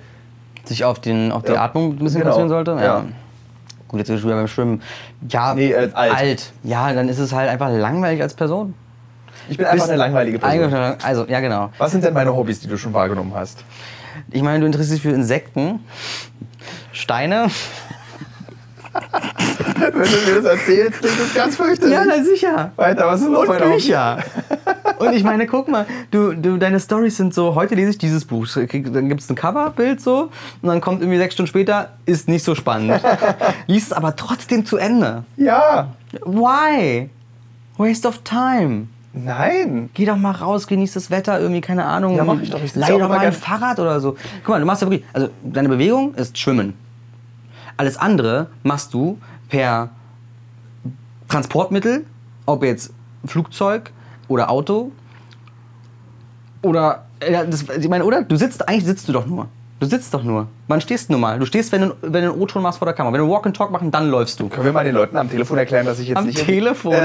Sich 0.65 0.83
auf, 0.83 0.99
den, 0.99 1.31
auf 1.31 1.43
die 1.43 1.53
Ja, 1.53 1.63
Atmung 1.63 1.91
ein 1.91 1.97
bisschen 1.99 2.21
genau, 2.21 2.35
konzentrieren 2.35 2.65
sollte? 2.65 2.83
ja. 2.83 3.05
Gut, 3.87 3.99
jetzt 3.99 4.07
sind 4.07 4.15
wir 4.15 4.19
schon 4.21 4.29
wieder 4.29 4.37
beim 4.39 4.47
Schwimmen. 4.47 4.81
Ja, 5.29 5.53
Nee, 5.53 5.71
äh, 5.71 5.91
alt. 5.93 6.51
Ja, 6.63 6.91
dann 6.91 7.07
ist 7.07 7.19
es 7.19 7.31
halt 7.33 7.49
einfach 7.49 7.69
langweilig 7.71 8.19
als 8.21 8.33
Person. 8.33 8.73
Ich 9.47 9.57
bin 9.57 9.65
einfach 9.67 9.77
Bist 9.85 9.89
eine 9.89 9.97
langweilige 9.99 10.39
Person. 10.39 10.73
Also, 11.03 11.25
ja, 11.27 11.39
genau. 11.39 11.69
Was 11.77 11.91
sind 11.91 12.03
denn 12.03 12.15
meine 12.15 12.35
Hobbys, 12.35 12.59
die 12.61 12.67
du 12.67 12.77
schon 12.77 12.93
wahrgenommen 12.95 13.33
hast? 13.35 13.63
Ich 14.31 14.41
meine, 14.41 14.59
du 14.61 14.65
interessierst 14.65 14.95
dich 14.95 15.01
für 15.03 15.15
Insekten, 15.15 15.81
Steine. 16.91 17.47
Wenn 19.77 19.91
du 19.91 20.31
mir 20.31 20.41
das 20.41 20.45
erzählst, 20.45 20.99
klingt 20.99 21.19
das 21.19 21.33
ganz 21.33 21.55
fürchterlich. 21.57 21.93
Ja, 21.93 22.03
na 22.05 22.23
sicher. 22.23 22.71
Weiter, 22.75 23.07
was 23.07 23.21
ist 23.21 23.29
noch 23.29 23.47
Und? 23.47 23.57
Bücher. 23.57 24.19
Und 24.99 25.13
ich 25.13 25.23
meine, 25.23 25.45
guck 25.47 25.67
mal, 25.67 25.85
du, 26.11 26.33
du, 26.33 26.57
deine 26.57 26.79
Storys 26.79 27.17
sind 27.17 27.33
so, 27.33 27.55
heute 27.55 27.75
lese 27.75 27.91
ich 27.91 27.97
dieses 27.97 28.25
Buch, 28.25 28.47
dann 28.47 29.09
gibt 29.09 29.21
es 29.21 29.29
ein 29.29 29.35
Coverbild 29.35 29.99
so 29.99 30.29
und 30.61 30.69
dann 30.69 30.81
kommt 30.81 31.01
irgendwie 31.01 31.17
sechs 31.17 31.33
Stunden 31.33 31.49
später, 31.49 31.89
ist 32.05 32.27
nicht 32.27 32.43
so 32.43 32.55
spannend. 32.55 33.01
Liest 33.67 33.87
es 33.87 33.93
aber 33.93 34.15
trotzdem 34.15 34.65
zu 34.65 34.77
Ende. 34.77 35.23
Ja. 35.35 35.89
Why? 36.25 37.09
Waste 37.77 38.07
of 38.07 38.19
time. 38.23 38.87
Nein. 39.13 39.89
Geh 39.93 40.05
doch 40.05 40.17
mal 40.17 40.31
raus, 40.31 40.67
genieß 40.67 40.93
das 40.93 41.09
Wetter, 41.09 41.39
irgendwie, 41.39 41.61
keine 41.61 41.85
Ahnung. 41.85 42.15
Ja, 42.15 42.23
mach 42.23 42.41
ich 42.41 42.49
doch. 42.49 42.61
Ich 42.61 42.75
Leih 42.75 42.97
doch 42.97 43.09
mal 43.09 43.19
ein 43.19 43.33
Fahrrad 43.33 43.79
oder 43.79 43.99
so. 43.99 44.15
Guck 44.43 44.49
mal, 44.49 44.59
du 44.59 44.65
machst 44.65 44.81
ja 44.81 44.89
wirklich, 44.89 45.05
also 45.13 45.29
deine 45.43 45.69
Bewegung 45.69 46.13
ist 46.15 46.37
Schwimmen. 46.37 46.73
Alles 47.77 47.97
andere 47.97 48.47
machst 48.63 48.93
du 48.93 49.19
per 49.49 49.89
Transportmittel, 51.27 52.05
ob 52.45 52.63
jetzt 52.63 52.93
Flugzeug 53.25 53.91
oder 54.27 54.49
Auto 54.49 54.91
oder, 56.61 57.05
ja, 57.21 57.43
das, 57.45 57.63
ich 57.63 57.87
meine, 57.89 58.03
oder? 58.05 58.23
Du 58.23 58.35
sitzt, 58.35 58.67
eigentlich 58.67 58.85
sitzt 58.85 59.07
du 59.07 59.13
doch 59.13 59.25
nur. 59.25 59.47
Du 59.79 59.85
sitzt 59.85 60.13
doch 60.13 60.23
nur. 60.23 60.47
Wann 60.67 60.81
stehst 60.81 61.09
du 61.09 61.13
nun 61.13 61.21
mal? 61.21 61.37
Du 61.37 61.45
stehst, 61.45 61.71
wenn 61.71 61.81
du, 61.81 61.95
wenn 62.01 62.23
du 62.23 62.31
einen 62.31 62.41
O-Ton 62.41 62.61
machst 62.63 62.79
vor 62.79 62.85
der 62.85 62.95
Kamera. 62.95 63.13
Wenn 63.13 63.21
du 63.21 63.29
Walk 63.29 63.45
and 63.45 63.55
Talk 63.55 63.71
machen, 63.71 63.91
dann 63.91 64.09
läufst 64.09 64.39
du. 64.39 64.47
Können 64.47 64.65
wir 64.65 64.71
mal 64.71 64.83
den 64.85 64.95
Leuten 64.95 65.17
am 65.17 65.29
Telefon 65.29 65.57
erklären, 65.57 65.85
dass 65.85 65.99
ich 65.99 66.07
jetzt 66.07 66.17
Am 66.17 66.25
nicht. 66.25 66.43
Telefon. 66.43 66.95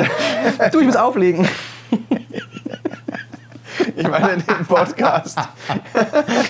du, 0.73 0.81
ich 0.81 0.87
muss 0.87 0.97
auflegen. 0.97 1.47
Ich 3.97 4.09
meine 4.09 4.43
den 4.43 4.67
Podcast. 4.67 5.39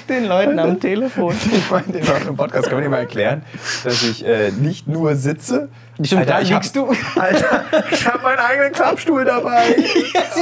Den 0.08 0.26
Leuten 0.26 0.58
am 0.58 0.80
Telefon. 0.80 1.34
Ich 1.52 1.70
meine 1.70 1.86
den 1.86 2.06
Leuten 2.06 2.28
im 2.28 2.36
Podcast. 2.36 2.68
Können 2.68 2.80
wir 2.80 2.84
dir 2.84 2.90
mal 2.90 2.98
erklären, 2.98 3.42
dass 3.84 4.02
ich 4.02 4.24
äh, 4.24 4.50
nicht 4.50 4.88
nur 4.88 5.14
sitze. 5.16 5.68
Stimmt, 6.02 6.28
da 6.28 6.40
ich 6.40 6.50
liegst 6.50 6.76
hab, 6.76 6.88
du. 6.88 6.94
Alter, 7.20 7.64
ich 7.90 8.06
habe 8.06 8.22
meinen 8.22 8.38
eigenen 8.38 8.72
Klappstuhl 8.72 9.24
dabei. 9.24 9.76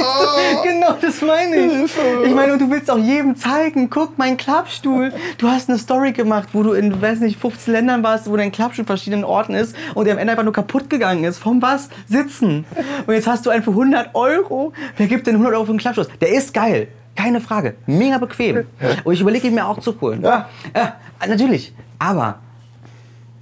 Oh. 0.01 0.63
Genau, 0.63 0.93
das 1.01 1.21
meine 1.21 1.55
ich. 1.55 1.91
Ich 2.25 2.33
meine, 2.33 2.53
und 2.53 2.59
du 2.59 2.69
willst 2.69 2.89
auch 2.89 2.97
jedem 2.97 3.35
zeigen, 3.35 3.89
guck, 3.89 4.17
mein 4.17 4.37
Klappstuhl. 4.37 5.11
Du 5.37 5.47
hast 5.47 5.69
eine 5.69 5.77
Story 5.77 6.13
gemacht, 6.13 6.49
wo 6.53 6.63
du 6.63 6.73
in, 6.73 7.01
weiß 7.01 7.19
nicht, 7.19 7.39
15 7.39 7.73
Ländern 7.73 8.03
warst, 8.03 8.29
wo 8.29 8.37
dein 8.37 8.51
Klappstuhl 8.51 8.83
in 8.83 8.87
verschiedenen 8.87 9.23
Orten 9.23 9.55
ist 9.55 9.75
und 9.95 10.05
der 10.05 10.13
am 10.13 10.19
Ende 10.19 10.31
einfach 10.31 10.43
nur 10.43 10.53
kaputt 10.53 10.89
gegangen 10.89 11.23
ist. 11.23 11.39
Vom 11.39 11.61
was? 11.61 11.89
Sitzen. 12.07 12.65
Und 13.05 13.13
jetzt 13.13 13.27
hast 13.27 13.45
du 13.45 13.49
einen 13.49 13.63
für 13.63 13.71
100 13.71 14.15
Euro. 14.15 14.73
Wer 14.97 15.07
gibt 15.07 15.27
denn 15.27 15.35
100 15.35 15.53
Euro 15.53 15.65
für 15.65 15.71
einen 15.71 15.79
Klappstuhl? 15.79 16.07
Der 16.21 16.29
ist 16.29 16.53
geil. 16.53 16.87
Keine 17.15 17.41
Frage. 17.41 17.75
Mega 17.85 18.17
bequem. 18.17 18.65
Und 19.03 19.13
ich 19.13 19.21
überlege 19.21 19.47
ihn 19.47 19.55
mir 19.55 19.67
auch 19.67 19.79
zu 19.79 19.99
holen. 19.99 20.21
Ja. 20.21 20.47
ja 20.75 20.95
natürlich. 21.27 21.73
Aber 21.97 22.39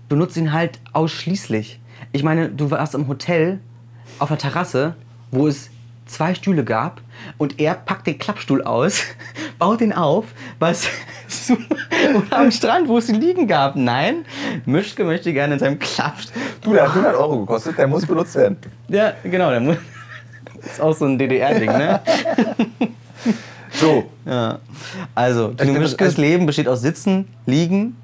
benutzt 0.10 0.38
ihn 0.38 0.54
halt 0.54 0.80
ausschließlich. 0.94 1.80
Ich 2.18 2.24
meine, 2.24 2.50
du 2.50 2.72
warst 2.72 2.96
im 2.96 3.08
Hotel 3.08 3.60
auf 4.18 4.32
einer 4.32 4.40
Terrasse, 4.40 4.96
wo 5.30 5.46
es 5.48 5.70
zwei 6.08 6.34
Stühle 6.34 6.64
gab 6.64 7.00
und 7.38 7.60
er 7.60 7.76
packt 7.76 8.08
den 8.08 8.18
Klappstuhl 8.18 8.64
aus, 8.64 9.04
baut 9.60 9.82
ihn 9.82 9.94
auf, 9.94 10.26
was 10.58 10.88
oder 12.16 12.40
am 12.40 12.50
Strand, 12.50 12.88
wo 12.88 12.98
es 12.98 13.08
ihn 13.08 13.22
liegen 13.22 13.46
gab. 13.48 13.76
Nein, 13.76 14.26
Mischke 14.66 15.04
möchte 15.04 15.32
gerne 15.32 15.54
in 15.54 15.60
seinem 15.60 15.78
Klappstuhl. 15.78 16.42
Du, 16.62 16.74
der 16.74 16.86
hat 16.86 16.90
100 16.90 17.14
Euro 17.18 17.42
gekostet, 17.42 17.78
der 17.78 17.86
muss 17.86 18.04
benutzt 18.04 18.34
werden. 18.34 18.58
Ja, 18.88 19.14
genau, 19.24 19.52
der 19.52 19.60
muss. 19.60 19.78
ist 20.66 20.82
auch 20.82 20.96
so 20.96 21.06
ein 21.06 21.20
DDR-Ding, 21.20 21.70
ne? 21.72 22.02
So, 23.74 24.10
Ja. 24.26 24.58
Also, 25.14 25.50
Tino 25.50 25.74
Mischkes 25.74 26.02
also- 26.02 26.22
Leben 26.24 26.48
besteht 26.48 26.68
aus 26.68 26.82
Sitzen, 26.82 27.28
Liegen 27.46 27.96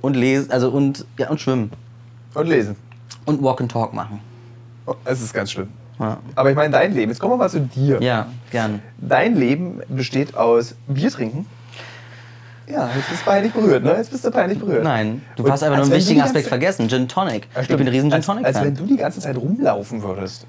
und 0.00 0.14
Lesen, 0.14 0.50
also 0.50 0.70
und, 0.70 1.04
ja, 1.18 1.28
und 1.28 1.38
Schwimmen. 1.38 1.70
und 2.32 2.46
lesen. 2.48 2.76
Und 3.26 3.42
Walk 3.42 3.60
and 3.60 3.70
Talk 3.70 3.92
machen. 3.92 4.20
Oh, 4.86 4.94
Es 5.04 5.20
ist 5.20 5.34
ganz 5.34 5.50
schlimm. 5.52 5.68
Ja, 5.98 6.18
Aber 6.34 6.50
ich 6.50 6.56
meine, 6.56 6.70
dein 6.70 6.94
Leben, 6.94 7.10
jetzt 7.10 7.18
kommen 7.20 7.32
wir 7.34 7.36
mal 7.38 7.48
zu 7.50 7.60
dir. 7.60 8.00
ja 8.02 8.26
gern. 8.50 8.82
Dein 8.98 9.34
Leben 9.36 9.80
besteht 9.88 10.36
aus 10.36 10.74
Bier 10.86 11.10
trinken. 11.10 11.46
Ja, 12.68 12.90
jetzt 12.96 13.08
bist 13.08 13.22
du 13.22 13.30
peinlich 13.30 13.52
berührt, 13.52 13.84
ne? 13.84 13.94
Jetzt 13.96 14.10
bist 14.10 14.24
du 14.24 14.30
peinlich 14.30 14.58
berührt. 14.58 14.82
Nein, 14.82 15.22
du 15.36 15.44
Und 15.44 15.50
hast 15.52 15.62
einfach 15.62 15.76
nur 15.76 15.86
einen 15.86 15.94
wichtigen 15.94 16.20
Aspekt 16.20 16.48
vergessen. 16.48 16.88
Gin 16.88 17.06
Tonic. 17.08 17.46
Ja, 17.54 17.62
ich 17.62 17.68
bin 17.68 17.78
ein 17.80 17.88
riesen 17.88 18.10
Gin 18.10 18.14
als, 18.14 18.28
als 18.28 18.44
wenn 18.44 18.52
Tonic-Fan. 18.52 18.74
du 18.74 18.86
die 18.86 18.96
ganze 18.96 19.20
Zeit 19.20 19.36
rumlaufen 19.36 20.02
würdest. 20.02 20.46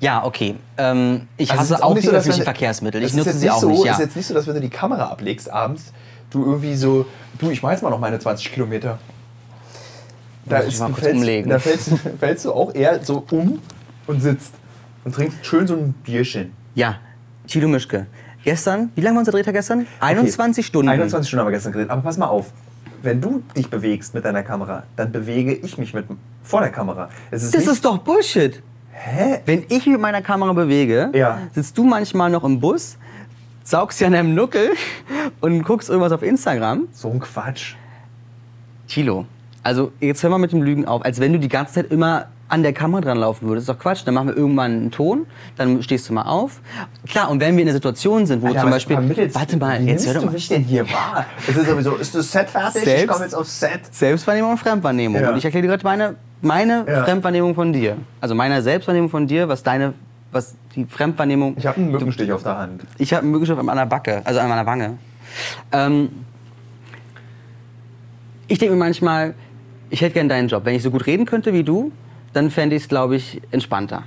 Ja, 0.00 0.24
okay. 0.24 0.56
Ähm, 0.76 1.26
ich 1.36 1.50
Also 1.50 1.62
hasse 1.74 1.82
auch 1.82 1.90
auch 1.90 1.94
nicht 1.94 2.04
die 2.04 2.10
so, 2.10 2.16
öffentlichen 2.16 2.44
Verkehrsmittel. 2.44 3.02
Ich 3.02 3.14
nutze 3.14 3.32
sie 3.32 3.50
auch 3.50 3.60
so, 3.60 3.70
nicht. 3.70 3.84
Ja. 3.84 3.92
ist 3.92 3.98
jetzt 3.98 4.16
nicht 4.16 4.26
so, 4.26 4.34
dass 4.34 4.46
wenn 4.46 4.54
du 4.54 4.60
die 4.60 4.68
Kamera 4.70 5.06
ablegst 5.06 5.50
abends, 5.50 5.92
du 6.30 6.44
irgendwie 6.44 6.74
so, 6.76 7.06
du, 7.38 7.50
ich 7.50 7.62
mach 7.62 7.70
jetzt 7.70 7.82
mal 7.82 7.90
noch 7.90 7.98
meine 8.00 8.18
20 8.18 8.52
Kilometer. 8.52 8.98
Da, 10.44 10.58
ist, 10.58 10.80
du 10.80 10.86
fällst, 10.94 11.16
umlegen. 11.16 11.50
da 11.50 11.58
fällst, 11.58 11.90
fällst 12.20 12.44
du 12.44 12.52
auch 12.52 12.72
eher 12.74 13.02
so 13.04 13.24
um 13.30 13.58
und 14.06 14.20
sitzt 14.22 14.52
und 15.04 15.14
trinkst 15.14 15.44
schön 15.44 15.66
so 15.66 15.74
ein 15.74 15.92
Bierchen. 16.04 16.52
ja, 16.74 16.96
Thilo 17.48 17.68
Mischke. 17.68 18.06
Gestern, 18.44 18.90
wie 18.94 19.00
lange 19.00 19.14
war 19.16 19.20
unser 19.20 19.32
Drehtag 19.32 19.54
gestern? 19.54 19.86
21 20.00 20.66
Stunden. 20.66 20.88
21 20.88 21.28
Stunden 21.28 21.40
haben 21.40 21.48
wir 21.48 21.52
gestern 21.52 21.72
geredet. 21.72 21.90
Aber 21.90 22.02
pass 22.02 22.16
mal 22.16 22.26
auf, 22.26 22.46
wenn 23.02 23.20
du 23.20 23.42
dich 23.56 23.68
bewegst 23.70 24.14
mit 24.14 24.24
deiner 24.24 24.42
Kamera, 24.42 24.84
dann 24.96 25.10
bewege 25.12 25.52
ich 25.52 25.78
mich 25.78 25.94
mit, 25.94 26.06
vor 26.42 26.60
der 26.60 26.70
Kamera. 26.70 27.08
Es 27.30 27.42
ist 27.44 27.54
Das 27.54 27.66
ist 27.66 27.84
doch 27.84 27.98
Bullshit. 27.98 28.62
Hä? 28.92 29.40
Wenn 29.46 29.64
ich 29.68 29.86
mit 29.86 30.00
meiner 30.00 30.22
Kamera 30.22 30.52
bewege, 30.52 31.10
Ja. 31.12 31.38
sitzt 31.54 31.76
du 31.78 31.84
manchmal 31.84 32.30
noch 32.30 32.42
im 32.44 32.58
Bus, 32.60 32.96
saugst 33.66 34.00
dir 34.00 34.06
an 34.06 34.12
deinem 34.12 34.34
Nuckel 34.34 34.70
und 35.40 35.62
guckst 35.64 35.88
irgendwas 35.88 36.12
auf 36.12 36.22
Instagram. 36.22 36.86
So 36.92 37.10
ein 37.10 37.18
Quatsch. 37.18 37.74
Thilo, 38.88 39.26
also 39.64 39.90
jetzt 40.00 40.22
hör 40.22 40.30
mal 40.30 40.38
mit 40.38 40.52
dem 40.52 40.62
Lügen 40.62 40.86
auf. 40.86 41.04
Als 41.04 41.18
wenn 41.20 41.32
du 41.32 41.40
die 41.40 41.48
ganze 41.48 41.74
Zeit 41.74 41.90
immer 41.90 42.26
an 42.48 42.62
der 42.62 42.72
Kamera 42.72 43.00
dran 43.00 43.18
laufen 43.18 43.48
würdest. 43.48 43.68
ist 43.68 43.74
doch 43.74 43.80
Quatsch. 43.82 44.02
Dann 44.06 44.14
machen 44.14 44.28
wir 44.28 44.36
irgendwann 44.36 44.70
einen 44.70 44.90
Ton, 44.92 45.26
dann 45.56 45.82
stehst 45.82 46.08
du 46.08 46.12
mal 46.12 46.22
auf. 46.26 46.60
Klar, 47.08 47.28
und 47.28 47.40
wenn 47.40 47.56
wir 47.56 47.62
in 47.62 47.68
einer 47.68 47.74
Situation 47.74 48.24
sind, 48.24 48.40
wo 48.40 48.46
Alter, 48.46 48.60
zum 48.60 48.70
Beispiel... 48.70 48.96
vermittelst- 48.96 49.34
warte 49.34 49.56
mal, 49.56 49.82
jetzt 49.82 50.06
hör 50.06 50.14
doch 50.14 50.20
du 50.20 50.26
mal. 50.26 50.32
mich 50.32 50.46
denn 50.46 50.62
hier 50.62 50.88
wahr? 50.88 51.26
Es 51.48 51.56
ist 51.56 51.66
sowieso, 51.68 51.96
ist 51.96 52.14
das 52.14 52.30
Set 52.30 52.48
fertig? 52.48 52.82
Ich 52.82 52.88
Selbst? 52.88 53.08
komme 53.08 53.24
jetzt 53.24 53.34
aufs 53.34 53.58
Set. 53.58 53.80
Selbstwahrnehmung 53.90 54.52
und 54.52 54.58
Fremdwahrnehmung. 54.58 55.20
Ja. 55.20 55.30
Und 55.30 55.38
ich 55.38 55.44
erkläre 55.44 55.62
dir 55.62 55.68
gerade 55.70 55.82
meine, 55.82 56.14
meine 56.40 56.84
Ja. 56.86 57.02
Fremdwahrnehmung 57.02 57.56
von 57.56 57.72
dir. 57.72 57.96
Also 58.20 58.36
meine 58.36 58.62
Selbstwahrnehmung 58.62 59.10
von 59.10 59.26
dir, 59.26 59.48
was 59.48 59.64
deine, 59.64 59.94
was 60.36 60.54
die 60.74 60.84
Fremdwahrnehmung. 60.84 61.56
Ich 61.58 61.66
habe 61.66 61.78
einen 61.78 61.90
Mückenstich 61.90 62.30
auf 62.30 62.42
der 62.42 62.58
Hand. 62.58 62.82
Ich 62.98 63.12
habe 63.12 63.22
einen 63.22 63.32
Mückenstich 63.32 63.58
an 63.58 63.66
meiner 63.66 63.86
Backe, 63.86 64.22
also 64.24 64.38
an 64.40 64.48
meiner 64.48 64.66
Wange. 64.66 64.98
Ähm, 65.72 66.10
ich 68.46 68.58
denke 68.58 68.74
mir 68.74 68.78
manchmal, 68.78 69.34
ich 69.90 70.00
hätte 70.00 70.14
gern 70.14 70.28
deinen 70.28 70.48
Job. 70.48 70.64
Wenn 70.64 70.74
ich 70.74 70.82
so 70.82 70.90
gut 70.90 71.06
reden 71.06 71.26
könnte 71.26 71.52
wie 71.52 71.64
du, 71.64 71.90
dann 72.32 72.50
fände 72.50 72.76
ich 72.76 72.82
es, 72.82 72.88
glaube 72.88 73.16
ich, 73.16 73.40
entspannter. 73.50 74.04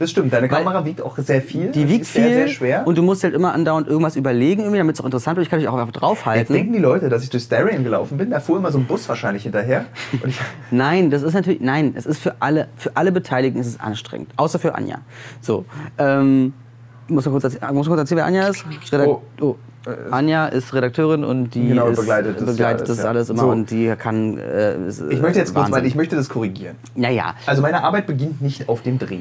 Das 0.00 0.10
stimmt, 0.10 0.32
deine 0.32 0.50
Weil- 0.50 0.58
Kamera 0.64 0.84
wiegt 0.84 1.00
auch 1.02 1.16
sehr 1.18 1.40
viel. 1.42 1.70
Die 1.70 1.88
wiegt 1.88 2.02
ist 2.02 2.10
viel 2.10 2.22
Sehr, 2.24 2.34
sehr 2.34 2.48
schwer. 2.48 2.86
und 2.86 2.98
du 2.98 3.02
musst 3.02 3.22
halt 3.22 3.34
immer 3.34 3.52
andauernd 3.52 3.86
irgendwas 3.86 4.16
überlegen, 4.16 4.62
irgendwie, 4.62 4.78
damit 4.78 4.96
es 4.96 5.00
auch 5.00 5.04
interessant 5.04 5.36
wird. 5.36 5.44
Ich 5.46 5.50
kann 5.50 5.58
dich 5.60 5.68
auch 5.68 5.74
einfach 5.74 5.86
Jetzt 5.88 6.00
draufhalten. 6.00 6.52
denken 6.56 6.72
die 6.72 6.78
Leute, 6.78 7.08
dass 7.10 7.22
ich 7.22 7.30
durch 7.30 7.48
Darien 7.48 7.84
gelaufen 7.84 8.16
bin. 8.18 8.30
Da 8.30 8.40
fuhr 8.40 8.56
immer 8.58 8.72
so 8.72 8.78
ein 8.78 8.86
Bus 8.86 9.08
wahrscheinlich 9.08 9.42
hinterher. 9.44 9.84
Und 10.22 10.30
ich, 10.30 10.40
Nein, 10.72 11.10
das 11.10 11.22
ist 11.22 11.34
natürlich, 11.34 11.60
nein, 11.60 11.92
es 11.96 12.06
ist 12.06 12.18
für 12.18 12.34
alle, 12.40 12.68
für 12.76 12.96
alle 12.96 13.12
Beteiligten 13.12 13.60
ist 13.60 13.66
es 13.68 13.78
anstrengend. 13.78 14.30
Außer 14.36 14.58
für 14.58 14.74
Anja. 14.74 14.98
So, 15.42 15.64
ähm, 15.98 16.54
muss 17.08 17.24
man 17.26 17.32
kurz 17.32 17.44
erzählen, 17.44 17.74
muss 17.74 17.86
man 17.86 17.96
kurz 17.98 18.10
erzählen, 18.10 18.18
wer 18.18 18.26
Anja 18.26 18.48
ist? 18.48 18.64
Redak 18.92 19.06
Oh. 19.06 19.20
oh. 19.40 19.56
Anja 20.10 20.46
ist 20.46 20.72
Redakteurin 20.74 21.24
und 21.24 21.54
die 21.54 21.68
Genau, 21.68 21.88
ist, 21.88 21.98
begleitet 22.00 22.36
das 22.40 22.44
begleitet 22.46 22.80
ja 22.88 22.94
das 22.94 22.98
alles, 22.98 23.02
ja. 23.04 23.08
alles 23.10 23.30
immer 23.30 23.40
So. 23.42 23.48
und 23.50 23.70
die 23.70 23.94
kann. 23.98 24.38
Äh, 24.38 24.86
ist, 24.86 25.02
ich 25.10 25.20
möchte 25.20 25.38
jetzt 25.40 25.54
kurz 25.54 25.68
mal, 25.68 25.76
Wahnsinn. 25.76 25.88
ich 25.88 25.94
möchte 25.94 26.16
das 26.16 26.28
korrigieren. 26.28 26.76
Naja, 26.94 27.34
Also 27.46 27.60
meine 27.62 27.82
Arbeit 27.82 28.06
beginnt 28.06 28.40
nicht 28.42 28.68
auf 28.68 28.82
dem 28.82 28.98
Dreh. 28.98 29.20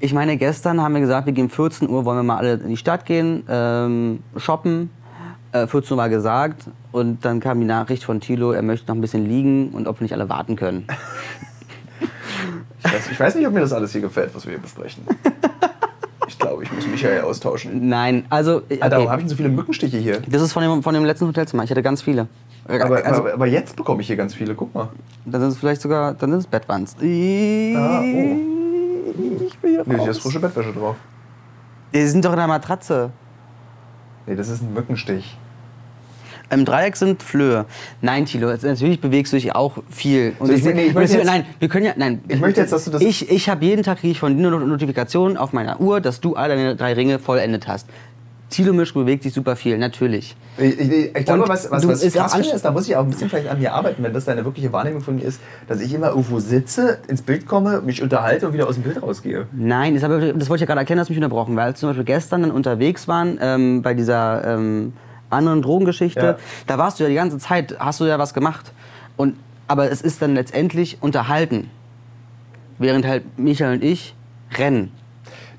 Ich 0.00 0.14
meine, 0.14 0.36
gestern 0.38 0.80
haben 0.80 0.94
wir 0.94 1.00
gesagt, 1.00 1.26
wir 1.26 1.34
gehen 1.34 1.50
14 1.50 1.88
Uhr, 1.88 2.04
wollen 2.06 2.18
wir 2.18 2.22
mal 2.22 2.38
alle 2.38 2.54
in 2.54 2.68
die 2.68 2.76
Stadt 2.76 3.04
gehen, 3.04 3.44
ähm, 3.48 4.20
shoppen. 4.36 4.90
Äh, 5.52 5.66
14 5.66 5.92
Uhr 5.92 5.98
war 5.98 6.08
gesagt 6.08 6.64
und 6.92 7.24
dann 7.24 7.40
kam 7.40 7.60
die 7.60 7.66
Nachricht 7.66 8.04
von 8.04 8.20
Thilo, 8.20 8.52
er 8.52 8.62
möchte 8.62 8.88
noch 8.88 8.94
ein 8.94 9.00
bisschen 9.00 9.26
liegen 9.28 9.70
und 9.70 9.86
ob 9.86 10.00
wir 10.00 10.04
nicht 10.04 10.14
alle 10.14 10.28
warten 10.28 10.56
können. 10.56 10.86
Ich 12.82 12.92
weiß, 12.92 13.10
ich 13.10 13.20
weiß 13.20 13.34
nicht, 13.34 13.46
ob 13.46 13.52
mir 13.52 13.60
das 13.60 13.74
alles 13.74 13.92
hier 13.92 14.00
gefällt, 14.00 14.34
was 14.34 14.46
wir 14.46 14.52
hier 14.52 14.62
besprechen. 14.62 15.04
Ich 16.26 16.38
glaube, 16.38 16.62
ich 16.62 16.72
muss 16.72 16.86
Michael 16.86 17.20
austauschen. 17.22 17.88
Nein, 17.88 18.24
also. 18.30 18.58
Okay. 18.58 18.80
Alter, 18.80 18.96
warum 18.96 19.10
habe 19.10 19.20
ich 19.20 19.26
denn 19.26 19.30
so 19.30 19.36
viele 19.36 19.50
Mückenstiche 19.50 19.98
hier? 19.98 20.22
Das 20.28 20.40
ist 20.40 20.52
von 20.52 20.62
dem, 20.62 20.82
von 20.82 20.94
dem 20.94 21.04
letzten 21.04 21.26
Hotelzimmer. 21.26 21.64
Ich 21.64 21.70
hatte 21.70 21.82
ganz 21.82 22.00
viele. 22.00 22.28
Aber, 22.66 23.04
also, 23.04 23.20
aber, 23.20 23.34
aber 23.34 23.46
jetzt 23.46 23.76
bekomme 23.76 24.00
ich 24.00 24.06
hier 24.06 24.16
ganz 24.16 24.32
viele. 24.32 24.54
Guck 24.54 24.74
mal. 24.74 24.88
dann 25.26 25.40
sind 25.40 25.50
es 25.50 25.58
vielleicht 25.58 25.82
sogar, 25.82 26.14
dann 26.14 26.30
sind 26.30 26.38
es 26.38 26.46
Bettwands. 26.46 26.96
Ah, 26.96 28.02
oh. 28.02 28.59
Ich 29.14 29.62
will 29.62 29.70
hier 29.70 29.82
Nee, 29.86 29.94
hier 30.00 30.10
ist 30.10 30.16
raus. 30.18 30.22
frische 30.22 30.40
Bettwäsche 30.40 30.72
drauf. 30.72 30.96
Die 31.94 32.06
sind 32.06 32.24
doch 32.24 32.32
in 32.32 32.38
der 32.38 32.46
Matratze. 32.46 33.10
Nee, 34.26 34.36
das 34.36 34.48
ist 34.48 34.62
ein 34.62 34.72
Mückenstich. 34.72 35.36
Im 36.52 36.64
Dreieck 36.64 36.96
sind 36.96 37.22
Flöhe. 37.22 37.64
Nein, 38.00 38.26
Thilo, 38.26 38.50
jetzt- 38.50 38.64
natürlich 38.64 39.00
bewegst 39.00 39.32
du 39.32 39.36
dich 39.36 39.54
auch 39.54 39.78
viel. 39.88 40.34
Und 40.40 40.48
So, 40.48 40.52
ich- 40.52 40.64
nee, 40.64 40.86
ich 40.86 40.94
möchte 40.94 41.16
jetzt- 41.18 41.26
nein, 41.26 41.46
wir 41.60 41.68
können 41.68 41.86
ja, 41.86 41.92
nein. 41.96 42.20
Ich 42.26 42.40
möchte 42.40 42.60
jetzt, 42.60 42.72
dass 42.72 42.84
du 42.86 42.90
das- 42.90 43.02
Ich, 43.02 43.30
ich 43.30 43.48
habe 43.48 43.64
jeden 43.64 43.84
Tag 43.84 43.98
kriege 43.98 44.10
ich 44.10 44.18
von 44.20 44.36
dir 44.36 44.46
eine 44.48 44.58
Notifikation 44.58 45.36
auf 45.36 45.52
meiner 45.52 45.80
Uhr, 45.80 46.00
dass 46.00 46.20
du 46.20 46.34
alle 46.34 46.56
deine 46.56 46.74
drei 46.74 46.94
Ringe 46.94 47.20
vollendet 47.20 47.68
hast. 47.68 47.88
Thilo 48.50 48.72
Mischke 48.72 48.98
bewegt 48.98 49.22
sich 49.22 49.32
super 49.32 49.54
viel, 49.56 49.78
natürlich. 49.78 50.36
Ich, 50.58 50.78
ich, 50.78 51.16
ich 51.16 51.24
glaube, 51.24 51.48
was, 51.48 51.70
was, 51.70 51.86
was 51.86 52.02
ist 52.02 52.16
krass 52.16 52.34
finde, 52.34 52.50
ist, 52.50 52.64
da 52.64 52.72
muss 52.72 52.88
ich 52.88 52.96
auch 52.96 53.04
ein 53.04 53.10
bisschen 53.10 53.30
vielleicht 53.30 53.48
an 53.48 53.58
mir 53.60 53.72
arbeiten, 53.72 54.02
wenn 54.02 54.12
das 54.12 54.24
deine 54.24 54.44
wirkliche 54.44 54.72
Wahrnehmung 54.72 55.00
von 55.00 55.14
mir 55.16 55.22
ist, 55.22 55.40
dass 55.68 55.80
ich 55.80 55.94
immer 55.94 56.08
irgendwo 56.08 56.40
sitze, 56.40 56.98
ins 57.08 57.22
Bild 57.22 57.46
komme, 57.46 57.80
mich 57.80 58.02
unterhalte 58.02 58.48
und 58.48 58.52
wieder 58.52 58.66
aus 58.68 58.74
dem 58.74 58.82
Bild 58.82 59.00
rausgehe. 59.02 59.46
Nein, 59.52 59.94
das, 59.94 60.02
habe, 60.02 60.34
das 60.36 60.48
wollte 60.48 60.56
ich 60.56 60.60
ja 60.62 60.66
gerade 60.66 60.80
erklären, 60.80 60.98
dass 60.98 61.08
mich 61.08 61.18
unterbrochen, 61.18 61.54
weil 61.56 61.74
zum 61.76 61.90
Beispiel 61.90 62.04
gestern 62.04 62.42
dann 62.42 62.50
unterwegs 62.50 63.06
waren 63.08 63.38
ähm, 63.40 63.82
bei 63.82 63.94
dieser 63.94 64.44
ähm, 64.44 64.92
anderen 65.30 65.62
Drogengeschichte, 65.62 66.20
Ja. 66.20 66.36
da 66.66 66.76
warst 66.76 66.98
du 66.98 67.04
ja 67.04 67.08
die 67.08 67.14
ganze 67.14 67.38
Zeit, 67.38 67.76
hast 67.78 68.00
du 68.00 68.04
ja 68.04 68.18
was 68.18 68.34
gemacht. 68.34 68.72
Und, 69.16 69.36
aber 69.68 69.90
es 69.92 70.02
ist 70.02 70.20
dann 70.22 70.34
letztendlich 70.34 70.98
unterhalten, 71.00 71.70
während 72.78 73.06
halt 73.06 73.38
Michael 73.38 73.74
und 73.74 73.84
ich 73.84 74.14
rennen. 74.58 74.90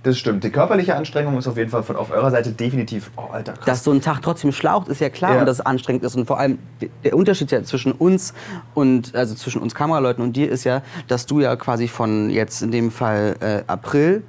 Das 0.03 0.17
stimmt. 0.17 0.43
Die 0.43 0.49
körperliche 0.49 0.95
Anstrengung 0.95 1.37
ist 1.37 1.47
auf 1.47 1.57
jeden 1.57 1.69
Fall 1.69 1.83
von 1.83 1.95
auf 1.95 2.09
eurer 2.09 2.31
Seite 2.31 2.51
definitiv. 2.51 3.11
Oh, 3.17 3.31
Alter, 3.31 3.53
krass. 3.53 3.65
Dass 3.65 3.83
so 3.83 3.91
ein 3.91 4.01
Tag 4.01 4.21
trotzdem 4.23 4.51
schlaucht, 4.51 4.87
ist 4.87 4.99
ja 4.99 5.09
klar 5.09 5.35
Ja. 5.35 5.39
und 5.41 5.45
dass 5.45 5.59
es 5.59 5.65
anstrengend 5.65 6.03
ist. 6.03 6.15
Und 6.15 6.25
vor 6.25 6.39
allem 6.39 6.57
der- 7.03 7.15
Unterschied 7.15 7.51
ja 7.51 7.61
zwischen 7.63 7.91
uns 7.91 8.33
und 8.73 9.13
also 9.13 9.35
zwischen 9.35 9.61
uns 9.61 9.75
Kameraleuten 9.75 10.23
und 10.23 10.33
dir 10.35 10.49
ist 10.49 10.63
ja, 10.63 10.81
dass 11.07 11.27
du 11.27 11.39
ja 11.39 11.55
quasi 11.55 11.87
von 11.87 12.31
jetzt 12.31 12.63
in 12.63 12.71
dem 12.71 12.89
Fall 12.89 13.35
äh, 13.41 13.61
April 13.67 14.23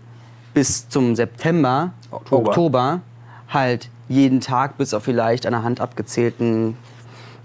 bis 0.52 0.88
zum 0.90 1.16
September, 1.16 1.92
Oktober. 2.10 2.48
Oktober. 2.50 3.00
halt 3.48 3.88
jeden 4.08 4.40
Tag 4.40 4.76
bis 4.76 4.92
auf 4.92 5.04
vielleicht 5.04 5.44
der 5.44 5.62
Hand 5.62 5.80
abgezählten 5.80 6.76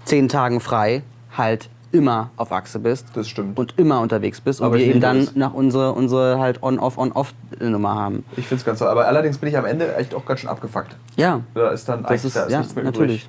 zehn 0.04 0.28
Tagen 0.28 0.60
frei 0.60 1.02
halt 1.36 1.70
immer 1.92 2.30
auf 2.36 2.52
Achse 2.52 2.78
bist. 2.78 3.06
Das 3.14 3.28
stimmt. 3.28 3.58
Und 3.58 3.74
immer 3.78 4.00
unterwegs 4.00 4.40
bist 4.40 4.60
und 4.60 4.66
Aber 4.66 4.76
wir 4.76 4.84
ich 4.84 4.90
eben 4.90 5.00
dann 5.00 5.18
es. 5.18 5.36
nach 5.36 5.54
unsere, 5.54 5.92
unsere 5.92 6.38
halt 6.38 6.62
On-Off, 6.62 6.98
On-Off-Nummer 6.98 7.94
haben. 7.94 8.24
Ich 8.36 8.46
finde 8.46 8.60
es 8.60 8.64
ganz 8.64 8.78
toll. 8.78 8.88
Aber 8.88 9.06
allerdings 9.06 9.38
bin 9.38 9.48
ich 9.48 9.56
am 9.56 9.64
Ende 9.64 9.94
echt 9.96 10.14
auch 10.14 10.24
ganz 10.26 10.40
schön 10.40 10.50
abgefuckt. 10.50 10.96
Ja, 11.16 11.40
Da 11.54 11.70
ist 11.70 11.88
dann 11.88 12.02
das 12.02 12.10
eigentlich 12.10 12.24
ist, 12.24 12.36
da 12.36 12.42
ist 12.44 12.52
ja, 12.52 12.58
nichts 12.58 12.74
mehr 12.74 12.84
natürlich. 12.84 13.28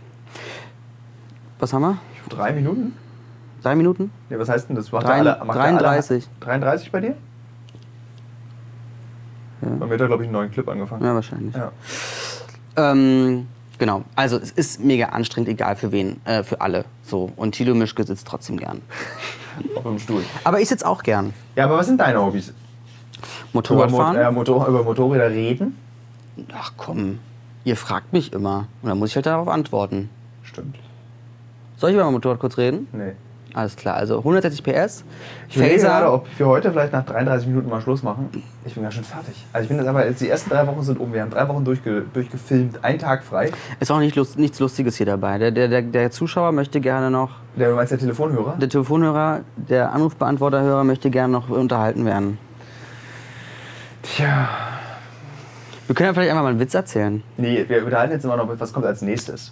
Was 1.59 1.73
haben 1.73 1.81
wir? 1.81 1.97
übrig. 2.25 2.37
Drei 2.37 2.51
Minuten? 2.53 2.93
Drei 3.61 3.75
Minuten? 3.75 4.11
Nee, 4.29 4.39
was 4.39 4.47
heißt 4.49 4.69
denn 4.69 4.75
das? 4.75 4.91
Macht 4.91 5.03
der 5.07 5.13
alle, 5.15 5.41
macht 5.43 5.57
der 5.57 5.63
33. 5.63 6.27
Alle, 6.39 6.45
33 6.59 6.91
bei 6.91 7.01
dir? 7.01 7.15
Bei 9.61 9.85
mir 9.85 9.93
hat 9.93 10.01
er, 10.01 10.07
glaube 10.07 10.23
ich, 10.23 10.27
einen 10.27 10.33
neuen 10.33 10.51
Clip 10.51 10.67
angefangen. 10.69 11.03
Ja, 11.03 11.13
wahrscheinlich. 11.13 11.53
Ja. 11.53 11.71
Ähm, 12.77 13.47
genau. 13.79 14.03
Also 14.15 14.37
es 14.37 14.51
ist 14.51 14.79
mega 14.83 15.07
anstrengend, 15.07 15.49
egal 15.49 15.75
für 15.75 15.91
wen, 15.91 16.21
äh, 16.25 16.43
für 16.43 16.61
alle. 16.61 16.85
So. 17.03 17.31
Und 17.35 17.53
Thilo 17.53 17.73
Mischke 17.73 18.03
sitzt 18.03 18.27
trotzdem 18.27 18.57
gern. 18.57 18.81
Auf 19.75 19.83
dem 19.83 19.97
Stuhl. 19.99 20.23
Aber 20.43 20.59
ich 20.61 20.69
sitze 20.69 20.87
auch 20.87 21.01
gern. 21.01 21.33
Ja, 21.55 21.65
aber 21.65 21.77
was 21.77 21.87
sind 21.87 21.99
deine 21.99 22.21
Hobbys? 22.21 22.53
Motorradfahren? 23.53 24.15
Über, 24.15 24.23
Mo- 24.25 24.29
äh, 24.29 24.31
Motor, 24.31 24.67
über 24.67 24.83
Motorräder 24.83 25.29
reden? 25.29 25.75
Ach 26.53 26.71
komm, 26.77 27.19
ihr 27.65 27.75
fragt 27.75 28.13
mich 28.13 28.31
immer. 28.31 28.67
Und 28.81 28.89
dann 28.89 28.99
muss 28.99 29.09
ich 29.09 29.15
halt 29.15 29.25
darauf 29.25 29.47
antworten. 29.47 30.09
Stimmt. 30.43 30.77
Soll 31.77 31.89
ich 31.89 31.95
über 31.95 32.03
mein 32.05 32.13
Motorrad 32.13 32.39
kurz 32.39 32.57
reden? 32.57 32.87
Nee. 32.93 33.13
Alles 33.59 33.75
klar, 33.75 33.95
also 33.95 34.19
160 34.19 34.63
PS. 34.63 35.03
Ich 35.49 35.57
überlege 35.57 35.81
gerade, 35.81 36.09
ob 36.09 36.25
wir 36.37 36.45
heute 36.47 36.71
vielleicht 36.71 36.93
nach 36.93 37.05
33 37.05 37.45
Minuten 37.49 37.69
mal 37.69 37.81
Schluss 37.81 38.03
machen. 38.03 38.29
Ich 38.63 38.73
bin 38.73 38.83
ganz 38.83 38.95
schön 38.95 39.03
fertig. 39.03 39.45
Also 39.51 39.63
ich 39.63 39.67
bin 39.67 39.77
jetzt 39.77 39.87
aber, 39.87 40.05
jetzt 40.05 40.21
die 40.21 40.29
ersten 40.29 40.49
drei 40.49 40.65
Wochen 40.65 40.81
sind 40.81 40.97
um. 40.97 41.11
Wir 41.11 41.21
haben 41.21 41.29
drei 41.29 41.45
Wochen 41.49 41.65
durchge, 41.65 42.03
durchgefilmt, 42.13 42.81
einen 42.85 42.99
Tag 42.99 43.21
frei. 43.21 43.51
Ist 43.81 43.91
auch 43.91 43.99
nicht 43.99 44.15
lust, 44.15 44.39
nichts 44.39 44.61
Lustiges 44.61 44.95
hier 44.95 45.07
dabei. 45.07 45.37
Der, 45.39 45.51
der, 45.51 45.67
der, 45.67 45.81
der 45.81 46.09
Zuschauer 46.09 46.53
möchte 46.53 46.79
gerne 46.79 47.11
noch, 47.11 47.31
Der 47.57 47.73
meinst 47.75 47.91
der 47.91 47.99
Telefonhörer? 47.99 48.55
der 48.57 48.69
Telefonhörer, 48.69 49.41
der 49.57 49.91
Anrufbeantworterhörer 49.91 50.85
möchte 50.85 51.09
gerne 51.09 51.33
noch 51.33 51.49
unterhalten 51.49 52.05
werden. 52.05 52.37
Tja. 54.03 54.47
Wir 55.85 55.95
können 55.95 56.07
ja 56.07 56.13
vielleicht 56.13 56.29
einfach 56.31 56.43
mal 56.43 56.49
einen 56.51 56.59
Witz 56.61 56.73
erzählen. 56.73 57.23
Nee, 57.35 57.65
wir 57.67 57.83
unterhalten 57.83 58.13
jetzt 58.13 58.23
immer 58.23 58.37
noch, 58.37 58.47
was 58.57 58.71
kommt 58.71 58.85
als 58.85 59.01
nächstes. 59.01 59.51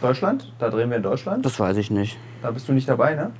Deutschland? 0.00 0.50
Da 0.58 0.70
drehen 0.70 0.88
wir 0.88 0.96
in 0.96 1.02
Deutschland. 1.02 1.44
Das 1.44 1.60
weiß 1.60 1.76
ich 1.76 1.90
nicht. 1.90 2.16
Da 2.42 2.50
bist 2.50 2.68
du 2.68 2.72
nicht 2.72 2.88
dabei, 2.88 3.14
ne? 3.14 3.30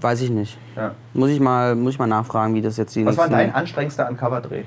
Weiß 0.00 0.20
ich 0.22 0.30
nicht. 0.30 0.58
Ja. 0.76 0.92
Muss 1.12 1.30
ich 1.30 1.40
mal, 1.40 1.74
muss 1.74 1.94
ich 1.94 1.98
mal 1.98 2.06
nachfragen, 2.06 2.54
wie 2.54 2.62
das 2.62 2.76
jetzt 2.76 2.94
die 2.94 3.04
Was 3.04 3.16
war 3.16 3.28
dein 3.28 3.54
anstrengendster 3.54 4.08
Uncover-Dreh? 4.08 4.62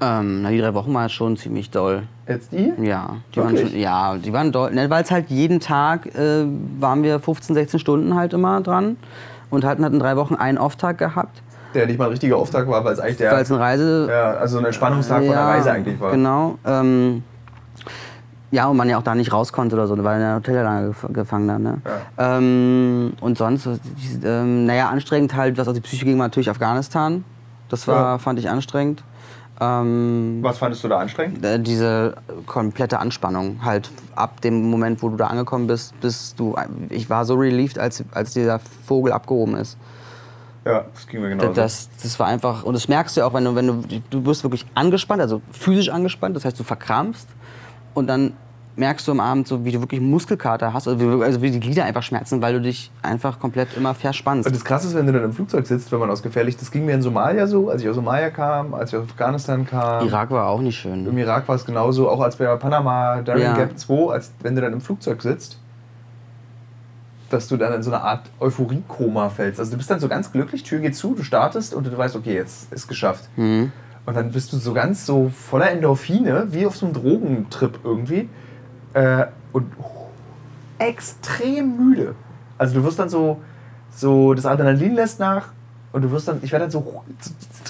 Ähm, 0.00 0.42
na, 0.42 0.50
die 0.50 0.60
drei 0.60 0.74
Wochen 0.74 0.94
war 0.94 1.08
schon 1.08 1.36
ziemlich 1.36 1.70
doll. 1.70 2.04
Jetzt 2.28 2.52
die? 2.52 2.72
Ja, 2.80 3.16
die 3.34 3.40
waren 3.40 3.56
schon, 3.56 3.76
ja, 3.76 4.16
die 4.16 4.32
waren 4.32 4.52
doll. 4.52 4.72
Ne, 4.72 4.88
Weil 4.90 5.02
es 5.02 5.10
halt 5.10 5.28
jeden 5.28 5.58
Tag 5.60 6.06
äh, 6.14 6.44
waren 6.78 7.02
wir 7.02 7.18
15, 7.18 7.54
16 7.54 7.80
Stunden 7.80 8.14
halt 8.14 8.32
immer 8.32 8.60
dran 8.60 8.96
und 9.50 9.64
hatten, 9.64 9.84
hatten 9.84 9.98
drei 9.98 10.16
Wochen 10.16 10.36
einen 10.36 10.58
Off-Tag 10.58 10.98
gehabt. 10.98 11.42
Der 11.74 11.86
nicht 11.86 11.98
mal 11.98 12.06
ein 12.06 12.10
richtiger 12.12 12.36
Auftrag 12.36 12.68
war, 12.68 12.84
weil 12.84 12.92
es 12.92 13.00
eigentlich 13.00 13.18
der. 13.18 13.32
Weil 13.32 13.42
es 13.42 13.50
eine 13.50 13.60
Reise. 13.60 14.06
Ja, 14.08 14.32
also 14.34 14.58
ein 14.58 14.64
Entspannungstag 14.64 15.18
von 15.18 15.30
der 15.30 15.40
Reise 15.40 15.72
eigentlich 15.72 16.00
war. 16.00 16.12
Genau. 16.12 16.58
Ähm, 16.64 17.24
ja, 18.50 18.66
und 18.66 18.76
man 18.76 18.88
ja 18.88 18.98
auch 18.98 19.02
da 19.02 19.14
nicht 19.14 19.32
raus 19.32 19.52
konnte 19.52 19.76
oder 19.76 19.86
so, 19.86 20.02
weil 20.04 20.16
in 20.16 20.20
der 20.22 20.36
Hotellange 20.36 20.94
gefangen 21.10 21.50
hat. 21.50 21.60
Ne? 21.60 21.80
Ja. 22.18 22.38
Ähm, 22.38 23.12
und 23.20 23.36
sonst, 23.38 23.68
ähm, 24.24 24.64
naja, 24.66 24.88
anstrengend 24.88 25.34
halt, 25.34 25.58
was 25.58 25.68
auf 25.68 25.74
die 25.74 25.80
Psyche 25.80 26.04
ging, 26.04 26.18
war 26.18 26.26
natürlich 26.26 26.50
Afghanistan. 26.50 27.24
Das 27.68 27.86
war, 27.86 27.96
Ja. 28.12 28.18
fand 28.18 28.38
ich 28.38 28.48
anstrengend. 28.48 29.02
Ähm, 29.60 30.38
Was 30.40 30.58
fandest 30.58 30.84
du 30.84 30.88
da 30.88 30.98
anstrengend? 30.98 31.44
äh, 31.44 31.58
diese 31.58 32.14
komplette 32.46 33.00
Anspannung 33.00 33.58
halt 33.64 33.90
ab 34.14 34.40
dem 34.40 34.70
Moment, 34.70 35.02
wo 35.02 35.08
du 35.08 35.16
da 35.16 35.26
angekommen 35.26 35.66
bist, 35.66 36.00
bis 36.00 36.34
du 36.36 36.54
ich 36.90 37.10
war 37.10 37.24
so 37.24 37.34
relieved, 37.34 37.76
als, 37.78 38.04
als 38.12 38.32
dieser 38.32 38.60
Vogel 38.86 39.12
abgehoben 39.12 39.56
ist. 39.56 39.76
Ja, 40.64 40.84
das 40.94 41.06
ging 41.08 41.20
mir 41.22 41.30
genau. 41.30 41.52
Das, 41.52 41.88
das 42.00 42.20
war 42.20 42.28
einfach 42.28 42.62
und 42.62 42.74
das 42.74 42.86
merkst 42.86 43.16
du 43.16 43.20
ja 43.22 43.26
auch, 43.26 43.34
wenn 43.34 43.44
du 43.44 43.54
wenn 43.56 43.66
du 43.66 43.82
du 44.10 44.24
wirst 44.26 44.44
wirklich 44.44 44.64
angespannt, 44.76 45.20
also 45.22 45.42
physisch 45.50 45.88
angespannt, 45.88 46.36
das 46.36 46.44
heißt 46.44 46.58
du 46.60 46.62
verkrampfst 46.62 47.26
und 47.98 48.06
dann 48.06 48.32
merkst 48.78 49.06
du 49.08 49.12
am 49.12 49.20
Abend 49.20 49.48
so, 49.48 49.64
wie 49.64 49.72
du 49.72 49.80
wirklich 49.80 50.00
Muskelkater 50.00 50.72
hast, 50.72 50.86
also 50.86 51.00
wie, 51.00 51.24
also 51.24 51.42
wie 51.42 51.50
die 51.50 51.60
Glieder 51.60 51.84
einfach 51.84 52.02
schmerzen, 52.02 52.40
weil 52.40 52.54
du 52.54 52.60
dich 52.60 52.90
einfach 53.02 53.40
komplett 53.40 53.76
immer 53.76 53.92
verspannst. 53.92 54.46
Und 54.46 54.54
das 54.54 54.64
Krasse 54.64 54.86
ist, 54.86 54.94
wenn 54.94 55.06
du 55.06 55.12
dann 55.12 55.24
im 55.24 55.32
Flugzeug 55.32 55.66
sitzt, 55.66 55.90
wenn 55.90 55.98
man 55.98 56.10
aus 56.10 56.22
gefährlich, 56.22 56.56
das 56.56 56.70
ging 56.70 56.86
mir 56.86 56.92
in 56.92 57.02
Somalia 57.02 57.46
so, 57.46 57.70
als 57.70 57.82
ich 57.82 57.88
aus 57.88 57.96
Somalia 57.96 58.30
kam, 58.30 58.74
als 58.74 58.92
ich 58.92 58.98
aus 58.98 59.04
Afghanistan 59.04 59.66
kam. 59.66 60.06
Irak 60.06 60.30
war 60.30 60.46
auch 60.46 60.60
nicht 60.60 60.78
schön. 60.78 61.06
Im 61.06 61.18
Irak 61.18 61.48
war 61.48 61.56
es 61.56 61.64
genauso, 61.64 62.08
auch 62.08 62.20
als 62.20 62.36
bei 62.36 62.46
Panama, 62.56 63.20
Darien 63.22 63.42
Ja. 63.42 63.56
Gap 63.56 63.76
2, 63.76 64.12
als 64.12 64.32
wenn 64.42 64.54
du 64.54 64.60
dann 64.60 64.72
im 64.72 64.80
Flugzeug 64.80 65.22
sitzt, 65.22 65.58
dass 67.30 67.48
du 67.48 67.56
dann 67.56 67.74
in 67.74 67.82
so 67.82 67.90
eine 67.90 68.02
Art 68.02 68.30
Euphoriekoma 68.40 69.28
fällst. 69.28 69.58
Also 69.58 69.72
du 69.72 69.76
bist 69.76 69.90
dann 69.90 70.00
so 70.00 70.08
ganz 70.08 70.32
glücklich, 70.32 70.62
Tür 70.62 70.78
geht 70.78 70.94
zu, 70.96 71.14
du 71.14 71.22
startest 71.24 71.74
und 71.74 71.86
du 71.86 71.98
weißt, 71.98 72.16
okay, 72.16 72.34
jetzt 72.34 72.72
ist 72.72 72.86
geschafft. 72.86 73.28
Mhm. 73.36 73.72
Und 74.08 74.16
dann 74.16 74.32
bist 74.32 74.54
du 74.54 74.56
so 74.56 74.72
ganz 74.72 75.04
so 75.04 75.28
voller 75.28 75.70
Endorphine, 75.70 76.46
wie 76.48 76.64
auf 76.64 76.74
so 76.76 76.86
einem 76.86 76.94
Drogentrip 76.94 77.80
irgendwie. 77.84 78.26
Äh, 78.94 79.26
und 79.52 79.70
extrem 80.78 81.76
müde. 81.76 82.14
Also 82.56 82.74
du 82.74 82.84
wirst 82.84 82.98
dann 82.98 83.10
so, 83.10 83.38
so 83.90 84.32
das 84.32 84.46
Adrenalin 84.46 84.94
lässt 84.94 85.20
nach 85.20 85.48
und 85.92 86.00
du 86.00 86.10
wirst 86.10 86.26
dann, 86.26 86.38
ich 86.42 86.52
werde 86.52 86.64
dann 86.64 86.70
so, 86.70 87.02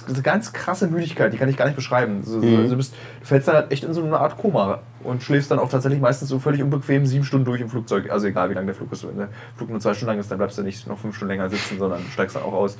so, 0.06 0.22
ganz 0.22 0.52
krasse 0.52 0.86
Müdigkeit, 0.86 1.32
die 1.32 1.38
kann 1.38 1.48
ich 1.48 1.56
gar 1.56 1.64
nicht 1.64 1.74
beschreiben. 1.74 2.22
So, 2.22 2.40
so, 2.40 2.46
Mhm. 2.46 2.56
also 2.58 2.70
du, 2.70 2.76
bist, 2.76 2.94
du 3.20 3.26
fällst 3.26 3.48
dann 3.48 3.56
halt 3.56 3.72
echt 3.72 3.82
in 3.82 3.92
so 3.92 4.04
eine 4.04 4.18
Art 4.20 4.38
Koma 4.38 4.78
und 5.02 5.24
schläfst 5.24 5.50
dann 5.50 5.58
auch 5.58 5.68
tatsächlich 5.68 6.00
meistens 6.00 6.28
so 6.28 6.38
völlig 6.38 6.62
unbequem 6.62 7.04
sieben 7.04 7.24
Stunden 7.24 7.46
durch 7.46 7.60
im 7.60 7.68
Flugzeug. 7.68 8.10
Also 8.10 8.28
egal 8.28 8.48
wie 8.50 8.54
lang 8.54 8.66
der 8.66 8.76
Flug 8.76 8.92
ist. 8.92 9.06
Wenn 9.06 9.16
der 9.18 9.28
Flug 9.56 9.70
nur 9.70 9.80
zwei 9.80 9.94
Stunden 9.94 10.12
lang 10.12 10.20
ist, 10.20 10.30
dann 10.30 10.38
bleibst 10.38 10.56
du 10.56 10.62
nicht 10.62 10.86
noch 10.86 10.98
fünf 10.98 11.16
Stunden 11.16 11.32
länger 11.32 11.50
sitzen, 11.50 11.78
sondern 11.78 12.00
steigst 12.12 12.36
dann 12.36 12.44
auch 12.44 12.52
aus. 12.52 12.78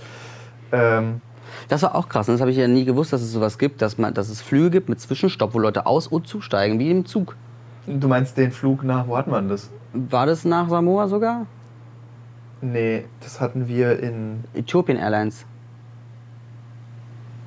Ähm, 0.71 1.21
Das 1.69 1.83
war 1.83 1.95
auch 1.95 2.09
krass. 2.09 2.27
Das 2.27 2.41
habe 2.41 2.51
ich 2.51 2.57
ja 2.57 2.69
nie 2.69 2.85
gewusst, 2.85 3.13
dass 3.13 3.21
es 3.23 3.33
sowas 3.33 3.59
gibt, 3.59 3.83
dass, 3.83 3.99
man, 3.99 4.15
dass 4.15 4.29
es 4.29 4.41
Flüge 4.41 4.71
gibt 4.71 4.89
mit 4.89 5.01
Zwischenstopp, 5.01 5.55
wo 5.55 5.59
Leute 5.59 5.87
aus- 5.87 6.07
und 6.07 6.27
zusteigen, 6.27 6.79
wie 6.79 6.91
im 6.91 7.05
Zug. 7.07 7.37
du 7.87 8.09
meinst 8.09 8.37
den 8.37 8.53
Flug 8.53 8.83
nach, 8.85 9.07
wo 9.09 9.17
hat 9.17 9.27
man 9.27 9.49
das? 9.49 9.71
War 9.93 10.27
das 10.27 10.45
nach 10.45 10.69
Samoa 10.69 11.09
sogar? 11.09 11.47
Nee, 12.61 13.05
das 13.21 13.41
hatten 13.41 13.69
wir 13.69 13.99
in. 14.01 14.45
Ethiopian 14.55 14.99
Airlines. 14.99 15.45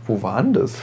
Wo 0.07 0.22
waren 0.22 0.53
das? 0.53 0.76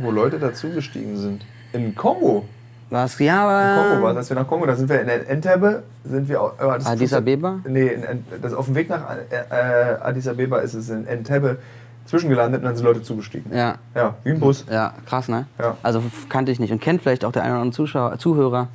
Wo 0.00 0.10
Leute 0.10 0.38
dazugestiegen 0.38 1.16
sind. 1.16 1.44
In 1.72 1.94
Kongo. 1.94 2.44
Was? 2.90 3.18
Ja, 3.18 3.42
In 3.42 3.82
Kongo 3.82 4.02
war 4.02 4.10
aber. 4.10 4.14
das, 4.20 4.28
wir 4.30 4.36
nach 4.36 4.46
Kongo, 4.46 4.66
da 4.66 4.76
sind 4.76 4.88
wir 4.88 5.00
in 5.00 5.08
Entebbe, 5.08 5.82
sind 6.04 6.28
wir. 6.28 6.40
auch- 6.40 6.58
äh, 6.60 6.62
Addis 6.84 7.12
Abeba? 7.12 7.58
Nee, 7.66 7.88
in, 7.88 8.24
das 8.42 8.52
auf 8.54 8.66
dem 8.66 8.74
Weg 8.74 8.88
nach 8.88 9.02
äh, 9.30 9.34
äh, 9.50 9.96
Addis 10.00 10.28
Abeba 10.28 10.58
ist 10.58 10.74
es 10.74 10.88
in 10.90 11.06
Entebbe 11.06 11.58
zwischengelandet 12.06 12.60
und 12.62 12.66
dann 12.66 12.76
sind 12.76 12.84
Leute 12.84 13.02
zugestiegen. 13.02 13.50
Ja, 13.54 13.76
Ja, 13.94 14.14
wie 14.24 14.30
ein 14.30 14.40
Bus. 14.40 14.64
ja, 14.70 14.94
krass, 15.06 15.28
ne? 15.28 15.46
Ja. 15.58 15.76
Also 15.82 16.02
kannte 16.28 16.52
ich 16.52 16.58
nicht 16.60 16.72
und 16.72 16.80
kennt 16.80 17.02
vielleicht 17.02 17.24
auch 17.24 17.32
der 17.32 17.42
eine 17.42 17.52
oder 17.52 17.62
andere 17.62 17.74
Zuschauer, 17.76 18.18
Zuhörer, 18.18 18.68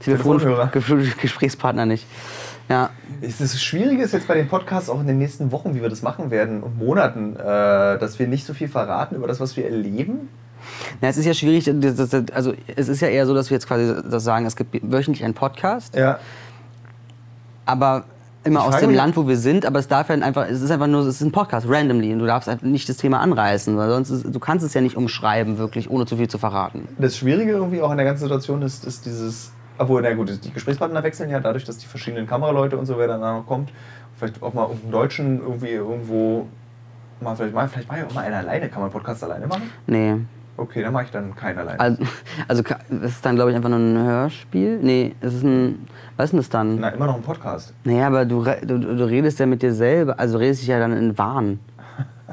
Telefon 0.00 0.38
Telefonhörer. 0.38 0.68
Ge- 0.68 1.12
Gesprächspartner 1.20 1.86
nicht. 1.86 2.06
Ja, 2.68 2.90
Das 3.20 3.60
Schwierige 3.60 4.02
ist 4.04 4.12
jetzt 4.12 4.28
bei 4.28 4.34
den 4.34 4.46
Podcasts 4.48 4.88
auch 4.88 5.00
in 5.00 5.06
den 5.08 5.18
nächsten 5.18 5.50
Wochen, 5.52 5.74
wie 5.74 5.82
wir 5.82 5.88
das 5.88 6.02
machen 6.02 6.30
werden 6.30 6.62
und 6.62 6.78
Monaten, 6.78 7.34
äh, 7.36 7.42
dass 7.98 8.18
wir 8.20 8.28
nicht 8.28 8.46
so 8.46 8.54
viel 8.54 8.68
verraten 8.68 9.16
über 9.16 9.26
das, 9.26 9.40
was 9.40 9.56
wir 9.56 9.64
erleben. 9.64 10.28
Na, 11.00 11.08
es 11.08 11.16
ist 11.16 11.24
ja 11.26 11.34
schwierig, 11.34 11.64
das- 11.80 11.96
das- 12.10 12.22
also 12.32 12.52
es 12.76 12.88
ist 12.88 13.00
ja 13.00 13.08
eher 13.08 13.26
so, 13.26 13.34
dass 13.34 13.50
wir 13.50 13.56
jetzt 13.56 13.66
quasi 13.66 13.94
das 14.08 14.22
sagen, 14.22 14.46
es 14.46 14.54
gibt 14.56 14.78
wöchentlich 14.90 15.24
einen 15.24 15.34
Podcast, 15.34 15.96
Ja. 15.96 16.18
aber 17.66 18.04
immer 18.44 18.64
aus 18.64 18.78
dem 18.78 18.90
Land, 18.90 19.16
wo 19.16 19.28
wir 19.28 19.36
sind, 19.36 19.66
aber 19.66 19.78
es 19.78 19.88
darf 19.88 20.08
ja 20.08 20.14
einfach, 20.14 20.48
es 20.48 20.62
ist 20.62 20.70
einfach 20.70 20.86
nur, 20.86 21.02
es 21.02 21.06
ist 21.06 21.20
ein 21.20 21.32
Podcast, 21.32 21.66
randomly, 21.68 22.12
und 22.12 22.20
du 22.20 22.26
darfst 22.26 22.62
nicht 22.62 22.88
das 22.88 22.96
Thema 22.96 23.20
anreißen, 23.20 23.76
weil 23.76 23.90
sonst, 23.90 24.10
ist, 24.10 24.34
du 24.34 24.38
kannst 24.38 24.64
es 24.64 24.74
ja 24.74 24.80
nicht 24.80 24.96
umschreiben, 24.96 25.58
wirklich, 25.58 25.90
ohne 25.90 26.06
zu 26.06 26.16
viel 26.16 26.28
zu 26.28 26.38
verraten. 26.38 26.88
Das 26.98 27.16
Schwierige 27.16 27.52
irgendwie 27.52 27.82
auch 27.82 27.90
in 27.90 27.98
der 27.98 28.06
ganzen 28.06 28.22
Situation 28.22 28.62
ist, 28.62 28.84
ist 28.84 29.04
dieses, 29.04 29.52
obwohl, 29.78 30.02
na 30.02 30.14
gut, 30.14 30.44
die 30.44 30.52
Gesprächspartner 30.52 31.02
wechseln 31.02 31.30
ja 31.30 31.40
dadurch, 31.40 31.64
dass 31.64 31.78
die 31.78 31.86
verschiedenen 31.86 32.26
Kameraleute 32.26 32.78
und 32.78 32.86
so, 32.86 32.96
wer 32.98 33.08
dann 33.08 33.20
noch 33.20 33.46
kommt, 33.46 33.70
vielleicht 34.16 34.42
auch 34.42 34.54
mal 34.54 34.62
irgendeinen 34.62 34.92
Deutschen 34.92 35.40
irgendwie 35.40 35.70
irgendwo, 35.70 36.46
mal 37.20 37.36
vielleicht 37.36 37.54
mal, 37.54 37.68
vielleicht 37.68 37.88
mache 37.88 38.00
ich 38.00 38.04
auch 38.06 38.14
mal 38.14 38.24
einen 38.24 38.34
alleine, 38.34 38.68
kann 38.68 38.80
man 38.80 38.90
einen 38.90 38.92
Podcast 38.92 39.22
alleine 39.22 39.46
machen? 39.46 39.70
Nee. 39.86 40.16
Okay, 40.60 40.82
dann 40.82 40.92
mache 40.92 41.04
ich 41.04 41.10
dann 41.10 41.34
keinen 41.34 41.58
alleine. 41.58 41.80
Also, 41.80 42.02
also 42.46 42.62
es 43.02 43.12
ist 43.12 43.24
dann, 43.24 43.34
glaube 43.34 43.50
ich, 43.50 43.56
einfach 43.56 43.70
nur 43.70 43.78
ein 43.78 43.96
Hörspiel. 43.96 44.78
Nee, 44.82 45.14
es 45.22 45.32
ist 45.32 45.42
ein, 45.42 45.86
was 46.18 46.26
ist 46.26 46.32
denn 46.32 46.38
das 46.40 46.48
dann? 46.50 46.80
Na, 46.80 46.90
immer 46.90 47.06
noch 47.06 47.16
ein 47.16 47.22
Podcast. 47.22 47.72
Naja, 47.84 48.08
aber 48.08 48.26
du, 48.26 48.44
du, 48.44 48.78
du 48.78 49.04
redest 49.08 49.38
ja 49.38 49.46
mit 49.46 49.62
dir 49.62 49.72
selber, 49.72 50.20
also 50.20 50.36
du 50.36 50.44
redest 50.44 50.60
dich 50.60 50.68
ja 50.68 50.78
dann 50.78 50.92
in 50.92 51.16
Wahn. 51.16 51.60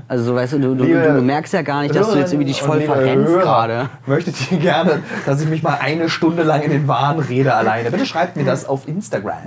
Also 0.07 0.23
so, 0.25 0.35
weißt 0.35 0.53
du, 0.53 0.59
du, 0.59 0.75
du, 0.75 0.83
Liebe 0.83 1.01
du 1.01 1.21
merkst 1.21 1.53
ja 1.53 1.61
gar 1.61 1.81
nicht, 1.81 1.95
dass 1.95 2.11
du 2.11 2.17
jetzt 2.17 2.31
irgendwie 2.33 2.47
dich 2.51 2.61
voll 2.61 2.81
verrennst 2.81 3.33
gerade. 3.33 3.89
Möchtet 4.05 4.51
ihr 4.51 4.57
gerne, 4.59 4.99
dass 5.25 5.41
ich 5.41 5.49
mich 5.49 5.63
mal 5.63 5.77
eine 5.81 6.07
Stunde 6.09 6.43
lang 6.43 6.61
in 6.61 6.71
den 6.71 6.87
Wahn 6.87 7.19
rede 7.19 7.53
alleine? 7.53 7.89
Bitte 7.91 8.05
schreibt 8.05 8.35
mir 8.37 8.45
das 8.45 8.65
auf 8.67 8.87
Instagram. 8.87 9.37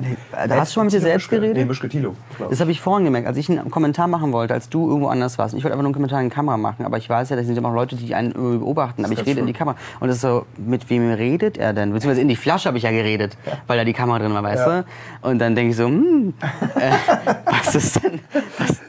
Da 0.48 0.56
hast 0.56 0.70
du 0.70 0.74
schon 0.74 0.80
mal 0.82 0.84
mit 0.86 0.94
dir 0.94 1.00
selbst 1.00 1.28
geredet? 1.30 1.56
Nee, 1.56 1.64
Mischke 1.64 1.88
Thilo. 1.88 2.14
glaub 2.36 2.48
ich. 2.48 2.50
Das 2.50 2.60
habe 2.60 2.70
ich 2.70 2.80
vorhin 2.80 3.04
gemerkt, 3.04 3.26
als 3.26 3.36
ich 3.36 3.48
einen 3.48 3.70
Kommentar 3.70 4.08
machen 4.08 4.32
wollte, 4.32 4.54
als 4.54 4.68
du 4.68 4.88
irgendwo 4.88 5.08
anders 5.08 5.38
warst. 5.38 5.54
Ich 5.54 5.62
wollte 5.64 5.72
einfach 5.74 5.82
nur 5.82 5.88
einen 5.88 5.94
Kommentar 5.94 6.20
in 6.20 6.28
die 6.28 6.34
Kamera 6.34 6.56
machen, 6.56 6.84
aber 6.84 6.98
ich 6.98 7.08
weiß 7.08 7.30
ja, 7.30 7.36
das 7.36 7.46
sind 7.46 7.56
immer 7.56 7.68
auch 7.70 7.74
Leute, 7.74 7.96
die 7.96 8.14
einen 8.14 8.32
beobachten. 8.32 9.04
Aber 9.04 9.12
ich 9.12 9.20
rede 9.20 9.30
in 9.30 9.36
schön. 9.38 9.46
die 9.46 9.52
Kamera. 9.52 9.76
Und 10.00 10.08
das 10.08 10.16
ist 10.16 10.22
so, 10.22 10.46
mit 10.58 10.90
wem 10.90 11.12
redet 11.12 11.58
er 11.58 11.72
denn? 11.72 11.92
Beziehungsweise 11.92 12.20
in 12.22 12.28
die 12.28 12.36
Flasche 12.36 12.68
habe 12.68 12.78
ich 12.78 12.84
ja 12.84 12.90
geredet, 12.90 13.36
weil 13.66 13.78
da 13.78 13.84
die 13.84 13.92
Kamera 13.92 14.18
drin 14.18 14.34
war, 14.34 14.42
weißt 14.42 14.66
Ja. 14.66 14.82
du? 14.82 15.28
Und 15.28 15.38
dann 15.38 15.54
denke 15.54 15.70
ich 15.70 15.76
so, 15.76 15.86
hm, 15.86 16.34
äh, 16.76 16.90
was 17.44 17.74
ist 17.74 18.02
denn? 18.02 18.20
Was, 18.58 18.80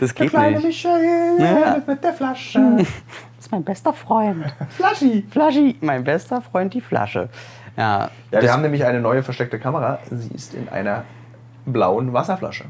das 0.00 0.14
geht 0.14 0.32
nicht. 0.32 0.34
Michael 0.34 0.72
Ja. 1.38 1.82
mit 1.86 2.02
der 2.04 2.12
Flasche. 2.12 2.60
Das 3.36 3.48
ist 3.48 3.52
mein 3.52 3.64
bester 3.64 3.92
Freund. 3.92 4.46
Flaschi. 4.70 5.26
Flaschi, 5.30 5.76
mein 5.82 6.02
bester 6.02 6.40
Freund, 6.40 6.72
die 6.72 6.80
Flasche. 6.80 7.28
Ja, 7.76 8.08
Ja, 8.30 8.40
wir 8.40 8.50
haben 8.50 8.62
nämlich 8.62 8.86
eine 8.86 9.00
neue 9.02 9.22
versteckte 9.22 9.58
Kamera. 9.58 9.98
Sie 10.10 10.30
ist 10.34 10.54
in 10.54 10.70
einer 10.70 11.04
blauen 11.66 12.14
Wasserflasche. 12.14 12.64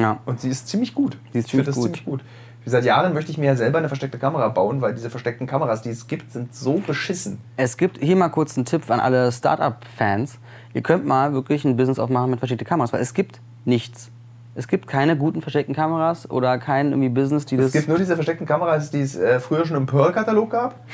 ja. 0.00 0.18
Und 0.26 0.40
sie 0.40 0.48
ist 0.48 0.66
ziemlich 0.66 0.92
gut. 0.94 1.16
Sie 1.32 1.38
ist 1.38 1.48
ziemlich 1.50 1.68
gut. 1.68 1.84
ziemlich 1.84 2.04
gut. 2.04 2.24
Seit 2.66 2.84
Jahren 2.84 3.14
möchte 3.14 3.30
ich 3.30 3.38
mir 3.38 3.46
ja 3.46 3.54
selber 3.56 3.78
eine 3.78 3.86
versteckte 3.88 4.18
Kamera 4.18 4.48
bauen, 4.48 4.80
weil 4.80 4.92
diese 4.92 5.08
versteckten 5.08 5.46
Kameras, 5.46 5.82
die 5.82 5.90
es 5.90 6.08
gibt, 6.08 6.32
sind 6.32 6.52
so 6.52 6.74
beschissen. 6.84 7.38
Es 7.56 7.76
gibt 7.76 7.98
hier 8.02 8.16
mal 8.16 8.28
kurz 8.28 8.56
einen 8.58 8.64
Tipp 8.66 8.90
an 8.90 8.98
alle 8.98 9.30
Startup-Fans. 9.30 10.38
Ihr 10.74 10.82
könnt 10.82 11.06
mal 11.06 11.32
wirklich 11.32 11.64
ein 11.64 11.76
Business 11.76 12.00
aufmachen 12.00 12.30
mit 12.30 12.40
versteckten 12.40 12.66
Kameras, 12.66 12.92
weil 12.92 13.00
es 13.02 13.14
gibt 13.14 13.40
nichts. 13.64 14.10
Es 14.54 14.66
gibt 14.66 14.88
keine 14.88 15.16
guten 15.16 15.40
versteckten 15.40 15.74
Kameras 15.74 16.28
oder 16.30 16.58
kein 16.58 16.90
irgendwie 16.90 17.08
Business, 17.08 17.46
die 17.46 17.56
Es 17.56 17.66
das. 17.66 17.72
gibt 17.72 17.88
nur 17.88 17.98
diese 17.98 18.14
versteckten 18.16 18.46
Kameras, 18.46 18.90
die 18.90 19.00
es 19.00 19.16
äh, 19.16 19.38
früher 19.40 19.64
schon 19.64 19.76
im 19.76 19.86
Pearl-Katalog 19.86 20.50
gab. 20.50 20.74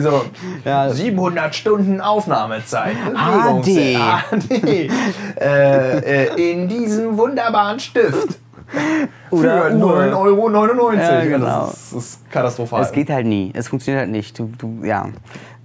So 0.00 0.24
Ja. 0.64 0.90
700 0.90 1.54
Stunden 1.54 2.00
Aufnahmezeit. 2.00 2.96
HD. 3.14 3.96
HD. 3.96 4.50
äh, 5.40 6.26
äh, 6.26 6.52
in 6.52 6.66
diesem 6.68 7.16
wunderbaren 7.16 7.78
Stift. 7.78 8.38
Oder 9.30 9.70
Für 9.70 9.76
Uhr. 9.76 10.02
9,99 10.02 10.16
Euro. 10.16 10.92
Ja, 10.92 11.24
genau. 11.24 11.66
Das 11.66 11.74
ist, 11.74 11.94
das 11.94 12.04
ist 12.04 12.30
katastrophal. 12.30 12.82
Es 12.82 12.92
geht 12.92 13.10
halt 13.10 13.26
nie. 13.26 13.52
Es 13.54 13.68
funktioniert 13.68 14.00
halt 14.02 14.10
nicht. 14.10 14.38
Du, 14.38 14.50
du, 14.58 14.80
ja. 14.84 15.08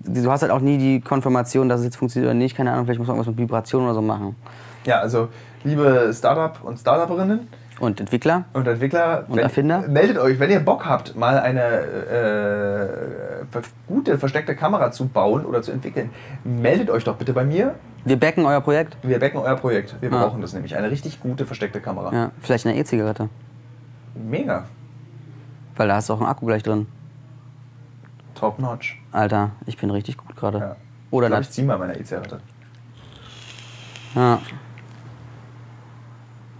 du 0.04 0.32
hast 0.32 0.42
halt 0.42 0.52
auch 0.52 0.60
nie 0.62 0.78
die 0.78 1.02
Konfirmation, 1.02 1.68
dass 1.68 1.80
es 1.80 1.86
jetzt 1.86 1.96
funktioniert 1.98 2.30
oder 2.30 2.38
nicht. 2.38 2.56
Keine 2.56 2.72
Ahnung, 2.72 2.86
vielleicht 2.86 3.00
muss 3.00 3.08
man 3.08 3.18
irgendwas 3.18 3.36
mit 3.36 3.44
Vibration 3.44 3.84
oder 3.84 3.96
so 3.96 4.02
machen. 4.02 4.36
Ja, 4.86 5.00
also 5.00 5.30
liebe 5.64 6.12
Startup 6.14 6.64
und 6.64 6.78
Startuperinnen 6.78 7.48
Und 7.80 8.00
Entwickler? 8.00 8.46
und 8.54 8.68
Entwickler, 8.68 9.26
Und 9.28 9.38
Erfinder? 9.38 9.82
meldet 9.88 10.18
euch, 10.18 10.40
wenn 10.40 10.50
ihr 10.52 10.60
Bock 10.60 10.86
habt, 10.86 11.16
mal 11.16 11.40
eine 11.40 11.62
äh, 11.64 13.46
ver- 13.52 13.62
gute 13.88 14.18
versteckte 14.18 14.56
Kamera 14.56 14.92
zu 14.92 15.08
bauen 15.08 15.46
oder 15.46 15.62
zu 15.62 15.72
entwickeln. 15.72 16.10
Meldet 16.44 16.90
euch 16.90 17.04
doch 17.04 17.16
bitte 17.16 17.34
bei 17.34 17.44
mir. 17.44 17.76
Wir 18.06 18.20
backen 18.20 18.46
euer 18.46 18.62
Projekt. 18.62 18.98
Wir 19.02 19.20
backen 19.20 19.38
euer 19.38 19.56
Projekt. 19.56 19.96
Wir 20.02 20.10
Ja. 20.12 20.18
brauchen 20.26 20.42
das 20.42 20.54
nämlich. 20.54 20.76
Eine 20.76 20.92
richtig 20.92 21.22
gute 21.22 21.46
versteckte 21.46 21.80
Kamera. 21.80 22.14
Ja, 22.14 22.32
vielleicht 22.42 22.66
eine 22.68 22.78
E-Zigarette. 22.78 23.30
Mega. 24.16 24.66
Weil 25.76 25.88
da 25.88 25.96
hast 25.96 26.10
du 26.10 26.14
auch 26.14 26.20
einen 26.20 26.28
Akku 26.30 26.46
gleich 26.46 26.64
drin. 26.64 26.86
Top 28.36 28.60
notch. 28.60 29.02
Alter, 29.12 29.52
ich 29.66 29.78
bin 29.78 29.90
richtig 29.90 30.18
gut 30.18 30.36
gerade. 30.36 30.58
Ja. 30.60 30.76
Oder 31.12 31.28
ich 31.28 31.32
glaub, 31.32 31.42
ich 31.42 31.50
zieh 31.52 31.64
mal 31.64 31.78
meine 31.78 31.98
E-Zigarette. 31.98 32.40
Ja. 34.16 34.40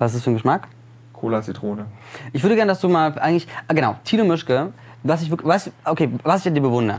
Was 0.04 0.12
ist 0.12 0.18
das 0.18 0.24
für 0.26 0.32
ein 0.32 0.34
Geschmack? 0.34 0.68
Cola 1.14 1.42
Zitrone. 1.42 1.86
Ich 2.34 2.44
würde 2.44 2.58
gerne, 2.58 2.74
dass 2.74 2.82
du 2.82 2.90
mal 2.90 3.18
eigentlich, 3.20 3.48
ah, 3.70 3.74
genau, 3.74 3.96
Tino 4.04 4.26
Mischke, 4.26 4.74
was 5.02 5.22
ich, 5.22 5.30
wirklich- 5.30 5.48
was, 5.48 5.72
okay, 5.86 6.10
was 6.24 6.42
ich 6.42 6.48
an 6.50 6.56
dir 6.56 6.60
bewundere. 6.62 6.98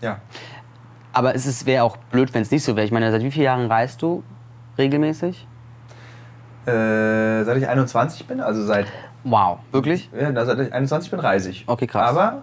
Ja. 0.00 0.18
Aber 1.12 1.34
es 1.34 1.44
ist- 1.44 1.66
wäre 1.66 1.82
auch 1.82 1.96
blöd, 1.96 2.32
wenn 2.32 2.42
es 2.42 2.52
nicht 2.52 2.62
so 2.62 2.76
wäre. 2.76 2.86
Ich 2.86 2.92
meine, 2.92 3.10
seit 3.10 3.20
wie 3.24 3.32
vielen 3.32 3.46
Jahren 3.46 3.66
reist 3.66 4.00
du 4.00 4.22
regelmäßig? 4.78 5.44
Äh, 6.66 7.42
seit 7.42 7.56
ich 7.56 7.66
21 7.66 8.28
bin, 8.28 8.40
also 8.40 8.62
seit, 8.64 8.86
Wow, 9.24 9.58
wirklich? 9.72 10.08
ja, 10.16 10.44
seit 10.46 10.58
ich 10.60 10.72
21 10.72 11.10
bin, 11.10 11.18
reise 11.18 11.50
ich. 11.50 11.64
Okay, 11.66 11.88
krass. 11.88 12.08
Aber 12.10 12.42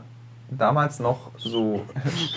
damals 0.50 1.00
noch 1.00 1.32
so, 1.38 1.86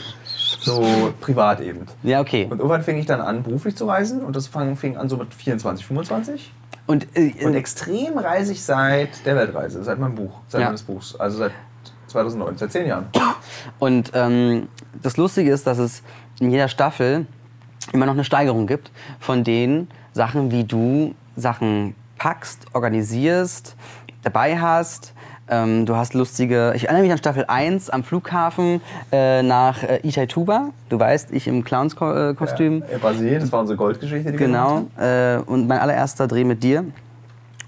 so 0.60 1.12
privat 1.20 1.60
eben. 1.60 1.86
Ja, 2.04 2.20
okay. 2.20 2.44
Und 2.44 2.58
irgendwann 2.58 2.82
fing 2.84 2.96
ich 2.96 3.06
dann 3.06 3.20
an, 3.20 3.42
beruflich 3.42 3.74
zu 3.76 3.86
reisen 3.86 4.22
und 4.24 4.36
das 4.36 4.46
fang, 4.46 4.76
fing 4.76 4.96
an 4.96 5.08
so 5.08 5.16
mit 5.16 5.34
24, 5.34 5.84
25. 5.84 6.52
Und, 6.86 7.06
äh, 7.16 7.32
Und 7.44 7.54
extrem 7.54 8.18
reise 8.18 8.52
ich 8.52 8.62
seit 8.62 9.24
der 9.24 9.36
Weltreise, 9.36 9.82
seit 9.84 9.98
meinem 9.98 10.14
Buch, 10.14 10.40
seit 10.48 10.60
Ja. 10.60 10.66
meines 10.66 10.82
Buchs, 10.82 11.16
also 11.16 11.38
seit 11.38 11.52
2009, 12.08 12.58
seit 12.58 12.72
zehn 12.72 12.86
Jahren. 12.86 13.06
Und 13.78 14.10
ähm, 14.14 14.68
das 15.02 15.16
Lustige 15.16 15.50
ist, 15.50 15.66
dass 15.66 15.78
es 15.78 16.02
in 16.40 16.50
jeder 16.50 16.68
Staffel 16.68 17.26
immer 17.92 18.06
noch 18.06 18.12
eine 18.12 18.24
Steigerung 18.24 18.66
gibt 18.66 18.90
von 19.18 19.44
den 19.44 19.88
Sachen, 20.12 20.50
wie 20.50 20.64
du 20.64 21.14
Sachen 21.36 21.94
packst, 22.18 22.66
organisierst, 22.74 23.76
dabei 24.22 24.58
hast. 24.58 25.12
Ähm, 25.48 25.84
du 25.84 25.94
hast 25.96 26.14
lustige. 26.14 26.72
Ich 26.74 26.84
erinnere 26.84 27.02
mich 27.02 27.12
an 27.12 27.18
Staffel 27.18 27.44
1 27.46 27.90
am 27.90 28.02
Flughafen 28.02 28.80
äh, 29.12 29.42
nach 29.42 29.82
äh, 29.82 30.00
Itaituba. 30.02 30.70
Du 30.88 30.98
weißt, 30.98 31.32
ich 31.32 31.46
im 31.46 31.64
Clowns-Kostüm. 31.64 32.82
Ja, 32.90 32.98
Brasilien, 32.98 33.40
das 33.40 33.52
war 33.52 33.60
unsere 33.60 33.76
Goldgeschichte. 33.76 34.32
Die 34.32 34.38
Genau. 34.38 34.86
Äh, 34.98 35.38
und 35.46 35.68
mein 35.68 35.80
allererster 35.80 36.26
Dreh 36.26 36.44
mit 36.44 36.62
dir. 36.62 36.84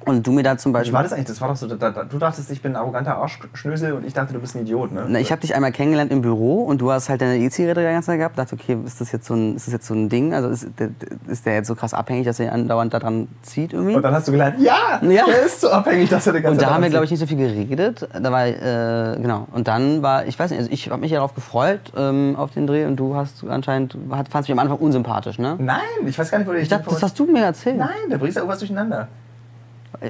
Und 0.06 0.24
du 0.26 0.30
mir 0.32 0.42
da 0.44 0.56
zum 0.56 0.70
Wie 0.70 0.74
Beispiel. 0.74 0.92
war 0.94 1.02
das 1.02 1.12
eigentlich? 1.12 1.26
Das 1.26 1.40
war 1.40 1.48
doch 1.48 1.56
so, 1.56 1.66
da, 1.66 1.90
da, 1.90 2.04
du 2.04 2.18
dachtest, 2.18 2.50
ich 2.52 2.62
bin 2.62 2.72
ein 2.72 2.76
arroganter 2.76 3.16
Arschschnösel 3.16 3.92
und 3.92 4.06
ich 4.06 4.14
dachte, 4.14 4.32
du 4.32 4.38
bist 4.38 4.54
ein 4.54 4.62
Idiot, 4.62 4.92
ne? 4.92 5.04
Na, 5.08 5.18
ich 5.18 5.32
habe 5.32 5.40
dich 5.40 5.54
einmal 5.56 5.72
kennengelernt 5.72 6.12
im 6.12 6.22
Büro 6.22 6.62
und 6.62 6.80
du 6.80 6.92
hast 6.92 7.08
halt 7.08 7.20
deine 7.20 7.36
E-Zigarette 7.38 7.80
die 7.80 7.86
ganze 7.86 8.06
Zeit 8.06 8.18
gehabt. 8.18 8.38
Dachte, 8.38 8.54
okay, 8.54 8.78
ist 8.86 9.00
das 9.00 9.10
jetzt 9.10 9.26
so 9.26 9.34
ein, 9.34 9.56
ist 9.56 9.66
das 9.66 9.72
jetzt 9.74 9.86
so 9.88 9.94
ein 9.94 10.08
Ding? 10.08 10.32
Also 10.32 10.48
ist, 10.48 10.68
der- 10.78 10.90
ist 11.26 11.44
der 11.44 11.54
jetzt 11.54 11.66
so 11.66 11.74
krass 11.74 11.92
abhängig, 11.92 12.24
dass 12.24 12.38
er 12.38 12.52
andauernd 12.52 12.94
daran 12.94 13.26
zieht 13.42 13.72
irgendwie? 13.72 13.96
und 13.96 14.02
dann 14.02 14.14
hast 14.14 14.28
du 14.28 14.32
gelernt, 14.32 14.60
ja, 14.60 15.00
Ja. 15.02 15.24
der 15.26 15.42
ist 15.44 15.60
so 15.60 15.70
abhängig, 15.70 16.08
dass 16.08 16.26
er 16.26 16.34
die 16.34 16.40
ganze 16.40 16.52
Und 16.52 16.62
da 16.62 16.66
Zeit 16.66 16.74
haben 16.74 16.82
wir, 16.84 16.90
glaube 16.90 17.04
ich, 17.04 17.10
nicht 17.10 17.20
so 17.20 17.26
viel 17.26 17.36
geredet. 17.36 18.08
Da 18.12 18.30
war, 18.32 18.46
äh, 18.46 19.16
genau. 19.20 19.48
Und 19.52 19.66
dann 19.66 20.02
war, 20.02 20.24
ich 20.26 20.38
weiß 20.38 20.50
nicht, 20.50 20.60
also 20.60 20.70
ich 20.70 20.88
habe 20.88 21.00
mich 21.00 21.10
darauf 21.10 21.34
gefreut, 21.34 21.80
ähm, 21.96 22.36
auf 22.38 22.52
den 22.52 22.68
Dreh 22.68 22.84
und 22.86 22.94
du 22.96 23.16
hast 23.16 23.44
anscheinend, 23.48 23.96
fandst 24.30 24.48
mich 24.48 24.52
am 24.52 24.60
Anfang 24.60 24.78
unsympathisch, 24.78 25.40
ne? 25.40 25.56
Nein, 25.58 25.80
ich 26.06 26.16
weiß 26.16 26.30
gar 26.30 26.38
nicht, 26.38 26.46
wo 26.46 26.52
der 26.52 26.62
Ich 26.62 26.68
dachte, 26.68 26.84
das 26.90 27.02
hast 27.02 27.18
du 27.18 27.26
mir 27.26 27.42
erzählt. 27.44 27.76
Nein, 27.76 27.88
da 28.08 28.18
bringst 28.18 28.36
du 28.36 28.40
irgendwas 28.40 28.60
durcheinander. 28.60 29.08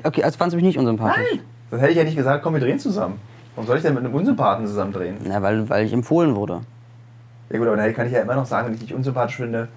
Okay, 0.05 0.23
also 0.23 0.39
fandst 0.39 0.53
du 0.55 0.57
mich 0.57 0.65
nicht 0.67 0.79
unsympathisch? 0.79 1.25
Nein. 1.33 1.41
Das 1.71 1.81
hätte 1.81 1.91
ich 1.93 1.99
ja 1.99 2.05
nicht 2.05 2.17
gesagt, 2.17 2.43
komm, 2.43 2.55
wir 2.55 2.61
drehen 2.61 2.79
zusammen. 2.79 3.19
Warum 3.55 3.67
soll 3.67 3.77
ich 3.79 3.83
denn 3.83 3.95
mit 3.95 4.05
einem 4.05 4.15
Unsympathen 4.15 4.67
zusammen 4.67 4.93
drehen? 4.93 5.17
Na, 5.25 5.43
weil, 5.43 5.69
weil 5.69 5.87
ich 5.87 5.93
empfohlen 5.93 6.35
wurde. 6.37 6.61
Ja 7.51 7.59
gut, 7.59 7.67
aber 7.69 7.77
dann 7.77 7.95
kann 7.95 8.07
ich 8.07 8.13
ja 8.13 8.21
immer 8.21 8.35
noch 8.35 8.47
sagen, 8.47 8.69
wenn 8.69 8.75
ich 8.75 8.81
dich 8.81 8.95
unsympathisch 8.95 9.37
finde, 9.37 9.69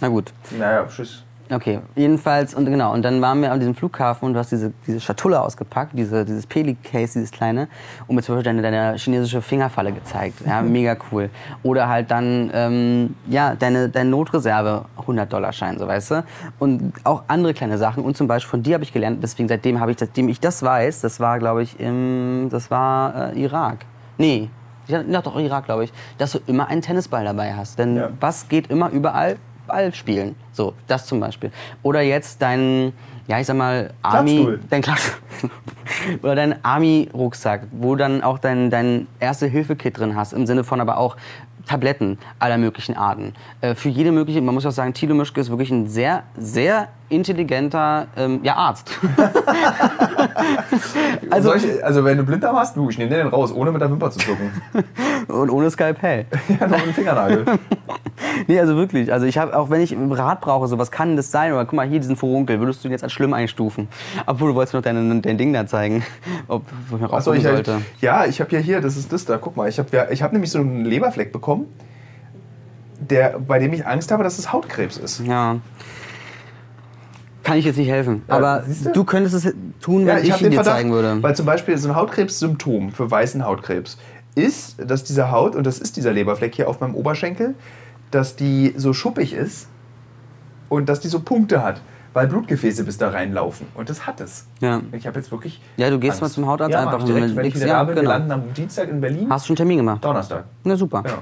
Na 0.00 0.08
gut. 0.08 0.32
naja, 0.58 0.86
tschüss. 0.86 1.22
Okay, 1.48 1.80
jedenfalls, 1.94 2.54
und 2.54 2.66
genau, 2.66 2.92
und 2.92 3.02
dann 3.02 3.22
waren 3.22 3.40
wir 3.40 3.52
an 3.52 3.60
diesem 3.60 3.74
Flughafen 3.74 4.26
und 4.26 4.32
du 4.34 4.40
hast 4.40 4.50
diese, 4.50 4.72
diese 4.86 5.00
Schatulle 5.00 5.40
ausgepackt, 5.40 5.92
diese, 5.96 6.24
dieses 6.24 6.44
Peli-Case, 6.46 7.14
dieses 7.14 7.30
kleine, 7.30 7.68
und 8.08 8.16
mir 8.16 8.22
zum 8.22 8.34
Beispiel 8.34 8.52
deine, 8.52 8.62
deine 8.62 8.96
chinesische 8.98 9.40
Fingerfalle 9.40 9.92
gezeigt. 9.92 10.40
Ja, 10.44 10.60
mega 10.62 10.96
cool. 11.12 11.30
Oder 11.62 11.88
halt 11.88 12.10
dann, 12.10 12.50
ähm, 12.52 13.14
ja, 13.28 13.54
deine, 13.54 13.88
deine 13.88 14.10
Notreserve, 14.10 14.86
100-Dollar-Schein, 15.06 15.78
so 15.78 15.86
weißt 15.86 16.10
du. 16.10 16.24
Und 16.58 16.92
auch 17.04 17.22
andere 17.28 17.54
kleine 17.54 17.78
Sachen. 17.78 18.02
Und 18.02 18.16
zum 18.16 18.26
Beispiel 18.26 18.50
von 18.50 18.62
dir 18.64 18.74
habe 18.74 18.84
ich 18.84 18.92
gelernt, 18.92 19.22
deswegen 19.22 19.48
seitdem 19.48 19.78
habe 19.80 19.92
ich, 19.92 19.98
seitdem 20.00 20.28
ich 20.28 20.40
das 20.40 20.62
weiß, 20.64 21.00
das 21.02 21.20
war, 21.20 21.38
glaube 21.38 21.62
ich, 21.62 21.78
im, 21.78 22.48
das 22.50 22.70
war 22.72 23.32
äh, 23.34 23.40
Irak. 23.40 23.78
Nee, 24.18 24.50
ja, 24.88 25.02
doch, 25.20 25.36
Irak, 25.36 25.64
glaube 25.64 25.84
ich, 25.84 25.92
dass 26.18 26.32
du 26.32 26.38
immer 26.46 26.68
einen 26.68 26.82
Tennisball 26.82 27.24
dabei 27.24 27.54
hast. 27.54 27.78
Denn 27.78 27.96
Ja. 27.96 28.08
was 28.20 28.48
geht 28.48 28.68
immer 28.68 28.90
überall? 28.90 29.36
Ball 29.66 29.94
spielen. 29.94 30.36
So, 30.52 30.74
das 30.86 31.06
zum 31.06 31.20
Beispiel. 31.20 31.50
Oder 31.82 32.00
jetzt 32.00 32.40
dein, 32.42 32.92
ja, 33.26 33.40
ich 33.40 33.46
sag 33.46 33.56
mal, 33.56 33.92
Army. 34.02 34.58
Dein. 34.70 34.82
Oder 36.22 36.34
dein 36.34 36.64
Army-Rucksack, 36.64 37.68
wo 37.72 37.94
dann 37.94 38.22
auch 38.22 38.38
dein, 38.38 38.70
dein 38.70 39.06
Erste-Hilfe-Kit 39.20 39.98
drin 39.98 40.16
hast. 40.16 40.32
Im 40.32 40.46
Sinne 40.46 40.64
von 40.64 40.80
aber 40.80 40.98
auch 40.98 41.16
Tabletten 41.66 42.18
aller 42.38 42.58
möglichen 42.58 42.96
Arten. 42.96 43.34
Äh, 43.60 43.74
für 43.74 43.88
jede 43.88 44.12
mögliche, 44.12 44.40
man 44.40 44.54
muss 44.54 44.64
auch 44.66 44.72
sagen, 44.72 44.94
Thilo 44.94 45.14
Mischke 45.14 45.40
ist 45.40 45.50
wirklich 45.50 45.70
ein 45.70 45.88
sehr, 45.88 46.22
sehr 46.36 46.88
intelligenter 47.08 48.06
ähm, 48.16 48.40
ja, 48.42 48.54
Arzt. 48.56 48.98
Also, 51.30 51.54
ich, 51.54 51.84
also 51.84 52.04
wenn 52.04 52.18
du 52.18 52.24
Blinddarm 52.24 52.56
hast, 52.56 52.76
du, 52.76 52.88
ich 52.88 52.98
nehme 52.98 53.10
den 53.10 53.26
raus, 53.26 53.52
ohne 53.52 53.72
mit 53.72 53.80
der 53.80 53.90
Wimper 53.90 54.10
zu 54.10 54.18
zucken. 54.18 54.50
Und 55.28 55.50
ohne 55.50 55.70
Skalpell. 55.70 56.26
ja, 56.60 56.66
noch 56.66 56.82
einen 56.82 56.92
Fingernagel. 56.92 57.44
Nee, 58.46 58.60
also 58.60 58.76
wirklich. 58.76 59.12
Also 59.12 59.26
ich 59.26 59.38
habe, 59.38 59.56
auch 59.56 59.70
wenn 59.70 59.80
ich 59.80 59.96
Rat 60.10 60.40
brauche, 60.40 60.68
so 60.68 60.78
was 60.78 60.90
kann 60.90 61.16
das 61.16 61.30
sein? 61.30 61.52
Oder 61.52 61.64
guck 61.64 61.74
mal 61.74 61.86
hier 61.86 62.00
diesen 62.00 62.16
Furunkel, 62.16 62.60
würdest 62.60 62.84
du 62.84 62.88
ihn 62.88 62.92
jetzt 62.92 63.02
als 63.02 63.12
schlimm 63.12 63.32
einstufen? 63.32 63.88
Obwohl 64.26 64.50
du 64.50 64.54
wolltest 64.54 64.74
mir 64.74 64.80
noch 64.80 64.84
dein, 64.84 65.22
dein 65.22 65.38
Ding 65.38 65.52
da 65.52 65.66
zeigen, 65.66 66.04
ob 66.48 66.62
ich 66.92 67.00
mir 67.00 67.06
raussuchen 67.06 67.38
ich 67.38 67.44
sollte. 67.44 67.82
Ja, 68.00 68.24
ich 68.26 68.40
habe 68.40 68.52
ja 68.52 68.58
hier, 68.58 68.80
das 68.80 68.96
ist 68.96 69.12
das 69.12 69.24
da, 69.24 69.38
guck 69.38 69.56
mal, 69.56 69.68
ich 69.68 69.78
habe 69.78 69.88
ja, 69.92 70.10
ich 70.10 70.22
habe 70.22 70.34
nämlich 70.34 70.50
so 70.50 70.58
einen 70.58 70.84
Leberfleck 70.84 71.32
bekommen, 71.32 71.66
der, 72.98 73.38
bei 73.38 73.58
dem 73.58 73.72
ich 73.72 73.86
Angst 73.86 74.10
habe, 74.10 74.22
dass 74.22 74.38
es 74.38 74.52
Hautkrebs 74.52 74.96
ist. 74.96 75.20
Ja. 75.26 75.56
Kann 77.46 77.58
ich 77.58 77.64
jetzt 77.64 77.76
nicht 77.76 77.88
helfen. 77.88 78.22
Aber 78.26 78.64
du? 78.82 78.90
du 78.90 79.04
könntest 79.04 79.36
es 79.36 79.54
tun, 79.80 80.04
wenn 80.04 80.16
Ja, 80.16 80.22
ich, 80.22 80.32
hab 80.32 80.40
ihn 80.40 80.50
dir 80.50 80.64
zeigen 80.64 80.90
würde. 80.90 81.22
Weil 81.22 81.36
zum 81.36 81.46
Beispiel 81.46 81.78
so 81.78 81.88
ein 81.88 81.94
Hautkrebssymptom 81.94 82.90
für 82.90 83.08
weißen 83.08 83.44
Hautkrebs 83.44 83.98
ist, 84.34 84.76
dass 84.84 85.04
diese 85.04 85.30
Haut, 85.30 85.54
und 85.54 85.64
das 85.64 85.78
ist 85.78 85.96
dieser 85.96 86.12
Leberfleck 86.12 86.56
hier 86.56 86.68
auf 86.68 86.80
meinem 86.80 86.96
Oberschenkel, 86.96 87.54
dass 88.10 88.34
die 88.34 88.74
so 88.76 88.92
schuppig 88.92 89.32
ist 89.32 89.68
und 90.68 90.88
dass 90.88 90.98
die 90.98 91.06
so 91.06 91.20
Punkte 91.20 91.62
hat, 91.62 91.80
weil 92.16 92.28
Blutgefäße 92.28 92.82
bis 92.84 92.96
da 92.96 93.10
reinlaufen. 93.10 93.66
Und 93.74 93.90
das 93.90 94.06
hat 94.06 94.22
es. 94.22 94.46
Ja. 94.60 94.80
Ich 94.92 95.06
habe 95.06 95.18
jetzt 95.18 95.30
wirklich. 95.30 95.60
Ja, 95.76 95.90
du 95.90 95.98
gehst 95.98 96.22
mal 96.22 96.30
zum 96.30 96.46
Hautarzt 96.46 96.72
ja, 96.72 96.80
einfach 96.80 97.04
direkt, 97.04 97.26
mit 97.26 97.36
wenn 97.36 97.44
ich 97.44 97.54
wieder 97.54 97.66
ja, 97.66 97.72
da 97.74 97.84
bin. 97.84 97.94
Wir 97.94 98.00
genau. 98.00 98.14
landen 98.14 98.32
am 98.32 98.54
Dienstag 98.54 98.88
in 98.88 99.02
Berlin. 99.02 99.26
Hast 99.28 99.44
du 99.44 99.48
schon 99.48 99.52
einen 99.52 99.56
Termin 99.58 99.76
gemacht? 99.76 100.02
Donnerstag. 100.02 100.44
Na 100.64 100.76
super. 100.76 101.02
Genau. 101.02 101.18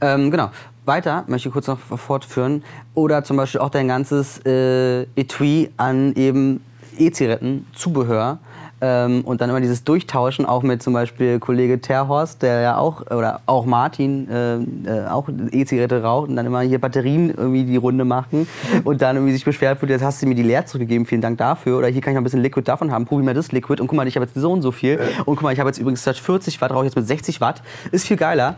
Ähm, 0.00 0.30
genau. 0.30 0.50
Weiter 0.86 1.24
möchte 1.26 1.48
ich 1.48 1.52
kurz 1.52 1.66
noch 1.66 1.78
fortführen. 1.78 2.64
Oder 2.94 3.24
zum 3.24 3.36
Beispiel 3.36 3.60
auch 3.60 3.68
dein 3.68 3.88
ganzes 3.88 4.40
äh, 4.46 5.02
Etui 5.16 5.68
an 5.76 6.14
eben 6.14 6.64
E-Zigaretten, 6.96 7.66
Zubehör. 7.74 8.38
Ähm, 8.80 9.22
und 9.22 9.40
dann 9.40 9.50
immer 9.50 9.60
dieses 9.60 9.82
Durchtauschen 9.82 10.46
auch 10.46 10.62
mit 10.62 10.82
zum 10.82 10.92
Beispiel 10.92 11.40
Kollege 11.40 11.80
Terhorst, 11.80 12.42
der 12.42 12.60
ja 12.60 12.76
auch, 12.76 13.02
oder 13.10 13.40
auch 13.46 13.66
Martin, 13.66 14.28
äh, 14.30 14.56
äh, 14.56 15.06
auch 15.08 15.28
E-Zigarette 15.50 16.02
raucht 16.02 16.28
und 16.28 16.36
dann 16.36 16.46
immer 16.46 16.60
hier 16.60 16.80
Batterien 16.80 17.34
irgendwie 17.34 17.64
die 17.64 17.76
Runde 17.76 18.04
machen 18.04 18.46
und 18.84 19.02
dann 19.02 19.16
irgendwie 19.16 19.32
sich 19.32 19.44
beschwert 19.44 19.80
wird, 19.82 19.90
jetzt 19.90 20.04
hast 20.04 20.22
du 20.22 20.26
mir 20.26 20.36
die 20.36 20.44
leer 20.44 20.66
zurückgegeben, 20.66 21.06
vielen 21.06 21.20
Dank 21.20 21.38
dafür. 21.38 21.78
Oder 21.78 21.88
hier 21.88 22.00
kann 22.00 22.12
ich 22.12 22.14
noch 22.14 22.20
ein 22.20 22.24
bisschen 22.24 22.42
Liquid 22.42 22.64
davon 22.64 22.92
haben, 22.92 23.04
probier 23.04 23.24
mal 23.24 23.34
das 23.34 23.50
Liquid 23.50 23.80
und 23.80 23.88
guck 23.88 23.96
mal, 23.96 24.06
ich 24.06 24.14
habe 24.14 24.26
jetzt 24.26 24.34
so 24.34 24.52
und 24.52 24.62
so 24.62 24.70
viel. 24.70 25.00
Und 25.24 25.36
guck 25.36 25.42
mal, 25.42 25.52
ich 25.52 25.58
habe 25.58 25.68
jetzt 25.68 25.78
übrigens 25.78 26.02
statt 26.02 26.16
40 26.16 26.60
Watt, 26.60 26.70
rauche 26.70 26.84
ich 26.84 26.90
jetzt 26.90 26.96
mit 26.96 27.06
60 27.06 27.40
Watt. 27.40 27.62
Ist 27.90 28.06
viel 28.06 28.16
geiler, 28.16 28.56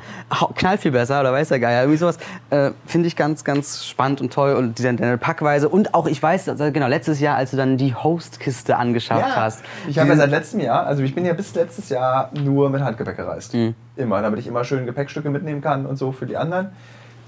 knallt 0.54 0.80
viel 0.80 0.92
besser 0.92 1.20
oder 1.20 1.32
weiß 1.32 1.48
der 1.48 1.60
Geier. 1.60 1.82
Irgendwie 1.82 1.98
sowas 1.98 2.18
äh, 2.50 2.72
finde 2.86 3.08
ich 3.08 3.16
ganz, 3.16 3.44
ganz 3.44 3.86
spannend 3.86 4.20
und 4.20 4.32
toll 4.32 4.54
und 4.54 4.78
diese, 4.78 4.92
deine 4.92 5.16
Packweise. 5.16 5.68
Und 5.70 5.94
auch, 5.94 6.06
ich 6.06 6.22
weiß, 6.22 6.50
also 6.50 6.70
genau, 6.70 6.88
letztes 6.88 7.20
Jahr, 7.20 7.36
als 7.36 7.52
du 7.52 7.56
dann 7.56 7.78
die 7.78 7.94
Host-Kiste 7.94 8.76
angeschafft 8.76 9.34
hast. 9.34 9.62
Ich 9.88 9.98
habe 9.98 10.09
ja 10.10 10.16
seit 10.16 10.30
letztem 10.30 10.60
Jahr, 10.60 10.86
also 10.86 11.02
ich 11.02 11.14
bin 11.14 11.24
ja 11.24 11.32
bis 11.32 11.54
letztes 11.54 11.88
Jahr 11.88 12.30
nur 12.34 12.70
mit 12.70 12.82
Handgepäck 12.82 13.16
gereist. 13.16 13.54
Mhm. 13.54 13.74
Immer, 13.96 14.22
damit 14.22 14.40
ich 14.40 14.46
immer 14.46 14.64
schön 14.64 14.86
Gepäckstücke 14.86 15.30
mitnehmen 15.30 15.60
kann 15.60 15.86
und 15.86 15.96
so 15.96 16.12
für 16.12 16.26
die 16.26 16.36
anderen. 16.36 16.68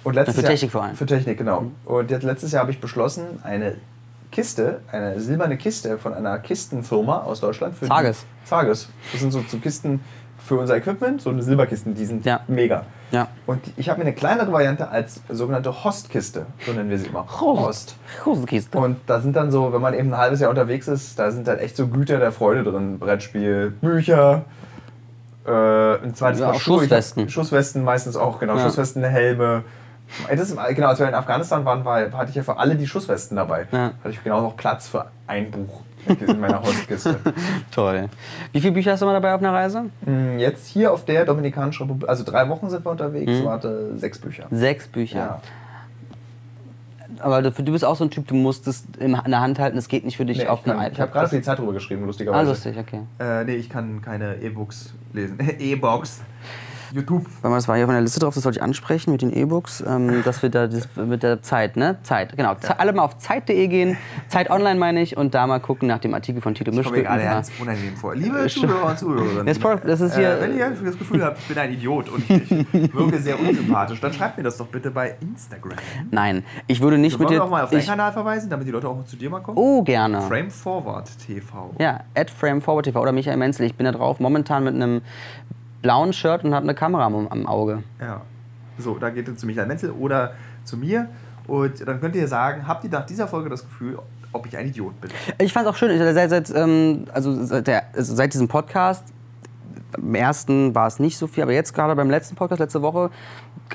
Und 0.05 0.15
letztes 0.15 0.37
Für 0.37 0.43
Jahr, 0.43 0.51
Technik 0.51 0.73
vor 0.73 0.83
allem. 0.83 0.93
Mhm. 0.93 0.97
Für 0.97 1.07
Technik, 1.07 1.39
genau. 1.39 1.67
Und 1.85 2.11
jetzt 2.11 2.25
letztes 2.25 2.53
Jahr 2.53 2.63
habe 2.63 2.73
ich 2.73 2.81
beschlossen, 2.81 3.41
eine 3.45 3.77
Kiste, 4.33 4.81
eine 4.91 5.21
silberne 5.21 5.57
Kiste 5.57 5.99
von 5.99 6.15
einer 6.15 6.39
Kistenfirma 6.39 7.19
aus 7.19 7.41
Deutschland. 7.41 7.77
Für 7.77 7.87
Zages. 7.87 8.25
Zages. 8.45 8.89
Das 9.13 9.21
sind 9.21 9.31
so, 9.31 9.45
so 9.47 9.59
Kisten 9.59 10.01
für 10.53 10.59
unser 10.59 10.77
Equipment, 10.77 11.23
so 11.23 11.31
eine 11.31 11.43
Silberkisten, 11.43 11.95
die 11.95 12.05
sind 12.05 12.27
Ja. 12.27 12.41
mega. 12.47 12.85
Ja. 13.11 13.29
Und 13.47 13.61
ich 13.79 13.89
habe 13.89 14.01
mir 14.01 14.05
eine 14.05 14.15
kleinere 14.15 14.53
Variante 14.53 14.89
als 14.91 15.23
sogenannte 15.31 15.85
Hostkiste, 15.85 16.45
so 16.67 16.73
nennen 16.73 16.91
wir 16.91 16.99
sie 16.99 17.07
immer. 17.07 17.27
Host. 17.41 17.97
Hostkiste. 18.27 18.77
Und 18.77 18.99
da 19.07 19.21
sind 19.21 19.35
dann 19.35 19.51
so, 19.51 19.73
wenn 19.73 19.81
man 19.81 19.95
eben 19.95 20.13
ein 20.13 20.19
halbes 20.19 20.41
Jahr 20.41 20.51
unterwegs 20.51 20.89
ist, 20.89 21.19
da 21.19 21.31
sind 21.31 21.49
dann 21.49 21.59
echt 21.59 21.75
so 21.77 21.89
Güter 21.89 22.19
der 22.19 22.33
Freude 22.33 22.65
drin. 22.65 22.99
Brettspiel, 22.99 23.71
Bücher, 23.71 24.45
äh, 25.47 25.51
ein 26.05 26.15
zweites 26.15 26.41
Ja, 26.41 26.51
Paar 26.51 26.61
Schuhe. 26.61 26.81
Schusswesten. 26.81 27.29
Schusswesten 27.31 27.83
meistens 27.83 28.17
auch, 28.17 28.39
genau. 28.39 28.57
Ja. 28.57 28.65
Schusswesten, 28.65 29.03
Helme. 29.05 29.65
Das 30.29 30.55
genau, 30.75 30.89
als 30.89 30.99
wir 30.99 31.09
in 31.09 31.15
Afghanistan 31.15 31.65
waren, 31.65 31.87
war, 31.87 32.01
hatte 32.13 32.29
ich 32.29 32.35
ja 32.35 32.43
für 32.43 32.59
alle 32.59 32.75
die 32.77 32.87
Schusswesten 32.87 33.37
dabei. 33.37 33.67
Ja. 33.73 33.93
Hatte 34.05 34.11
ich 34.11 34.23
genau 34.23 34.43
noch 34.43 34.57
Platz 34.59 34.89
für 34.89 35.07
ein 35.27 35.51
Buch 35.51 35.81
in 36.07 36.41
meiner 36.41 36.63
Hostkiste. 36.63 37.19
Toll. 37.71 38.09
Wie 38.53 38.61
viele 38.61 38.73
Bücher 38.73 38.93
hast 38.93 39.01
du 39.03 39.07
mal 39.07 39.13
dabei 39.13 39.35
auf 39.35 39.41
einer 39.41 39.53
Reise? 39.53 39.85
Mm, 40.05 40.39
Jetzt 40.39 40.67
hier 40.67 40.93
auf 40.93 41.05
der 41.05 41.25
Dominikanischen 41.25 41.85
Republik, 41.87 42.09
also 42.09 42.25
drei 42.25 42.49
Wochen 42.49 42.69
sind 42.71 42.85
wir 42.85 42.91
unterwegs, 42.91 43.31
Mhm. 43.33 43.45
warte 43.45 43.97
sechs 43.99 44.19
Bücher. 44.19 44.47
Sechs 44.51 44.89
Bücher. 44.89 45.19
Ja. 45.19 45.41
Aber 47.19 47.43
du, 47.43 47.51
du 47.51 47.73
bist 47.73 47.85
auch 47.85 47.95
so 47.97 48.05
ein 48.05 48.11
Typ, 48.11 48.27
du 48.27 48.35
musst 48.35 48.67
es 48.67 48.85
in 48.99 49.13
der 49.27 49.41
Hand 49.41 49.59
halten, 49.59 49.77
es 49.79 49.89
geht 49.89 50.05
nicht 50.05 50.17
für 50.17 50.25
dich 50.25 50.39
Nee, 50.39 50.47
auf 50.47 50.65
kann- 50.65 50.79
einem 50.79 50.93
ich 50.93 51.01
habe 51.01 51.13
gerade 51.13 51.29
für 51.29 51.37
die 51.37 51.43
Zeit 51.43 51.59
drüber 51.59 51.73
geschrieben, 51.75 52.03
Ah, 52.03 52.07
lustigerweise. 52.07 52.51
lustig, 52.51 52.77
okay. 52.79 53.01
Äh, 53.19 53.45
nee, 53.45 53.55
ich 53.57 53.69
kann 53.69 54.01
keine 54.03 54.37
E-Books 54.37 54.95
lesen. 55.13 55.39
E-Box. 55.59 56.23
YouTube. 56.93 57.25
Mal, 57.43 57.51
das 57.55 57.69
war 57.69 57.77
hier 57.77 57.87
von 57.87 57.95
der 57.95 58.03
Liste 58.03 58.21
drauf, 58.21 58.35
das 58.35 58.43
sollte 58.43 58.59
ich 58.59 58.63
ansprechen 58.63 59.11
mit 59.13 59.23
den 59.23 59.33
E-Books, 59.33 59.83
ähm, 59.87 60.23
dass 60.25 60.43
wir 60.43 60.51
da 60.51 60.67
das, 60.67 60.89
mit 60.97 61.23
der 61.23 61.43
Zeit, 61.43 61.77
ne? 61.77 61.99
Zeit, 62.03 62.37
genau. 62.37 62.55
Ze- 62.57 62.79
Alle 62.79 62.93
mal 62.93 63.03
auf 63.05 63.19
Zeit.de 63.19 63.67
gehen, 63.69 63.97
Zeit 64.29 64.51
online 64.51 64.79
meine 64.79 65.03
ich, 65.03 65.17
und 65.17 65.35
da 65.35 65.47
mal 65.47 65.61
gucken 65.61 65.89
nach 65.89 65.99
dem 65.99 66.15
Artikel 66.15 66.41
von 66.43 66.55
Tito 66.55 66.71
Ich 66.71 66.77
komme 66.77 66.89
Mischke. 66.91 67.03
gerade 67.03 67.23
Ja. 67.25 67.35
ganz 67.35 67.51
unangenehm 67.61 67.97
vor. 67.97 68.15
Liebe 68.15 68.47
Zuhörer 68.49 68.87
und 68.91 68.99
Zuhörerinnen, 68.99 69.47
äh, 69.49 70.41
wenn 70.41 70.57
ihr 70.57 70.71
das 70.85 70.99
Gefühl 70.99 71.25
habt, 71.25 71.39
ich 71.39 71.49
bin 71.49 71.59
ein 71.59 71.73
Idiot 71.73 72.09
und 72.09 72.29
ich 72.31 72.51
wirke 72.95 73.19
sehr 73.19 73.39
unsympathisch, 73.41 74.01
dann 74.01 74.13
schreibt 74.13 74.37
mir 74.37 74.45
das 74.45 74.57
doch 74.57 74.67
bitte 74.67 74.91
bei 74.91 75.17
Instagram. 75.21 75.79
Nein, 76.11 76.45
ich 76.67 76.81
würde 76.81 76.99
nicht 76.99 77.15
Wollen 77.19 77.25
mit 77.25 77.31
wir 77.31 77.39
dir. 77.39 77.45
auch 77.45 77.51
mal 77.51 77.65
auf 77.65 77.71
deinen 77.71 77.85
Kanal 77.87 78.13
verweisen, 78.13 78.51
damit 78.51 78.67
die 78.67 78.71
Leute 78.73 78.89
auch 78.89 79.05
zu 79.05 79.17
dir 79.17 79.31
mal 79.31 79.41
kommen? 79.41 79.57
oh, 79.59 79.83
gerne. 79.83 80.21
Frame 80.23 80.51
Forward 80.51 81.09
TV. 81.27 81.75
Ja, 81.79 82.01
at 82.15 82.31
FrameForwardTV 82.31 82.97
oder 82.97 83.13
Michael 83.13 83.37
Menzel. 83.37 83.67
Ich 83.67 83.75
bin 83.75 83.85
da 83.85 83.93
drauf, 83.93 84.21
momentan 84.21 84.65
mit 84.65 84.75
einem 84.75 85.03
blauen 85.83 86.13
Shirt 86.13 86.45
und 86.45 86.55
habe 86.55 86.65
eine 86.65 86.75
Kamera 86.75 87.07
am, 87.07 87.29
am 87.29 87.47
Auge. 87.47 87.83
Ja. 88.01 88.23
So, 88.79 88.99
da 88.99 89.11
geht 89.11 89.29
es 89.29 89.39
zu 89.39 89.47
Michael 89.47 89.67
Menzel 89.67 89.91
oder 89.91 90.33
zu 90.65 90.77
mir. 90.77 91.09
Und 91.47 91.87
dann 91.87 92.01
könnt 92.01 92.17
ihr 92.17 92.29
sagen, 92.29 92.67
habt 92.67 92.85
ihr 92.85 92.91
nach 92.91 93.05
dieser 93.05 93.29
Folge 93.29 93.51
das 93.51 93.63
Gefühl, 93.63 93.99
ob 94.33 94.47
ich 94.47 94.57
ein 94.57 94.69
Idiot 94.69 94.99
bin? 95.01 95.11
Ich 95.39 95.53
fand 95.53 95.67
es 95.67 95.73
auch 95.73 95.77
schön, 95.77 95.99
seit, 96.15 96.31
seit, 96.31 96.51
ähm, 96.55 97.05
also 97.13 97.45
seit, 97.45 97.67
der, 97.67 97.85
also 97.95 98.15
seit 98.15 98.33
diesem 98.33 98.49
Podcast, 98.49 99.05
beim 99.93 100.15
ersten 100.15 100.75
war 100.75 100.87
es 100.87 100.99
nicht 100.99 101.19
so 101.19 101.27
viel, 101.27 101.43
aber 101.43 101.53
jetzt 101.53 101.75
gerade 101.75 101.95
beim 101.95 102.11
letzten 102.11 102.35
Podcast, 102.37 102.61
letzte 102.61 102.83
Woche, 102.83 103.11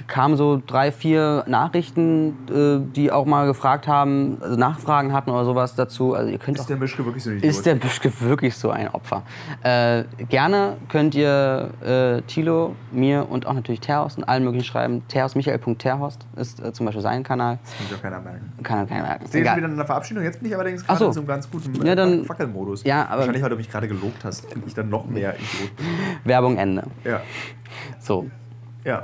kamen 0.07 0.37
so 0.37 0.61
drei, 0.65 0.91
vier 0.91 1.43
Nachrichten, 1.47 2.35
äh, 2.53 2.79
die 2.95 3.11
auch 3.11 3.25
mal 3.25 3.47
gefragt 3.47 3.87
haben, 3.87 4.37
also 4.41 4.55
Nachfragen 4.55 5.11
hatten 5.13 5.31
oder 5.31 5.45
sowas 5.45 5.75
dazu. 5.75 6.13
Also 6.13 6.29
ihr 6.31 6.37
könnt 6.37 6.57
auch 6.59 6.61
Ist 6.63 6.69
der 6.69 6.77
Mischke 6.77 7.03
wirklich 7.05 7.23
so 7.23 7.29
ein 7.31 7.37
Idiot? 7.37 7.49
Ist 7.51 7.65
der 7.65 7.75
Büschke 7.75 8.11
wirklich 8.21 8.55
so 8.55 8.69
ein 8.69 8.89
Opfer? 8.89 9.23
Äh, 9.63 10.03
gerne 10.29 10.77
könnt 10.89 11.15
ihr 11.15 11.69
äh, 11.83 12.21
Thilo, 12.23 12.75
mir 12.91 13.27
und 13.29 13.47
auch 13.47 13.53
natürlich 13.53 13.79
Terhorst 13.79 14.17
und 14.17 14.23
allen 14.25 14.43
möglichen 14.43 14.65
schreiben. 14.65 15.01
Terhorst, 15.07 15.35
Michael.terhorst 15.35 16.27
ist 16.35 16.63
äh, 16.63 16.71
zum 16.73 16.85
Beispiel 16.85 17.01
sein 17.01 17.23
Kanal. 17.23 17.57
Das 17.63 17.77
kann 17.77 17.87
sich 17.87 17.97
auch 17.97 18.01
keiner 18.01 18.19
merken. 18.19 18.53
Kann 18.63 18.87
keiner 18.87 19.03
merken. 19.03 19.25
Ich 19.25 19.31
sehe 19.31 19.41
jetzt 19.41 19.47
Egal. 19.47 19.57
wieder 19.57 19.67
in 19.67 19.77
der 19.77 19.85
Verabschiedung. 19.85 20.23
Jetzt 20.23 20.39
bin 20.39 20.49
ich 20.49 20.55
allerdings 20.55 20.85
gerade 20.85 20.99
so. 20.99 21.05
in 21.07 21.13
so 21.13 21.19
einem 21.21 21.27
ganz 21.27 21.49
guten 21.49 21.85
Ja, 21.85 21.95
dann- 21.95 22.23
Fackelmodus. 22.25 22.83
Ja, 22.83 23.05
aber- 23.07 23.17
Wahrscheinlich, 23.19 23.41
weil 23.43 23.49
du 23.49 23.55
mich 23.55 23.69
gerade 23.71 23.87
gelobt 23.87 24.23
hast 24.23 24.45
ich 24.65 24.73
dann 24.73 24.89
noch 24.89 25.05
mehr 25.07 25.33
Idiot 25.35 25.75
bin. 25.75 25.85
Werbung 26.23 26.57
Ende. 26.57 26.83
Ja. 27.03 27.21
So. 27.99 28.27
Ja. 28.83 29.03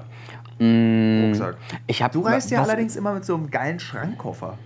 Mm, 0.59 1.25
Rucksack. 1.25 1.55
ich 1.87 2.01
hab, 2.01 2.11
Du 2.11 2.21
reist 2.21 2.51
ja 2.51 2.61
allerdings 2.61 2.95
immer 2.95 3.13
mit 3.13 3.25
so 3.25 3.35
einem 3.35 3.49
geilen 3.49 3.79
Schrankkoffer. 3.79 4.57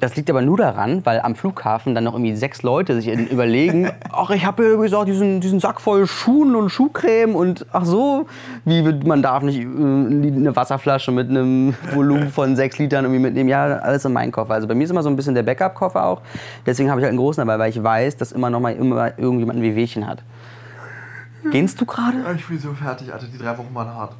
Das 0.00 0.16
liegt 0.16 0.28
aber 0.28 0.42
nur 0.42 0.58
daran, 0.58 1.00
weil 1.06 1.20
am 1.20 1.34
Flughafen 1.34 1.94
dann 1.94 2.04
noch 2.04 2.12
irgendwie 2.12 2.36
sechs 2.36 2.62
Leute 2.62 3.00
sich 3.00 3.08
überlegen, 3.08 3.90
ach, 4.12 4.28
ich 4.28 4.44
habe 4.44 4.62
ja 4.64 4.70
übrigens 4.72 4.92
auch 4.92 5.06
diesen, 5.06 5.40
diesen 5.40 5.60
Sack 5.60 5.80
voll 5.80 6.06
Schuhen 6.06 6.56
und 6.56 6.68
Schuhcreme 6.68 7.34
und 7.34 7.64
ach 7.72 7.86
so, 7.86 8.26
wie 8.66 8.82
man 8.82 9.22
darf 9.22 9.42
nicht 9.42 9.60
äh, 9.60 9.64
eine 9.64 10.54
Wasserflasche 10.54 11.10
mit 11.10 11.30
einem 11.30 11.74
Volumen 11.94 12.28
von 12.28 12.54
sechs 12.54 12.78
Litern 12.78 13.06
irgendwie 13.06 13.22
mitnehmen. 13.22 13.48
Ja, 13.48 13.64
alles 13.78 14.04
in 14.04 14.12
meinen 14.12 14.30
Koffer. 14.30 14.52
Also 14.52 14.68
bei 14.68 14.74
mir 14.74 14.84
ist 14.84 14.90
immer 14.90 15.02
so 15.02 15.08
ein 15.08 15.16
bisschen 15.16 15.34
der 15.34 15.42
Backup-Koffer 15.42 16.04
auch. 16.04 16.20
Deswegen 16.66 16.90
habe 16.90 17.00
ich 17.00 17.04
halt 17.04 17.12
einen 17.12 17.18
großen 17.18 17.40
dabei, 17.40 17.58
weil 17.58 17.70
ich 17.70 17.82
weiß, 17.82 18.18
dass 18.18 18.32
immer 18.32 18.50
noch 18.50 18.60
mal 18.60 18.74
immer 18.74 19.18
irgendjemand 19.18 19.60
ein 19.60 19.62
Wehwehchen 19.62 20.06
hat. 20.06 20.22
Gehst 21.50 21.80
du 21.80 21.86
gerade? 21.86 22.18
Ich 22.36 22.46
bin 22.46 22.58
so 22.58 22.72
fertig, 22.72 23.12
Alter. 23.12 23.26
Die 23.26 23.38
drei 23.38 23.56
Wochen 23.58 23.74
waren 23.74 23.88
hart. 23.88 24.14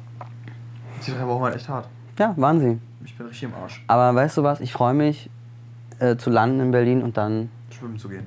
Die 1.05 1.11
drei 1.11 1.25
Wochen 1.27 1.41
waren 1.41 1.53
echt 1.53 1.67
hart. 1.67 1.87
Ja, 2.17 2.33
Wahnsinn. 2.37 2.81
Ich 3.03 3.17
bin 3.17 3.27
richtig 3.27 3.43
im 3.49 3.53
Arsch, 3.55 3.83
Aber 3.87 4.15
weißt 4.15 4.37
du 4.37 4.43
was? 4.43 4.59
Ich 4.61 4.71
freue 4.73 4.93
mich 4.93 5.29
äh, 5.99 6.15
zu 6.15 6.29
landen 6.29 6.59
in 6.59 6.71
Berlin 6.71 7.03
und 7.03 7.17
dann, 7.17 7.49
schwimmen 7.69 7.97
zu 7.99 8.09
gehen. 8.09 8.25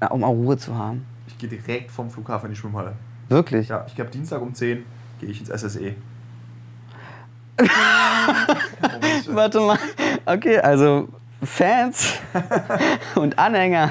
äh, 0.00 0.06
um 0.06 0.24
auch 0.24 0.30
Ruhe 0.32 0.56
zu 0.56 0.74
haben. 0.76 1.04
Ich 1.26 1.36
gehe 1.38 1.48
direkt 1.48 1.90
vom 1.90 2.10
Flughafen 2.10 2.46
in 2.46 2.54
die 2.54 2.60
Schwimmhalle. 2.60 2.94
Wirklich? 3.28 3.68
Ja, 3.68 3.84
ich 3.86 3.94
glaube 3.94 4.10
Dienstag 4.10 4.40
um 4.40 4.54
10 4.54 4.84
gehe 5.20 5.28
ich 5.28 5.40
ins 5.40 5.50
SSE. 5.50 5.94
Warte 9.28 9.60
mal. 9.60 9.78
Okay, 10.26 10.58
also 10.58 11.08
Fans 11.42 12.14
und 13.16 13.38
Anhänger 13.38 13.90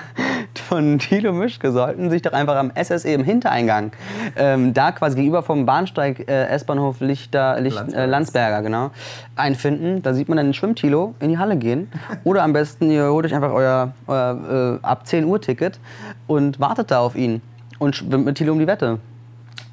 von 0.68 1.00
Thilo 1.00 1.34
Mischke 1.34 1.72
sollten 1.72 2.10
sich 2.10 2.22
doch 2.22 2.34
einfach 2.34 2.56
am 2.56 2.72
SSE 2.76 3.12
im 3.12 3.24
Hintereingang, 3.24 3.92
ähm, 4.36 4.74
da 4.74 4.92
quasi 4.92 5.16
gegenüber 5.16 5.42
vom 5.44 5.66
Bahnsteig 5.66 6.28
äh, 6.28 6.48
S-Bahnhof 6.48 7.00
Lichter, 7.00 7.60
Licht, 7.60 7.78
Landsberger. 7.78 8.04
äh, 8.04 8.10
Landsberger, 8.10 8.62
genau, 8.62 8.92
einfinden. 9.36 10.02
Da 10.04 10.14
sieht 10.14 10.30
man 10.30 10.38
dann 10.38 10.48
den 10.48 10.54
Schwimmtilo 10.54 11.16
in 11.20 11.30
die 11.30 11.38
Halle 11.38 11.58
gehen. 11.58 11.90
Oder 12.24 12.44
am 12.44 12.54
besten, 12.54 12.92
ihr 12.92 13.10
holt 13.10 13.26
euch 13.26 13.34
einfach 13.34 13.52
euer, 13.52 13.94
euer 14.08 14.80
äh, 14.82 14.86
ab 14.86 15.08
10 15.08 15.26
Uhr 15.26 15.42
Ticket 15.42 15.80
und 16.28 16.60
wartet 16.60 16.92
da 16.92 17.00
auf 17.00 17.16
ihn 17.16 17.42
und 17.80 17.96
schwimmt 17.96 18.26
mit 18.26 18.38
Thilo 18.38 18.54
um 18.54 18.60
die 18.60 18.68
Wette. 18.68 19.00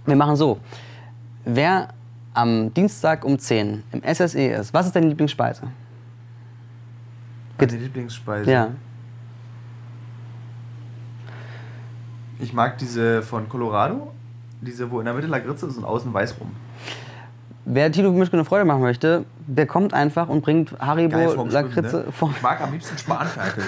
Wir 0.06 0.16
machen 0.16 0.36
so. 0.36 0.58
Wer 1.44 1.88
am 2.32 2.72
Dienstag 2.72 3.24
um 3.24 3.38
10 3.38 3.82
im 3.92 4.14
SSE 4.14 4.46
ist, 4.46 4.72
was 4.72 4.86
ist 4.86 4.96
deine 4.96 5.08
Lieblingsspeise? 5.08 5.62
meine 7.58 7.72
Lieblingsspeise. 7.72 8.50
Ja. 8.50 8.70
Ich 12.44 12.52
mag 12.52 12.76
diese 12.76 13.22
von 13.22 13.48
Colorado. 13.48 14.12
Diese, 14.60 14.90
wo 14.90 14.98
in 14.98 15.06
der 15.06 15.14
Mitte 15.14 15.28
Lakritze 15.28 15.66
ist 15.66 15.78
und 15.78 15.84
außen 15.86 16.12
weiß 16.12 16.34
rum. 16.38 16.50
Wer 17.64 17.90
Tilo 17.90 18.12
Mischke 18.12 18.36
eine 18.36 18.44
Freude 18.44 18.66
machen 18.66 18.82
möchte, 18.82 19.24
der 19.46 19.66
kommt 19.66 19.94
einfach 19.94 20.28
und 20.28 20.42
bringt 20.42 20.78
Haribo 20.78 21.44
Lakritze 21.44 22.04
ne? 22.04 22.12
vor. 22.12 22.30
Ich 22.36 22.42
mag 22.42 22.60
am 22.60 22.72
liebsten 22.72 22.98
Spanferkel. 22.98 23.64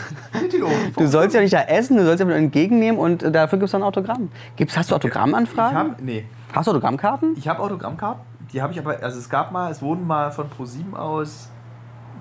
Du 0.96 1.06
sollst 1.06 1.34
ja 1.34 1.40
nicht 1.40 1.54
da 1.54 1.62
essen, 1.62 1.96
du 1.96 2.04
sollst 2.04 2.20
ja 2.20 2.26
nur 2.26 2.36
entgegennehmen 2.36 3.00
und 3.00 3.22
äh, 3.22 3.32
dafür 3.32 3.58
gibt 3.58 3.68
es 3.70 3.74
ein 3.74 3.82
Autogramm. 3.82 4.28
Gibt's, 4.56 4.76
hast 4.76 4.90
du 4.90 4.94
Ich 4.94 4.96
Autogrammanfragen? 4.96 5.78
hab, 5.78 6.02
nee, 6.02 6.26
Hast 6.52 6.66
du 6.66 6.72
Autogrammkarten? 6.72 7.34
ich 7.38 7.48
habe 7.48 7.60
Autogrammkarten. 7.60 8.20
Die 8.52 8.60
habe 8.60 8.74
ich 8.74 8.78
aber, 8.78 9.02
also 9.02 9.18
es 9.18 9.30
gab 9.30 9.52
mal, 9.52 9.70
es 9.70 9.80
wurden 9.80 10.06
mal 10.06 10.30
von 10.30 10.50
ProSieben 10.50 10.94
aus 10.94 11.48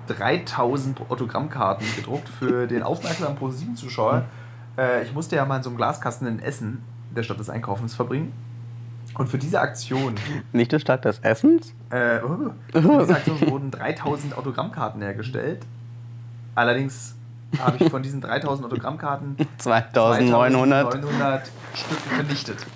3000 0.08 1.02
Autogrammkarten 1.10 1.86
gedruckt 1.96 2.30
für 2.30 2.66
den 2.66 2.82
aufmerksamen 2.82 3.36
ProSieben-Zuschauer. 3.36 4.24
Äh, 4.78 5.02
ich 5.04 5.12
musste 5.12 5.36
ja 5.36 5.44
mal 5.44 5.58
in 5.58 5.62
so 5.62 5.70
einem 5.70 5.76
Glaskasten 5.76 6.26
in 6.26 6.40
Essen, 6.40 6.82
der 7.14 7.22
Stadt 7.22 7.38
des 7.38 7.50
Einkaufens, 7.50 7.94
verbringen. 7.94 8.32
Und 9.14 9.28
für 9.28 9.38
diese 9.38 9.60
Aktion, 9.60 10.14
Nicht 10.52 10.72
die 10.72 10.80
Stadt 10.80 11.04
des 11.04 11.20
Essens? 11.20 11.72
äh, 11.90 12.18
für 12.18 12.54
diese 12.74 13.14
Aktion 13.16 13.40
wurden 13.50 13.70
3000 13.70 14.36
Autogrammkarten 14.36 15.00
hergestellt. 15.00 15.64
Allerdings 16.54 17.14
habe 17.58 17.82
ich 17.82 17.90
von 17.90 18.02
diesen 18.02 18.20
3000 18.20 18.66
Autogrammkarten 18.66 19.36
2900. 19.58 20.92
2900 20.92 21.50
Stück 21.74 21.98
vernichtet. 21.98 22.66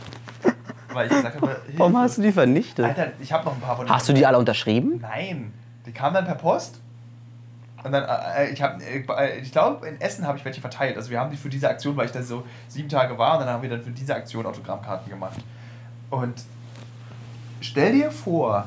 Weil 0.92 1.07
ich 1.07 1.12
gesagt 1.12 1.36
habe, 1.40 1.57
Warum 1.76 1.98
hast 1.98 2.18
du 2.18 2.22
die 2.22 2.32
vernichtet? 2.32 2.84
Alter, 2.84 3.09
ich 3.20 3.32
habe 3.32 3.44
noch 3.44 3.55
ein 3.55 3.61
paar 3.61 3.76
von 3.76 3.88
Hast 3.88 4.09
du 4.09 4.12
die 4.12 4.24
alle 4.26 4.38
unterschrieben? 4.38 4.98
Nein, 5.03 5.53
die 5.86 5.92
kamen 5.92 6.14
dann 6.14 6.24
per 6.24 6.34
Post. 6.36 6.80
Und 7.83 7.93
dann, 7.93 8.05
äh, 8.05 8.51
ich 8.51 8.61
äh, 8.61 9.39
ich 9.39 9.53
glaube, 9.53 9.87
in 9.87 10.01
Essen 10.01 10.26
habe 10.26 10.37
ich 10.37 10.45
welche 10.45 10.61
verteilt. 10.61 10.97
Also 10.97 11.11
wir 11.11 11.18
haben 11.18 11.31
die 11.31 11.37
für 11.37 11.49
diese 11.49 11.68
Aktion, 11.68 11.97
weil 11.97 12.07
ich 12.07 12.12
da 12.12 12.22
so 12.22 12.45
sieben 12.68 12.89
Tage 12.89 13.16
war, 13.16 13.35
und 13.35 13.41
dann 13.41 13.49
haben 13.49 13.62
wir 13.62 13.70
dann 13.70 13.83
für 13.83 13.91
diese 13.91 14.14
Aktion 14.14 14.47
Autogrammkarten 14.47 15.11
gemacht. 15.11 15.41
Und 16.11 16.43
stell 17.61 17.93
dir 17.93 18.11
vor, 18.11 18.66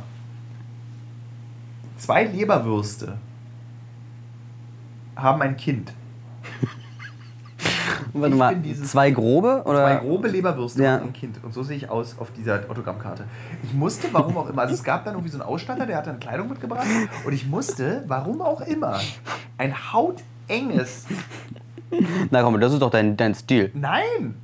zwei 1.97 2.23
Leberwürste 2.23 3.17
haben 5.15 5.41
ein 5.41 5.57
Kind. 5.57 5.93
Warte 8.13 8.35
mal, 8.35 8.55
zwei 8.83 9.09
grobe? 9.11 9.63
Oder? 9.65 9.79
Zwei 9.79 9.95
grobe 9.95 10.27
Leberwürste 10.27 10.83
Ja. 10.83 10.97
und 10.97 11.03
ein 11.07 11.13
Kind. 11.13 11.39
Und 11.43 11.53
so 11.53 11.63
sehe 11.63 11.75
ich 11.77 11.89
aus 11.89 12.15
auf 12.19 12.31
dieser 12.31 12.61
Autogrammkarte. 12.69 13.23
Ich 13.63 13.73
musste, 13.73 14.07
warum 14.11 14.37
auch 14.37 14.47
immer, 14.49 14.61
also 14.61 14.73
es 14.75 14.83
gab 14.83 15.03
dann 15.05 15.15
irgendwie 15.15 15.31
so 15.31 15.39
einen 15.39 15.47
Ausstatter, 15.49 15.85
der 15.87 15.97
hat 15.97 16.05
dann 16.07 16.19
Kleidung 16.19 16.49
mitgebracht. 16.49 16.85
Und 17.25 17.33
ich 17.33 17.47
musste, 17.47 18.03
warum 18.07 18.41
auch 18.41 18.61
immer, 18.61 18.99
ein 19.57 19.73
hautenges, 19.93 21.05
Na 22.29 22.41
komm, 22.43 22.59
das 22.59 22.73
ist 22.73 22.81
doch 22.81 22.91
dein, 22.91 23.17
dein 23.17 23.33
Stil. 23.35 23.71
nein, 23.73 24.35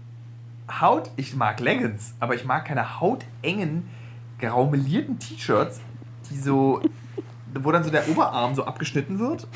Haut, 0.82 1.10
ich 1.16 1.36
mag 1.36 1.60
Leggings, 1.60 2.14
aber 2.20 2.36
ich 2.36 2.46
mag 2.46 2.66
keine 2.66 3.00
hautengen, 3.00 3.88
graumelierten 4.40 5.18
T-Shirts, 5.20 5.80
die 6.30 6.38
so, 6.38 6.82
wo 7.60 7.72
dann 7.72 7.84
so 7.84 7.90
der 7.90 8.08
Oberarm 8.10 8.54
so 8.56 8.64
abgeschnitten 8.66 9.18
wird. 9.20 9.48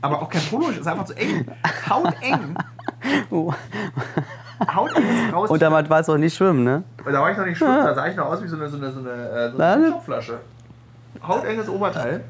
Aber 0.00 0.20
auch 0.22 0.28
kein 0.28 0.42
Polo, 0.42 0.68
ist 0.70 0.86
einfach 0.86 1.04
zu 1.06 1.14
eng. 1.16 1.44
Hauteng. 1.88 2.56
Hautenges 4.66 5.30
graues 5.30 5.50
Und 5.50 5.62
damit 5.62 5.88
war 5.88 6.00
es 6.00 6.08
auch 6.08 6.16
nicht 6.16 6.36
schwimmen, 6.36 6.64
ne? 6.64 6.82
Und 7.04 7.12
da 7.12 7.20
war 7.20 7.30
ich 7.30 7.38
noch 7.38 7.46
nicht 7.46 7.58
schwimmen, 7.58 7.76
da 7.84 7.94
sah 7.94 8.06
ich 8.08 8.16
noch 8.16 8.26
aus 8.26 8.42
wie 8.42 8.48
so 8.48 8.56
eine, 8.56 8.68
so 8.68 8.76
eine, 8.76 8.90
so 8.90 9.00
eine, 9.00 9.10
äh, 9.10 9.50
so 9.52 9.58
eine 9.58 9.82
ne? 9.82 9.90
Topflasche. 9.92 10.38
Hautenges 11.22 11.68
Oberteil. 11.68 12.24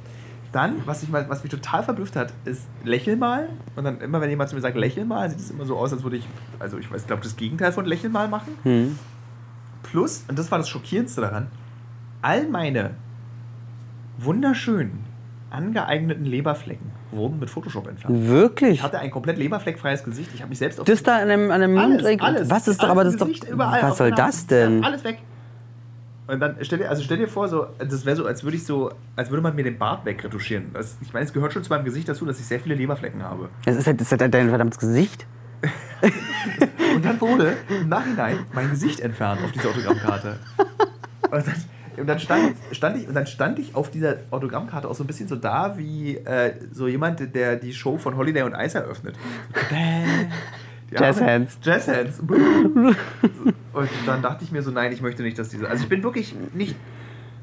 Dann, 0.53 0.87
was, 0.87 1.03
ich 1.03 1.11
mal, 1.11 1.29
was 1.29 1.43
mich 1.43 1.51
total 1.51 1.83
verblüfft 1.83 2.17
hat, 2.17 2.33
ist 2.47 2.67
lächel 2.83 3.17
mal. 3.17 3.51
Und 3.77 3.85
dann 3.85 4.01
immer, 4.01 4.21
wenn 4.21 4.31
jemand 4.31 4.49
zu 4.49 4.57
mir 4.57 4.63
sagt, 4.63 4.77
lächel 4.77 5.05
mal, 5.05 5.29
sieht 5.29 5.41
es 5.41 5.51
immer 5.51 5.67
so 5.67 5.77
aus, 5.77 5.93
als 5.93 6.03
würde 6.03 6.17
ich, 6.17 6.27
also 6.59 6.79
ich 6.79 6.91
weiß, 6.91 7.07
glaube 7.07 7.23
das 7.23 7.37
Gegenteil 7.37 7.73
von 7.73 7.85
lächel 7.85 8.09
mal 8.09 8.29
machen. 8.29 8.57
Hm. 8.63 8.99
Plus, 9.83 10.25
und 10.27 10.39
das 10.39 10.51
war 10.51 10.59
das 10.59 10.69
Schockierendste 10.69 11.21
daran, 11.21 11.49
all 12.23 12.49
meine 12.49 12.93
wunderschönen, 14.17 15.05
angeeigneten 15.51 16.25
Leberflecken 16.25 16.98
wurden 17.11 17.39
mit 17.39 17.49
Photoshop 17.51 17.87
entfernt. 17.89 18.29
Wirklich? 18.29 18.75
Ich 18.75 18.83
hatte 18.83 18.99
ein 18.99 19.11
komplett 19.11 19.39
leberfleckfreies 19.39 20.05
Gesicht. 20.05 20.31
Ich 20.35 20.41
habe 20.41 20.51
mich 20.51 20.59
selbst 20.59 20.79
auf 20.81 20.87
Das 20.87 21.03
da 21.03 21.17
an 21.17 21.31
einem, 21.31 21.51
an 21.51 21.63
einem 21.63 21.79
alles, 21.79 22.03
Mund- 22.03 22.23
alles, 22.23 22.51
Was 22.51 22.69
ist 22.69 22.79
doch, 22.83 22.91
alles 22.91 22.93
aber 22.93 23.05
das 23.05 23.15
ist 23.15 23.45
doch. 23.45 23.49
Überall, 23.51 23.83
was 23.83 23.99
soll 23.99 24.11
das 24.13 24.47
denn? 24.47 24.85
Alles 24.85 25.05
weg. 25.05 25.19
Und 26.27 26.41
dann 26.41 26.57
stell 26.61 26.79
dir, 26.79 26.91
also 26.91 27.03
stell 27.03 27.17
dir 27.17 27.27
vor, 27.29 27.49
so, 27.49 27.69
das 27.79 28.05
wäre 28.05 28.15
so, 28.15 28.27
als 28.27 28.45
würde 28.45 28.57
ich 28.59 28.65
so, 28.67 28.93
als 29.17 29.31
würde 29.31 29.43
man 29.43 29.55
mir 29.55 29.63
den 29.65 29.79
Bart 29.79 30.05
wegretuschieren. 30.05 30.67
Das, 30.75 30.99
ich 31.01 31.13
meine, 31.15 31.25
es 31.25 31.33
gehört 31.33 31.55
schon 31.55 31.63
zu 31.63 31.71
meinem 31.71 31.87
Gesicht 31.87 32.07
dazu, 32.07 32.27
dass 32.27 32.39
ich 32.39 32.45
sehr 32.45 32.61
viele 32.61 32.75
Leberflecken 32.75 33.23
habe. 33.23 33.49
Das 33.65 33.77
ist 33.77 33.87
halt, 33.87 33.99
das 34.01 34.13
ist 34.13 34.21
halt 34.21 34.35
dein 34.35 34.51
verdammtes 34.51 34.79
Gesicht. 34.79 35.27
Und 36.95 37.05
dann 37.05 37.21
wurde 37.21 37.57
im 37.69 37.89
Nachhinein 37.89 38.39
mein 38.53 38.71
Gesicht 38.71 39.01
entfernt 39.01 39.41
auf 39.45 39.53
dieser 39.53 39.71
Autogrammkarte. 39.71 40.39
Und 41.31 41.47
dann, 41.47 41.55
und 42.01 42.07
dann, 42.07 42.19
stand, 42.19 42.55
stand 42.73 42.97
ich, 42.99 43.09
und 43.09 43.15
dann 43.15 43.27
stand 43.27 43.59
ich 43.59 43.75
auf 43.75 43.91
dieser 43.91 44.17
Autogrammkarte 44.31 44.89
auch 44.89 44.95
so 44.95 45.05
ein 45.05 45.07
bisschen 45.07 45.29
so 45.29 45.37
da 45.37 45.77
wie 45.79 46.17
äh, 46.17 46.55
so 46.73 46.89
jemand, 46.89 47.35
der 47.35 47.57
die 47.57 47.73
Show 47.73 47.99
von 47.99 48.17
Holiday 48.17 48.43
und 48.43 48.55
Ice 48.55 48.79
eröffnet. 48.79 49.17
Jazz 50.91 51.21
Hands. 51.21 51.59
Jazz 51.63 51.89
Hands. 51.89 52.19
Und 52.21 53.89
dann 54.07 54.23
dachte 54.23 54.45
ich 54.45 54.53
mir 54.53 54.63
so, 54.63 54.71
nein, 54.71 54.93
ich 54.93 55.03
möchte 55.03 55.23
nicht, 55.23 55.39
dass 55.39 55.51
diese. 55.51 55.69
Also 55.69 55.83
ich 55.83 55.89
bin 55.89 56.03
wirklich 56.03 56.35
nicht 56.55 56.77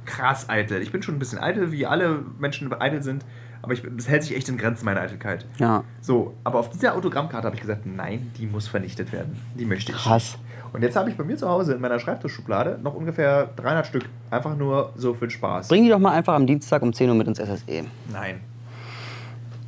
krass 0.05 0.49
eitel. 0.49 0.81
Ich 0.81 0.91
bin 0.91 1.03
schon 1.03 1.15
ein 1.15 1.19
bisschen 1.19 1.39
eitel, 1.39 1.71
wie 1.71 1.85
alle 1.85 2.23
Menschen 2.39 2.71
eitel 2.73 3.03
sind. 3.03 3.25
Aber 3.61 3.73
ich, 3.73 3.81
das 3.83 4.07
hält 4.07 4.23
sich 4.23 4.35
echt 4.35 4.47
in 4.47 4.57
Grenzen, 4.57 4.85
meine 4.85 5.01
Eitelkeit. 5.01 5.47
Ja. 5.57 5.83
So, 5.99 6.35
aber 6.43 6.59
auf 6.59 6.69
dieser 6.69 6.93
Autogrammkarte 6.95 7.45
habe 7.45 7.55
ich 7.55 7.61
gesagt, 7.61 7.85
nein, 7.85 8.31
die 8.37 8.45
muss 8.45 8.67
vernichtet 8.67 9.11
werden. 9.11 9.39
Die 9.57 9.65
möchte 9.65 9.91
ich. 9.91 9.97
Krass. 9.97 10.37
Und 10.73 10.81
jetzt 10.81 10.95
habe 10.95 11.09
ich 11.09 11.17
bei 11.17 11.23
mir 11.23 11.37
zu 11.37 11.47
Hause 11.47 11.73
in 11.73 11.81
meiner 11.81 11.99
Schreibtischschublade 11.99 12.79
noch 12.81 12.93
ungefähr 12.93 13.49
300 13.55 13.87
Stück. 13.87 14.09
Einfach 14.29 14.55
nur 14.55 14.91
so 14.95 15.13
für 15.13 15.27
den 15.27 15.31
Spaß. 15.31 15.67
Bring 15.67 15.83
die 15.83 15.89
doch 15.89 15.99
mal 15.99 16.11
einfach 16.11 16.33
am 16.33 16.47
Dienstag 16.47 16.81
um 16.81 16.93
10 16.93 17.09
Uhr 17.09 17.15
mit 17.15 17.27
ins 17.27 17.39
SSE. 17.39 17.85
Nein. 18.11 18.41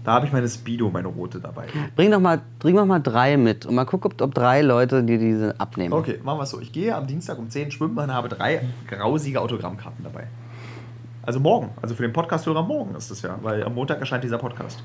Da 0.04 0.14
habe 0.14 0.26
ich 0.26 0.32
meine 0.32 0.48
Speedo, 0.48 0.90
meine 0.90 1.10
rote 1.10 1.42
dabei. 1.42 1.66
Bring 1.98 2.12
doch 2.12 2.22
mal, 2.22 2.40
bring 2.60 2.78
doch 2.78 2.86
mal 2.86 3.00
drei 3.00 3.36
mit 3.36 3.66
und 3.66 3.76
mal 3.76 3.84
gucken, 3.84 4.14
ob, 4.14 4.22
ob 4.22 4.34
drei 4.34 4.62
Leute 4.62 5.04
dir 5.04 5.18
diese 5.18 5.60
abnehmen. 5.60 5.94
Okay, 5.94 6.20
machen 6.24 6.40
wir 6.40 6.44
es 6.44 6.52
so. 6.52 6.62
Ich 6.62 6.72
gehe 6.72 6.96
am 6.96 7.08
Dienstag 7.08 7.38
um 7.38 7.50
10 7.50 7.72
schwimmen 7.72 7.98
und 7.98 8.14
habe 8.14 8.30
drei 8.30 8.62
grausige 8.88 9.42
Autogrammkarten 9.42 10.06
dabei. 10.06 10.28
Also 11.24 11.42
morgen. 11.42 11.72
Also 11.82 11.94
für 11.94 12.04
den 12.04 12.14
Podcast-Hörer 12.14 12.64
morgen 12.64 12.96
ist 12.96 13.12
es 13.12 13.22
ja, 13.22 13.38
weil 13.42 13.62
am 13.66 13.76
Montag 13.76 14.00
erscheint 14.00 14.24
dieser 14.24 14.38
Podcast. 14.38 14.82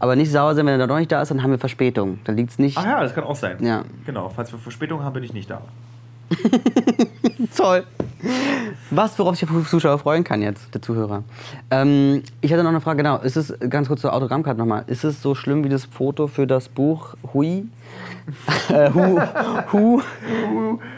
Aber 0.00 0.16
nicht 0.16 0.32
sauer 0.32 0.54
sein, 0.54 0.66
wenn 0.66 0.80
er 0.80 0.86
noch 0.86 0.98
nicht 0.98 1.12
da 1.12 1.22
ist, 1.22 1.30
dann 1.30 1.42
haben 1.42 1.50
wir 1.50 1.58
Verspätung. 1.58 2.18
Dann 2.24 2.36
liegt 2.36 2.50
es 2.50 2.58
nicht. 2.58 2.76
Ach 2.76 2.84
ja, 2.84 3.02
das 3.02 3.14
kann 3.14 3.24
auch 3.24 3.36
sein. 3.36 3.62
Ja. 3.62 3.84
Genau, 4.06 4.30
falls 4.30 4.50
wir 4.50 4.58
Verspätung 4.58 5.04
haben, 5.04 5.12
bin 5.12 5.22
ich 5.22 5.34
nicht 5.34 5.50
da. 5.50 5.60
Toll. 7.56 7.84
Was, 8.90 9.18
worauf 9.18 9.36
sich 9.36 9.48
der 9.48 9.64
Zuschauer 9.64 9.98
freuen 9.98 10.24
kann 10.24 10.42
jetzt, 10.42 10.74
der 10.74 10.82
Zuhörer. 10.82 11.22
Ähm, 11.70 12.22
ich 12.40 12.52
hatte 12.52 12.62
noch 12.62 12.70
eine 12.70 12.80
Frage, 12.80 12.98
genau. 12.98 13.18
Ist 13.18 13.36
es, 13.36 13.54
ganz 13.68 13.88
kurz 13.88 14.00
zur 14.00 14.12
Autogrammkarte 14.14 14.58
nochmal, 14.58 14.84
ist 14.86 15.04
es 15.04 15.22
so 15.22 15.34
schlimm 15.34 15.64
wie 15.64 15.68
das 15.68 15.84
Foto 15.84 16.26
für 16.26 16.46
das 16.46 16.68
Buch 16.68 17.14
Hui? 17.32 17.68
äh, 18.68 18.90
Hu, 18.92 19.20
Hu, 19.72 20.02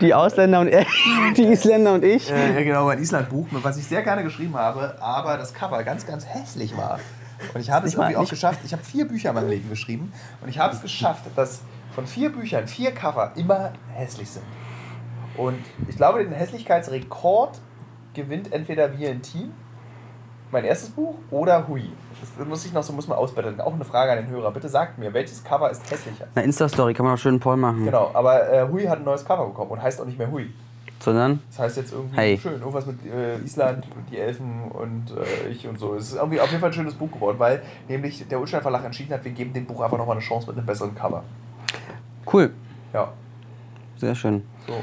die 0.00 0.14
Ausländer 0.14 0.60
und 0.60 0.70
die 1.36 1.44
Isländer 1.44 1.94
und 1.94 2.04
ich? 2.04 2.30
Äh, 2.30 2.54
ja, 2.54 2.62
genau, 2.62 2.86
mein 2.86 2.98
Island-Buch, 2.98 3.46
was 3.62 3.78
ich 3.78 3.86
sehr 3.86 4.02
gerne 4.02 4.22
geschrieben 4.22 4.54
habe, 4.54 4.96
aber 5.00 5.38
das 5.38 5.54
Cover 5.54 5.82
ganz, 5.82 6.06
ganz 6.06 6.26
hässlich 6.26 6.76
war. 6.76 6.98
Und 7.54 7.60
ich 7.60 7.70
habe 7.70 7.86
es 7.86 7.94
irgendwie 7.94 8.16
auch 8.16 8.28
geschafft. 8.28 8.60
Ich 8.64 8.72
habe 8.72 8.82
vier 8.82 9.06
Bücher 9.06 9.30
in 9.30 9.34
meinem 9.34 9.48
Leben 9.48 9.68
geschrieben 9.68 10.12
und 10.40 10.48
ich 10.48 10.58
habe 10.58 10.74
es 10.74 10.82
geschafft, 10.82 11.24
dass 11.36 11.60
von 11.94 12.06
vier 12.06 12.32
Büchern 12.32 12.66
vier 12.66 12.92
Cover 12.92 13.32
immer 13.36 13.72
hässlich 13.94 14.30
sind. 14.30 14.44
Und 15.36 15.64
ich 15.88 15.96
glaube, 15.96 16.22
den 16.22 16.32
Hässlichkeitsrekord 16.32 17.60
gewinnt 18.14 18.52
entweder 18.52 18.96
wir 18.96 19.10
ein 19.10 19.22
Team, 19.22 19.52
mein 20.50 20.64
erstes 20.64 20.90
Buch, 20.90 21.16
oder 21.30 21.66
Hui. 21.66 21.90
Das 22.38 22.46
muss 22.46 22.64
ich 22.64 22.72
noch 22.72 22.82
so 22.82 22.92
muss 22.92 23.08
man 23.08 23.18
ausbetteln. 23.18 23.60
Auch 23.60 23.72
eine 23.72 23.84
Frage 23.84 24.12
an 24.12 24.18
den 24.18 24.28
Hörer. 24.28 24.52
Bitte 24.52 24.68
sagt 24.68 24.98
mir, 24.98 25.12
welches 25.12 25.42
Cover 25.42 25.70
ist 25.70 25.90
hässlicher? 25.90 26.26
Eine 26.34 26.44
Insta-Story 26.44 26.94
kann 26.94 27.06
man 27.06 27.14
auch 27.14 27.18
schön 27.18 27.40
Poll 27.40 27.56
machen. 27.56 27.84
Genau, 27.84 28.10
aber 28.12 28.52
äh, 28.52 28.68
Hui 28.68 28.84
hat 28.84 28.98
ein 28.98 29.04
neues 29.04 29.24
Cover 29.24 29.46
bekommen 29.46 29.70
und 29.70 29.82
heißt 29.82 30.00
auch 30.00 30.04
nicht 30.04 30.18
mehr 30.18 30.30
Hui. 30.30 30.50
Sondern, 31.02 31.40
Das 31.50 31.58
heißt 31.58 31.76
jetzt 31.78 31.92
irgendwie 31.92 32.16
Hey. 32.16 32.38
schön, 32.38 32.60
irgendwas 32.60 32.86
mit 32.86 33.04
äh, 33.06 33.36
Island, 33.38 33.86
die 34.10 34.18
Elfen 34.18 34.70
und 34.70 35.10
äh, 35.10 35.48
ich 35.48 35.66
und 35.66 35.76
so. 35.78 35.94
Es 35.96 36.08
ist 36.10 36.14
irgendwie 36.14 36.40
auf 36.40 36.48
jeden 36.48 36.60
Fall 36.60 36.70
ein 36.70 36.74
schönes 36.74 36.94
Buch 36.94 37.10
geworden, 37.10 37.38
weil 37.40 37.60
nämlich 37.88 38.26
der 38.28 38.38
Ulstein 38.38 38.62
Verlag 38.62 38.84
entschieden 38.84 39.12
hat, 39.12 39.24
wir 39.24 39.32
geben 39.32 39.52
dem 39.52 39.66
Buch 39.66 39.80
einfach 39.80 39.98
nochmal 39.98 40.16
eine 40.16 40.24
Chance 40.24 40.46
mit 40.46 40.56
einem 40.56 40.66
besseren 40.66 40.94
Cover. 40.94 41.24
cool, 42.32 42.52
Ja, 42.92 43.12
sehr 43.96 44.14
schön. 44.14 44.42
so. 44.66 44.74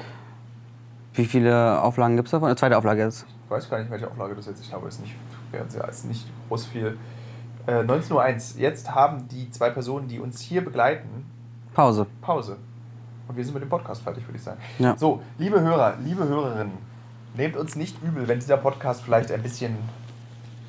Wie 1.13 1.25
viele 1.25 1.81
Auflagen 1.81 2.15
gibt 2.15 2.27
es 2.27 2.31
davon? 2.31 2.47
Eine 2.47 2.55
zweite 2.55 2.77
Auflage 2.77 3.01
jetzt. 3.03 3.25
Ich 3.45 3.49
weiß 3.51 3.69
gar 3.69 3.79
nicht, 3.79 3.89
welche 3.89 4.07
Auflage 4.09 4.35
das 4.35 4.45
jetzt. 4.45 4.61
Ich 4.61 4.69
glaube, 4.69 4.87
es 4.87 4.95
ist 4.95 5.01
nicht, 5.01 5.15
ist 5.89 6.05
nicht 6.05 6.27
groß 6.49 6.65
viel. 6.67 6.97
Äh, 7.65 7.81
19.01 7.83 8.55
Uhr. 8.55 8.61
Jetzt 8.61 8.93
haben 8.93 9.27
die 9.27 9.49
zwei 9.51 9.69
Personen, 9.69 10.07
die 10.07 10.19
uns 10.19 10.39
hier 10.41 10.63
begleiten, 10.63 11.25
Pause. 11.73 12.05
Pause. 12.21 12.57
Und 13.29 13.37
wir 13.37 13.45
sind 13.45 13.53
mit 13.53 13.61
dem 13.61 13.69
Podcast 13.69 14.01
fertig, 14.01 14.27
würde 14.27 14.37
ich 14.37 14.43
sagen. 14.43 14.59
Ja. 14.79 14.97
So, 14.97 15.21
liebe 15.37 15.61
Hörer, 15.61 15.93
liebe 16.03 16.27
Hörerinnen, 16.27 16.71
nehmt 17.37 17.55
uns 17.55 17.75
nicht 17.75 17.95
übel, 18.03 18.27
wenn 18.27 18.39
dieser 18.39 18.57
Podcast 18.57 19.03
vielleicht 19.03 19.31
ein 19.31 19.43
bisschen 19.43 19.77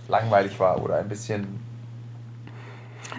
langweilig 0.09 0.61
war 0.61 0.81
oder 0.83 0.97
ein 0.97 1.09
bisschen. 1.09 1.59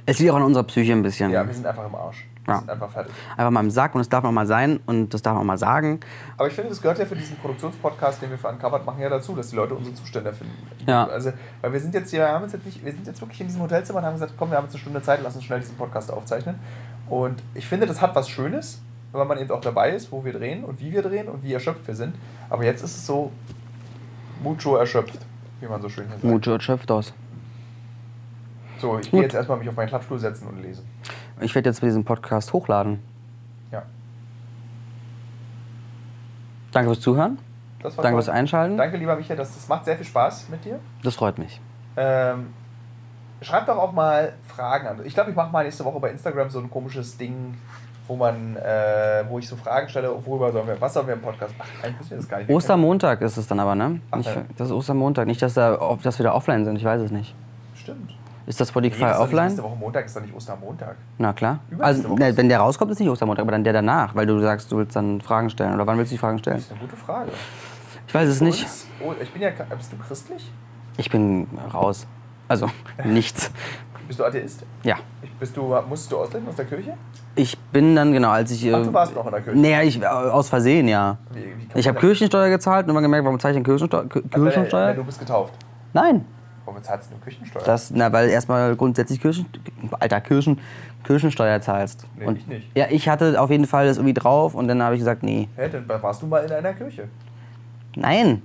Es 0.05 0.19
liegt 0.19 0.31
auch 0.31 0.35
an 0.35 0.43
unserer 0.43 0.63
Psyche 0.65 0.93
ein 0.93 1.01
bisschen. 1.01 1.31
Ja, 1.31 1.45
wir 1.45 1.53
sind 1.55 1.65
einfach 1.65 1.87
im 1.87 1.95
Arsch. 1.95 2.27
Wir 2.45 2.53
Ja. 2.53 2.59
sind 2.59 2.69
einfach 2.69 2.89
fertig. 2.91 3.11
Einfach 3.35 3.49
mal 3.49 3.59
im 3.61 3.71
Sack 3.71 3.95
und 3.95 4.01
es 4.01 4.09
darf 4.09 4.23
auch 4.23 4.31
mal 4.31 4.45
sein 4.45 4.79
und 4.85 5.11
das 5.11 5.23
darf 5.23 5.35
auch 5.37 5.43
mal 5.43 5.57
sagen. 5.57 5.99
Aber 6.37 6.47
ich 6.47 6.53
finde, 6.53 6.69
das 6.69 6.79
gehört 6.81 6.99
ja 6.99 7.05
für 7.05 7.15
diesen 7.15 7.35
Produktionspodcast, 7.37 8.21
den 8.21 8.29
wir 8.29 8.37
für 8.37 8.47
Uncovered 8.47 8.85
machen, 8.85 9.01
ja 9.01 9.09
dazu, 9.09 9.33
dass 9.35 9.49
die 9.49 9.55
Leute 9.55 9.73
unsere 9.73 9.95
Zustände 9.95 10.33
finden. 10.33 10.55
Ja. 10.85 11.05
Also, 11.07 11.33
weil 11.61 11.73
wir 11.73 11.79
sind 11.79 11.95
jetzt 11.95 12.11
hier, 12.11 12.27
haben 12.27 12.43
uns 12.43 12.53
jetzt 12.53 12.65
nicht, 12.65 12.85
wir 12.85 12.91
sind 12.91 13.07
jetzt 13.07 13.21
wirklich 13.21 13.41
in 13.41 13.47
diesem 13.47 13.61
Hotelzimmer 13.63 13.99
und 13.99 14.05
haben 14.05 14.13
gesagt, 14.13 14.33
komm, 14.37 14.51
wir 14.51 14.57
haben 14.57 14.65
jetzt 14.65 14.73
eine 14.75 14.81
Stunde 14.81 15.01
Zeit, 15.01 15.19
lass 15.23 15.35
uns 15.35 15.45
schnell 15.45 15.59
diesen 15.59 15.77
Podcast 15.77 16.11
aufzeichnen. 16.11 16.59
Und 17.09 17.41
ich 17.55 17.67
finde, 17.67 17.87
das 17.87 18.01
hat 18.01 18.15
was 18.15 18.29
Schönes, 18.29 18.81
weil 19.11 19.25
man 19.25 19.37
eben 19.37 19.51
auch 19.51 19.61
dabei 19.61 19.91
ist, 19.91 20.11
wo 20.11 20.23
wir 20.23 20.33
drehen 20.33 20.63
und 20.63 20.79
wie 20.79 20.91
wir 20.91 21.01
drehen 21.01 21.27
und 21.27 21.43
wie 21.43 21.53
erschöpft 21.53 21.85
wir 21.87 21.95
sind. 21.95 22.15
Aber 22.49 22.63
jetzt 22.63 22.83
ist 22.83 22.95
es 22.95 23.05
so 23.05 23.31
mucho 24.41 24.75
erschöpft, 24.75 25.19
wie 25.59 25.67
man 25.67 25.81
so 25.81 25.89
schön 25.89 26.09
sagt. 26.09 26.23
Mucho 26.23 26.59
schöpft 26.59 26.89
aus. 26.91 27.13
So, 28.79 28.97
ich 28.97 29.11
gehe 29.11 29.21
jetzt 29.21 29.35
erstmal 29.35 29.59
mich 29.59 29.69
auf 29.69 29.75
meinen 29.75 29.89
Klappstuhl 29.89 30.17
setzen 30.17 30.47
und 30.47 30.61
lesen. 30.61 30.85
Ich 31.39 31.53
werde 31.53 31.69
jetzt 31.69 31.81
diesen 31.83 32.03
Podcast 32.03 32.51
hochladen. 32.51 32.99
Ja. 33.71 33.83
Danke 36.71 36.89
fürs 36.89 37.01
Zuhören. 37.01 37.37
Danke 37.79 37.95
toll. 37.95 38.11
fürs 38.11 38.29
Einschalten. 38.29 38.77
Danke, 38.77 38.97
lieber 38.97 39.15
Michael, 39.15 39.37
das, 39.37 39.53
das 39.53 39.67
macht 39.67 39.85
sehr 39.85 39.97
viel 39.97 40.05
Spaß 40.05 40.49
mit 40.49 40.65
dir. 40.65 40.79
Das 41.03 41.15
freut 41.15 41.37
mich. 41.37 41.61
Ähm, 41.97 42.53
schreibt 43.41 43.67
doch 43.67 43.77
auch 43.77 43.91
mal 43.91 44.33
Fragen 44.47 44.87
an. 44.87 45.05
Ich 45.05 45.13
glaube, 45.13 45.29
ich 45.31 45.35
mache 45.35 45.51
mal 45.51 45.63
nächste 45.63 45.85
Woche 45.85 45.99
bei 45.99 46.09
Instagram 46.09 46.49
so 46.49 46.59
ein 46.59 46.69
komisches 46.69 47.17
Ding, 47.17 47.55
wo 48.11 48.17
man, 48.17 48.57
äh, 48.57 49.23
wo 49.29 49.39
ich 49.39 49.47
so 49.47 49.55
Fragen 49.55 49.87
stelle, 49.87 50.13
worüber 50.25 50.51
sollen 50.51 50.67
wir, 50.67 50.81
was 50.81 50.93
sollen 50.93 51.07
wir 51.07 51.13
im 51.13 51.21
Podcast 51.21 51.57
machen? 51.57 51.69
Eigentlich 51.81 51.99
wissen 52.01 52.09
wir 52.11 52.17
das 52.17 52.27
gar 52.27 52.37
nicht. 52.39 52.49
Wir 52.49 52.55
Ostermontag 52.57 53.21
ist 53.21 53.37
es 53.37 53.47
dann 53.47 53.57
aber, 53.61 53.73
ne? 53.73 54.01
Ach, 54.11 54.17
Nicht, 54.17 54.27
ja. 54.35 54.41
das 54.57 54.67
ist 54.67 54.73
Ostermontag. 54.73 55.27
Nicht, 55.27 55.41
dass, 55.41 55.53
da, 55.53 55.79
ob 55.79 56.01
das 56.03 56.19
wieder 56.19 56.35
offline 56.35 56.65
sind. 56.65 56.75
Ich 56.75 56.83
weiß 56.83 57.01
es 57.03 57.11
nicht. 57.11 57.33
Stimmt. 57.73 58.13
Ist 58.47 58.59
das 58.59 58.67
Spotify 58.67 58.89
Nee, 59.03 59.05
ist 59.05 59.13
doch 59.13 59.17
nicht 59.19 59.23
offline? 59.27 59.45
Nächste 59.45 59.63
Woche 59.63 59.75
Montag 59.77 60.05
ist 60.07 60.15
doch 60.17 60.21
nicht 60.21 60.35
Ostermontag. 60.35 60.95
Na 61.19 61.31
klar. 61.31 61.59
Also, 61.79 62.13
ne, 62.15 62.35
wenn 62.35 62.49
der 62.49 62.59
rauskommt, 62.59 62.91
ist 62.91 62.99
nicht 62.99 63.07
Ostermontag, 63.09 63.43
aber 63.43 63.51
dann 63.53 63.63
der 63.63 63.71
danach, 63.71 64.13
weil 64.13 64.25
du 64.25 64.37
sagst, 64.41 64.69
du 64.73 64.77
willst 64.77 64.93
dann 64.93 65.21
Fragen 65.21 65.49
stellen. 65.49 65.73
Oder 65.75 65.87
wann 65.87 65.97
willst 65.97 66.11
du 66.11 66.15
die 66.15 66.19
Fragen 66.19 66.39
stellen? 66.39 66.57
Das 66.57 66.65
ist 66.65 66.71
eine 66.71 66.81
gute 66.81 66.97
Frage. 66.97 67.31
Ich 68.07 68.13
weiß 68.13 68.27
es 68.27 68.41
nicht. 68.41 68.63
uns- 68.63 68.87
Oh, 69.05 69.13
ich 69.21 69.31
bin 69.31 69.41
ja, 69.41 69.51
bist 69.77 69.93
du 69.93 69.97
christlich? 69.97 70.51
Ich 70.97 71.09
bin 71.09 71.47
raus. 71.73 72.05
Also, 72.49 72.69
nichts. 73.05 73.51
Bist 74.11 74.19
du 74.19 74.25
Atheist? 74.25 74.65
Ja. 74.83 74.97
Ich, 75.21 75.31
bist 75.35 75.55
du, 75.55 75.73
musstest 75.87 76.11
du 76.11 76.17
austreten 76.17 76.45
aus 76.49 76.57
der 76.57 76.65
Kirche? 76.65 76.95
Ich 77.33 77.57
bin 77.57 77.95
dann, 77.95 78.11
genau, 78.11 78.31
als 78.31 78.51
ich. 78.51 78.61
Ach, 78.75 78.83
du 78.83 78.89
äh, 78.89 78.93
warst 78.93 79.15
noch 79.15 79.25
in 79.25 79.31
der 79.31 79.39
Kirche. 79.39 79.57
Naja, 79.57 79.81
ich, 79.83 80.01
äh, 80.01 80.05
aus 80.05 80.49
Versehen, 80.49 80.89
ja. 80.89 81.17
Wie, 81.33 81.39
wie 81.45 81.79
Ich 81.79 81.87
habe 81.87 81.97
denn- 81.97 82.09
Kirchensteuer 82.09 82.49
gezahlt 82.49 82.87
und 82.87 82.89
immer 82.89 83.01
gemerkt, 83.01 83.23
warum 83.23 83.39
zahle 83.39 83.53
ich 83.53 83.55
denn 83.55 83.63
Kirchensteuer? 83.63 84.01
Kir- 84.03 84.15
Nein, 84.15 84.29
nein, 84.33 84.43
Kirchensteuer? 84.43 84.93
Du 84.95 85.03
bist 85.05 85.17
getauft. 85.17 85.53
Nein. 85.93 86.25
Warum 86.65 86.83
zahlst 86.83 87.09
du 87.09 87.15
Kirchensteuer? 87.23 87.63
Das, 87.63 87.89
na, 87.91 88.11
weil 88.11 88.27
erstmal 88.31 88.75
grundsätzlich 88.75 89.21
Kirchen, 89.21 89.45
Alter, 89.97 90.19
Kirchen, 90.19 90.59
Kirchensteuer 91.05 91.61
zahlst. 91.61 92.05
Nee, 92.19 92.25
und, 92.25 92.37
ich 92.37 92.47
nicht. 92.47 92.69
Ja, 92.75 92.87
ich 92.89 93.07
hatte 93.07 93.39
auf 93.39 93.49
jeden 93.49 93.65
Fall 93.65 93.87
das 93.87 93.95
irgendwie 93.95 94.13
drauf 94.13 94.55
und 94.55 94.67
dann 94.67 94.83
habe 94.83 94.95
ich 94.95 94.99
gesagt, 94.99 95.23
nee. 95.23 95.47
Hä, 95.55 95.69
dann 95.69 95.85
warst 96.03 96.21
du 96.21 96.27
mal 96.27 96.39
in 96.43 96.51
einer 96.51 96.73
Kirche. 96.73 97.07
Nein. 97.95 98.41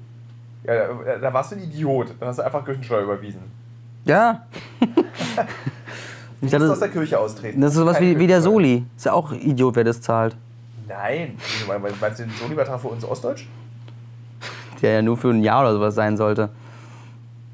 Ja, 0.63 0.75
da- 1.05 1.19
da 1.19 1.33
warst 1.35 1.51
du 1.51 1.57
ein 1.57 1.63
Idiot. 1.65 2.15
Dann 2.21 2.29
hast 2.29 2.39
du 2.39 2.45
einfach 2.45 2.65
Kirchensteuer 2.65 3.03
überwiesen. 3.03 3.41
Ja. 4.05 4.43
Du 6.41 6.47
musst 6.59 6.71
aus 6.71 6.81
der 6.81 6.89
Kirche 6.91 7.19
austreten. 7.19 7.61
das 7.63 7.73
ist 7.73 7.79
sowas 7.79 7.97
Keine 7.97 8.11
wie, 8.11 8.19
wie 8.19 8.27
der. 8.27 8.43
Soli. 8.43 8.85
Ist 8.97 9.07
ja 9.07 9.13
auch 9.15 9.33
Idiot, 9.33 9.75
wer 9.75 9.85
das 9.85 10.01
zahlt. 10.03 10.37
Nein. 10.87 11.37
Meinst 12.01 12.19
du 12.21 12.25
den 12.25 12.33
Soli-Beitrag 12.33 12.79
für 12.81 12.89
uns 12.89 13.05
Ostdeutsch? 13.05 13.47
Der 14.83 14.93
ja 14.93 15.03
nur 15.03 15.17
für 15.17 15.31
ein 15.31 15.43
Jahr 15.43 15.63
oder 15.63 15.73
sowas 15.73 15.95
sein 15.95 16.17
sollte. 16.17 16.51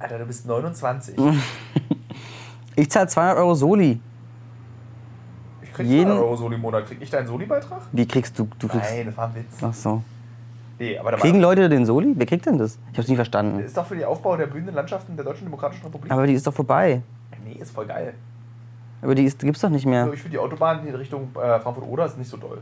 Alter, 0.01 0.19
du 0.19 0.27
bist 0.27 0.47
29. 0.47 1.15
Ich 2.75 2.91
zahle 2.91 3.07
200 3.07 3.37
Euro 3.37 3.55
Soli. 3.55 4.01
Ich 5.63 5.73
krieg 5.75 5.87
Jeden- 5.87 6.05
200 6.07 6.25
Euro 6.25 6.37
Soli 6.37 6.55
im 6.57 6.61
Monat. 6.63 6.87
Krieg 6.87 6.99
ich 7.01 7.11
deinen 7.11 7.27
Soli-Beitrag? 7.27 7.83
Wie 7.93 8.07
kriegst 8.07 8.39
du? 8.39 8.49
du 8.59 8.67
kriegst, 8.67 8.91
Nein, 8.91 9.07
das 9.07 9.17
war 9.17 9.29
ein 9.29 9.35
Witz. 9.35 9.59
Ach 9.63 9.75
so. 9.75 10.03
Nee, 10.79 10.99
Kriegen 11.21 11.41
Leute 11.41 11.69
den 11.69 11.87
Soli? 11.87 12.15
Wer 12.17 12.27
kriegt 12.27 12.47
denn 12.47 12.59
das? 12.59 12.79
Ich 12.93 12.99
hab's 12.99 13.09
nie 13.09 13.15
verstanden. 13.17 13.61
ist 13.61 13.77
doch 13.77 13.87
für 13.87 13.95
den 13.95 14.05
Aufbau 14.05 14.37
der 14.37 14.47
blühenden 14.47 14.75
Landschaften 14.75 15.15
der 15.17 15.25
Deutschen 15.25 15.45
Demokratischen 15.45 15.85
Republik. 15.85 16.11
Aber 16.11 16.27
die 16.27 16.33
ist 16.33 16.47
doch 16.47 16.55
vorbei. 16.55 17.03
Nee, 17.45 17.53
ist 17.61 17.73
voll 17.73 17.87
geil. 17.87 18.15
Aber 19.03 19.15
die, 19.15 19.25
ist, 19.25 19.39
gibt's 19.41 19.61
doch 19.61 19.69
nicht 19.71 19.87
mehr. 19.87 20.11
Ich 20.13 20.21
finde 20.21 20.37
die 20.37 20.39
Autobahn 20.39 20.87
in 20.87 20.95
Richtung 20.95 21.29
äh, 21.35 21.59
Frankfurt-Oder 21.59 22.07
ist 22.07 22.19
nicht 22.19 22.31
so 22.31 22.37
doll. 22.37 22.61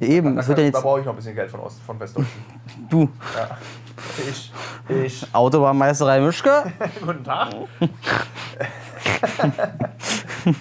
Eben, 0.00 0.34
Da, 0.36 0.40
es 0.40 0.48
wird 0.48 0.58
ja 0.58 0.62
da 0.64 0.66
jetzt. 0.68 0.82
brauche 0.82 1.00
ich 1.00 1.04
noch 1.06 1.12
ein 1.12 1.16
bisschen 1.16 1.34
Geld 1.34 1.50
von 1.50 1.60
Ost, 1.60 1.80
von 1.82 1.98
Westdeutschen. 2.00 2.32
Du, 2.88 3.08
Ja. 3.36 3.56
Ich, 4.28 4.52
ich. 4.88 5.26
Autobahnmeisterei 5.34 6.20
Mischke, 6.20 6.62
Guten 7.04 7.22
Tag. 7.24 7.48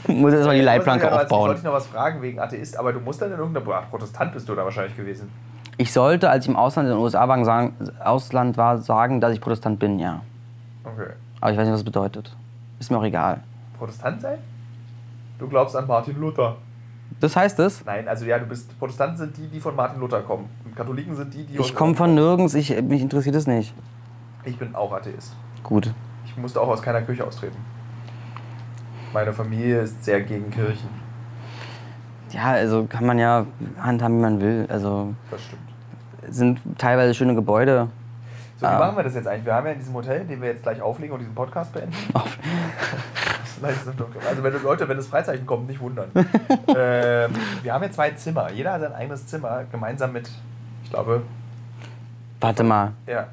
muss 0.07 0.33
jetzt 0.33 0.45
mal 0.45 0.55
die 0.55 0.61
Leitplanke 0.61 1.05
Ich 1.05 1.11
wollte 1.11 1.23
aufbauen. 1.25 1.55
dich 1.55 1.63
noch 1.63 1.73
was 1.73 1.87
fragen 1.87 2.21
wegen 2.21 2.39
Atheist, 2.39 2.77
aber 2.77 2.93
du 2.93 2.99
musst 2.99 3.21
dann 3.21 3.31
in 3.31 3.37
irgendeiner 3.37 3.65
Ach, 3.83 3.89
Protestant 3.89 4.33
bist 4.33 4.47
du 4.49 4.55
da 4.55 4.63
wahrscheinlich 4.65 4.95
gewesen. 4.97 5.29
Ich 5.77 5.93
sollte, 5.93 6.29
als 6.29 6.43
ich 6.45 6.49
im 6.49 6.57
Ausland 6.57 6.87
in 6.89 6.95
den 6.95 7.01
USA 7.01 7.27
war, 7.27 7.43
sagen, 7.45 7.73
Ausland 8.03 8.57
war, 8.57 8.77
sagen, 8.79 9.21
dass 9.21 9.31
ich 9.33 9.39
Protestant 9.39 9.79
bin, 9.79 9.99
ja. 9.99 10.21
Okay. 10.83 11.11
Aber 11.39 11.51
ich 11.51 11.57
weiß 11.57 11.65
nicht, 11.65 11.73
was 11.73 11.79
das 11.81 11.85
bedeutet. 11.85 12.35
Ist 12.79 12.91
mir 12.91 12.97
auch 12.97 13.03
egal. 13.03 13.41
Protestant 13.79 14.21
sein? 14.21 14.37
Du 15.39 15.47
glaubst 15.47 15.75
an 15.75 15.87
Martin 15.87 16.19
Luther. 16.19 16.57
Das 17.19 17.35
heißt 17.35 17.59
es? 17.59 17.83
Nein, 17.85 18.07
also 18.07 18.25
ja, 18.25 18.37
du 18.37 18.45
bist 18.45 18.77
Protestanten 18.77 19.17
sind 19.17 19.37
die, 19.37 19.47
die 19.47 19.59
von 19.59 19.75
Martin 19.75 19.99
Luther 19.99 20.21
kommen. 20.21 20.49
Und 20.63 20.75
Katholiken 20.75 21.15
sind 21.15 21.33
die, 21.33 21.43
die 21.45 21.57
Ich 21.57 21.73
komme 21.73 21.95
von 21.95 22.13
nirgends, 22.13 22.53
ich, 22.53 22.69
mich 22.83 23.01
interessiert 23.01 23.35
es 23.35 23.47
nicht. 23.47 23.73
Ich 24.43 24.57
bin 24.57 24.75
auch 24.75 24.91
Atheist. 24.93 25.33
Gut. 25.63 25.91
Ich 26.25 26.37
musste 26.37 26.61
auch 26.61 26.67
aus 26.67 26.81
keiner 26.81 27.01
Kirche 27.01 27.25
austreten. 27.25 27.57
Meine 29.13 29.33
Familie 29.33 29.81
ist 29.81 30.03
sehr 30.03 30.21
gegen 30.21 30.51
Kirchen. 30.51 30.89
Ja, 32.31 32.51
also 32.51 32.85
kann 32.85 33.05
man 33.05 33.17
ja 33.17 33.45
handhaben, 33.79 34.17
wie 34.17 34.21
man 34.21 34.39
will. 34.41 34.67
Also 34.69 35.15
Das 35.31 35.41
stimmt. 35.41 35.61
es 36.29 36.35
sind 36.37 36.59
teilweise 36.77 37.13
schöne 37.15 37.33
Gebäude. 37.33 37.89
So, 38.59 38.65
wie 38.65 38.71
Ah. 38.71 38.79
machen 38.79 38.97
wir 38.97 39.03
das 39.03 39.15
jetzt 39.15 39.25
eigentlich? 39.27 39.45
Wir 39.45 39.53
haben 39.53 39.65
ja 39.67 39.71
in 39.71 39.79
diesem 39.79 39.93
Hotel, 39.93 40.25
den 40.25 40.41
wir 40.41 40.49
jetzt 40.49 40.63
gleich 40.63 40.81
auflegen 40.81 41.13
und 41.13 41.19
diesen 41.19 41.33
Podcast 41.33 41.71
beenden. 41.71 41.95
also 43.63 44.43
wenn 44.43 44.53
das 44.53 44.63
Leute, 44.63 44.87
wenn 44.87 44.97
das 44.97 45.07
Freizeichen 45.07 45.45
kommt, 45.45 45.67
nicht 45.67 45.79
wundern. 45.79 46.09
ähm, 46.15 47.31
wir 47.63 47.73
haben 47.73 47.83
ja 47.83 47.91
zwei 47.91 48.11
Zimmer. 48.11 48.51
Jeder 48.51 48.73
hat 48.73 48.81
sein 48.81 48.93
eigenes 48.93 49.27
Zimmer, 49.27 49.63
gemeinsam 49.71 50.11
mit, 50.11 50.29
ich 50.83 50.89
glaube, 50.89 51.21
Warte 52.41 52.63
mal, 52.63 52.91
ja, 53.05 53.27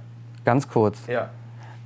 ganz 0.44 0.68
kurz. 0.68 1.06
ja. 1.06 1.28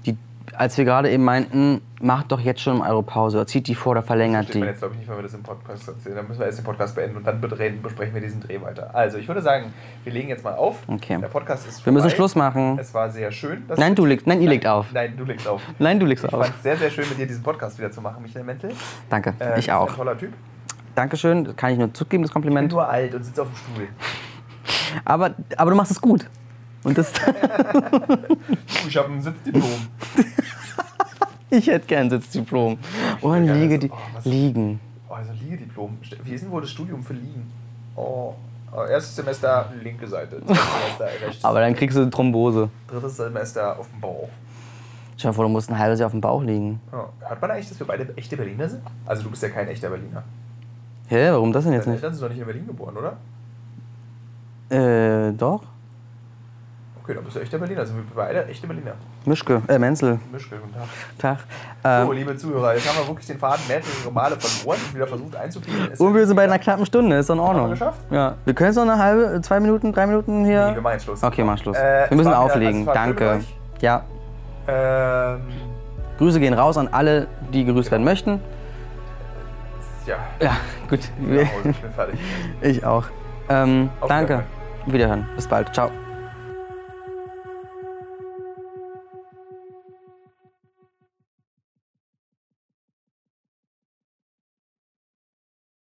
Die, 0.06 0.16
als 0.54 0.76
wir 0.78 0.84
gerade 0.84 1.10
eben 1.10 1.24
meinten, 1.24 1.80
macht 2.02 2.32
doch 2.32 2.40
jetzt 2.40 2.60
schon 2.62 2.80
eine 2.80 2.90
Europause, 2.90 3.36
oder 3.36 3.46
zieht 3.46 3.66
die 3.68 3.74
vor 3.74 3.92
oder 3.92 4.02
verlängert 4.02 4.48
man 4.48 4.62
die. 4.62 4.66
jetzt, 4.68 4.78
glaube 4.78 4.94
ich, 4.94 5.00
nicht, 5.00 5.08
wenn 5.10 5.16
wir 5.18 5.22
das 5.22 5.34
im 5.34 5.42
Podcast 5.42 5.86
erzählen. 5.86 6.16
Dann 6.16 6.26
müssen 6.28 6.38
wir 6.40 6.46
erst 6.46 6.58
den 6.58 6.64
Podcast 6.64 6.94
beenden 6.94 7.18
und 7.18 7.26
dann 7.26 7.40
bedrehen, 7.40 7.82
besprechen 7.82 8.14
wir 8.14 8.20
diesen 8.22 8.40
Dreh 8.40 8.60
weiter. 8.62 8.94
Also, 8.94 9.18
ich 9.18 9.28
würde 9.28 9.42
sagen, 9.42 9.72
wir 10.04 10.12
legen 10.12 10.28
jetzt 10.30 10.42
mal 10.42 10.54
auf. 10.54 10.78
Okay. 10.86 11.18
Der 11.20 11.28
Podcast 11.28 11.68
ist 11.68 11.84
Wir 11.84 11.92
müssen 11.92 12.04
vorbei. 12.04 12.16
Schluss 12.16 12.34
machen. 12.34 12.78
Es 12.78 12.92
war 12.94 13.10
sehr 13.10 13.30
schön. 13.30 13.64
dass 13.68 13.78
Nein, 13.78 13.94
du- 13.94 14.06
legst, 14.06 14.26
nein, 14.26 14.40
ihr 14.40 14.48
legt 14.48 14.66
auf. 14.66 14.86
Nein, 14.92 15.14
du 15.16 15.24
legst 15.24 15.46
auf. 15.46 15.60
Nein, 15.78 16.00
du 16.00 16.06
legst 16.06 16.24
Ich 16.24 16.32
auf. 16.32 16.42
fand 16.42 16.56
es 16.56 16.62
sehr, 16.62 16.76
sehr 16.76 16.90
schön, 16.90 17.08
mit 17.08 17.18
dir 17.18 17.26
diesen 17.26 17.42
Podcast 17.42 17.78
wieder 17.78 17.90
zu 17.90 18.00
machen, 18.00 18.22
Michael 18.22 18.44
Mentel. 18.44 18.72
Danke, 19.10 19.34
Äh, 19.38 19.44
du 19.44 19.48
ich 19.50 19.54
bist 19.56 19.70
auch. 19.70 19.90
Ein 19.90 19.96
toller 19.96 20.16
Typ. 20.18 20.32
Dankeschön, 20.94 21.44
das 21.44 21.56
kann 21.56 21.72
ich 21.72 21.78
nur 21.78 21.92
zugeben, 21.94 22.22
das 22.22 22.30
Ich 22.30 22.34
bin 22.34 22.42
Kompliment. 22.42 22.72
nur 22.72 22.88
alt 22.88 23.14
und 23.14 23.22
sitze 23.24 23.42
auf 23.42 23.48
dem 23.48 23.56
Stuhl. 23.74 23.88
Aber, 25.04 25.34
aber 25.56 25.70
du 25.70 25.76
machst 25.76 25.92
es 25.92 26.00
gut. 26.00 26.26
Und 26.82 26.96
das, 26.96 27.12
Ich 28.88 28.96
habe 28.96 29.12
ein 29.12 29.20
Sitzdiplom. 29.20 29.64
ich 31.50 31.66
hätte 31.66 31.86
gern 31.86 32.10
Sitzdiplom. 32.10 32.78
Oh, 33.22 33.30
ein 33.30 33.44
gerne 33.46 33.60
Liege, 33.60 33.74
so- 33.74 33.80
die, 33.80 33.90
oh, 33.90 34.28
Liegen. 34.28 34.80
Oh, 35.08 35.14
also 35.14 35.32
Liegediplom. 35.32 35.98
Wie 36.24 36.32
ist 36.34 36.42
denn 36.44 36.50
wohl 36.50 36.60
das 36.60 36.70
Studium 36.70 37.02
für 37.02 37.14
Liegen? 37.14 37.50
Oh, 37.96 38.34
oh, 38.72 38.82
erstes 38.84 39.16
Semester 39.16 39.70
linke 39.82 40.06
Seite, 40.06 40.40
zweites 40.44 40.56
Semester 40.56 41.04
rechts, 41.26 41.44
Aber 41.44 41.60
dann 41.60 41.74
kriegst 41.74 41.96
du 41.96 42.02
eine 42.02 42.10
Thrombose. 42.10 42.70
drittes 42.86 43.16
Semester 43.16 43.78
auf 43.78 43.88
dem 43.90 44.00
Bauch. 44.00 44.28
Stell 45.16 45.30
dir 45.32 45.34
vor, 45.34 45.44
du 45.44 45.50
musst 45.50 45.68
ein 45.70 45.78
halbes 45.78 45.98
Jahr 46.00 46.06
auf 46.06 46.12
dem 46.12 46.20
Bauch 46.20 46.42
liegen. 46.42 46.80
Ja. 46.92 47.08
Hört 47.28 47.40
man 47.42 47.50
eigentlich, 47.50 47.68
dass 47.68 47.78
wir 47.78 47.86
beide 47.86 48.16
echte 48.16 48.36
Berliner 48.36 48.68
sind? 48.68 48.82
Also 49.04 49.22
du 49.24 49.30
bist 49.30 49.42
ja 49.42 49.48
kein 49.50 49.68
echter 49.68 49.90
Berliner. 49.90 50.22
Hä, 51.08 51.30
warum 51.32 51.52
das 51.52 51.64
denn 51.64 51.72
jetzt 51.74 51.86
Deine 51.86 51.96
nicht? 51.96 52.04
Eltern 52.04 52.14
sind 52.16 52.22
doch 52.24 52.30
nicht 52.30 52.38
in 52.40 52.46
Berlin 52.46 52.66
geboren, 52.66 52.96
oder? 52.96 53.16
Äh, 54.70 55.32
doch. 55.32 55.62
Okay, 57.02 57.14
dann 57.14 57.24
bist 57.24 57.36
du 57.36 57.40
echter 57.40 57.58
Berliner. 57.58 57.84
Sind 57.84 57.96
wir 57.96 58.04
beide 58.14 58.46
echte 58.46 58.66
Berliner. 58.66 58.94
Mischke, 59.26 59.60
äh, 59.68 59.78
Menzel. 59.78 60.18
Mischke, 60.32 60.56
guten 60.56 60.72
Tag. 60.74 61.38
Tag. 61.82 62.04
So, 62.04 62.10
Ähm, 62.12 62.16
liebe 62.16 62.36
Zuhörer, 62.36 62.74
jetzt 62.74 62.88
haben 62.88 62.98
wir 63.02 63.08
wirklich 63.08 63.26
den 63.26 63.38
Faden 63.38 63.62
mehrere 63.68 63.86
Male 64.12 64.36
verloren 64.38 64.78
und 64.86 64.94
wieder 64.94 65.06
versucht 65.06 65.36
einzuführen. 65.36 65.90
Es 65.92 66.00
und 66.00 66.14
wir 66.14 66.26
sind 66.26 66.36
bei 66.36 66.44
einer 66.44 66.58
knappen 66.58 66.86
Stunde, 66.86 67.16
ist 67.16 67.28
doch 67.28 67.34
in 67.34 67.40
Ordnung. 67.40 67.66
wir 67.66 67.70
geschafft? 67.70 68.00
Ja. 68.10 68.34
Wir 68.44 68.54
können 68.54 68.70
es 68.70 68.76
noch 68.76 68.82
eine 68.84 68.98
halbe, 68.98 69.40
zwei 69.42 69.60
Minuten, 69.60 69.92
drei 69.92 70.06
Minuten 70.06 70.44
hier. 70.44 70.68
Nee, 70.70 70.74
wir 70.76 70.82
machen 70.82 70.92
jetzt 70.94 71.04
Schluss. 71.04 71.22
Okay, 71.22 71.44
mach 71.44 71.58
Schluss. 71.58 71.76
Äh, 71.76 72.06
wir 72.08 72.16
müssen 72.16 72.32
auflegen. 72.32 72.88
also 72.88 72.92
schön 72.92 73.16
Danke. 73.16 73.40
Ja. 73.80 74.02
Ähm, 74.68 75.40
Grüße 76.18 76.40
gehen 76.40 76.54
raus 76.54 76.76
an 76.78 76.88
alle, 76.88 77.26
die 77.52 77.64
gegrüßt 77.64 77.90
werden 77.90 78.04
möchten. 78.04 78.40
ja, 80.06 80.16
Ja, 80.40 80.56
gut. 80.88 81.00
Hause, 81.20 81.68
ich 81.70 81.80
bin 81.80 81.92
fertig. 81.92 82.20
Ich 82.62 82.84
auch. 82.84 83.04
Ähm, 83.48 83.90
danke. 84.06 84.44
Wiederhören. 84.86 85.26
Bis 85.36 85.46
bald. 85.46 85.74
Ciao. 85.74 85.90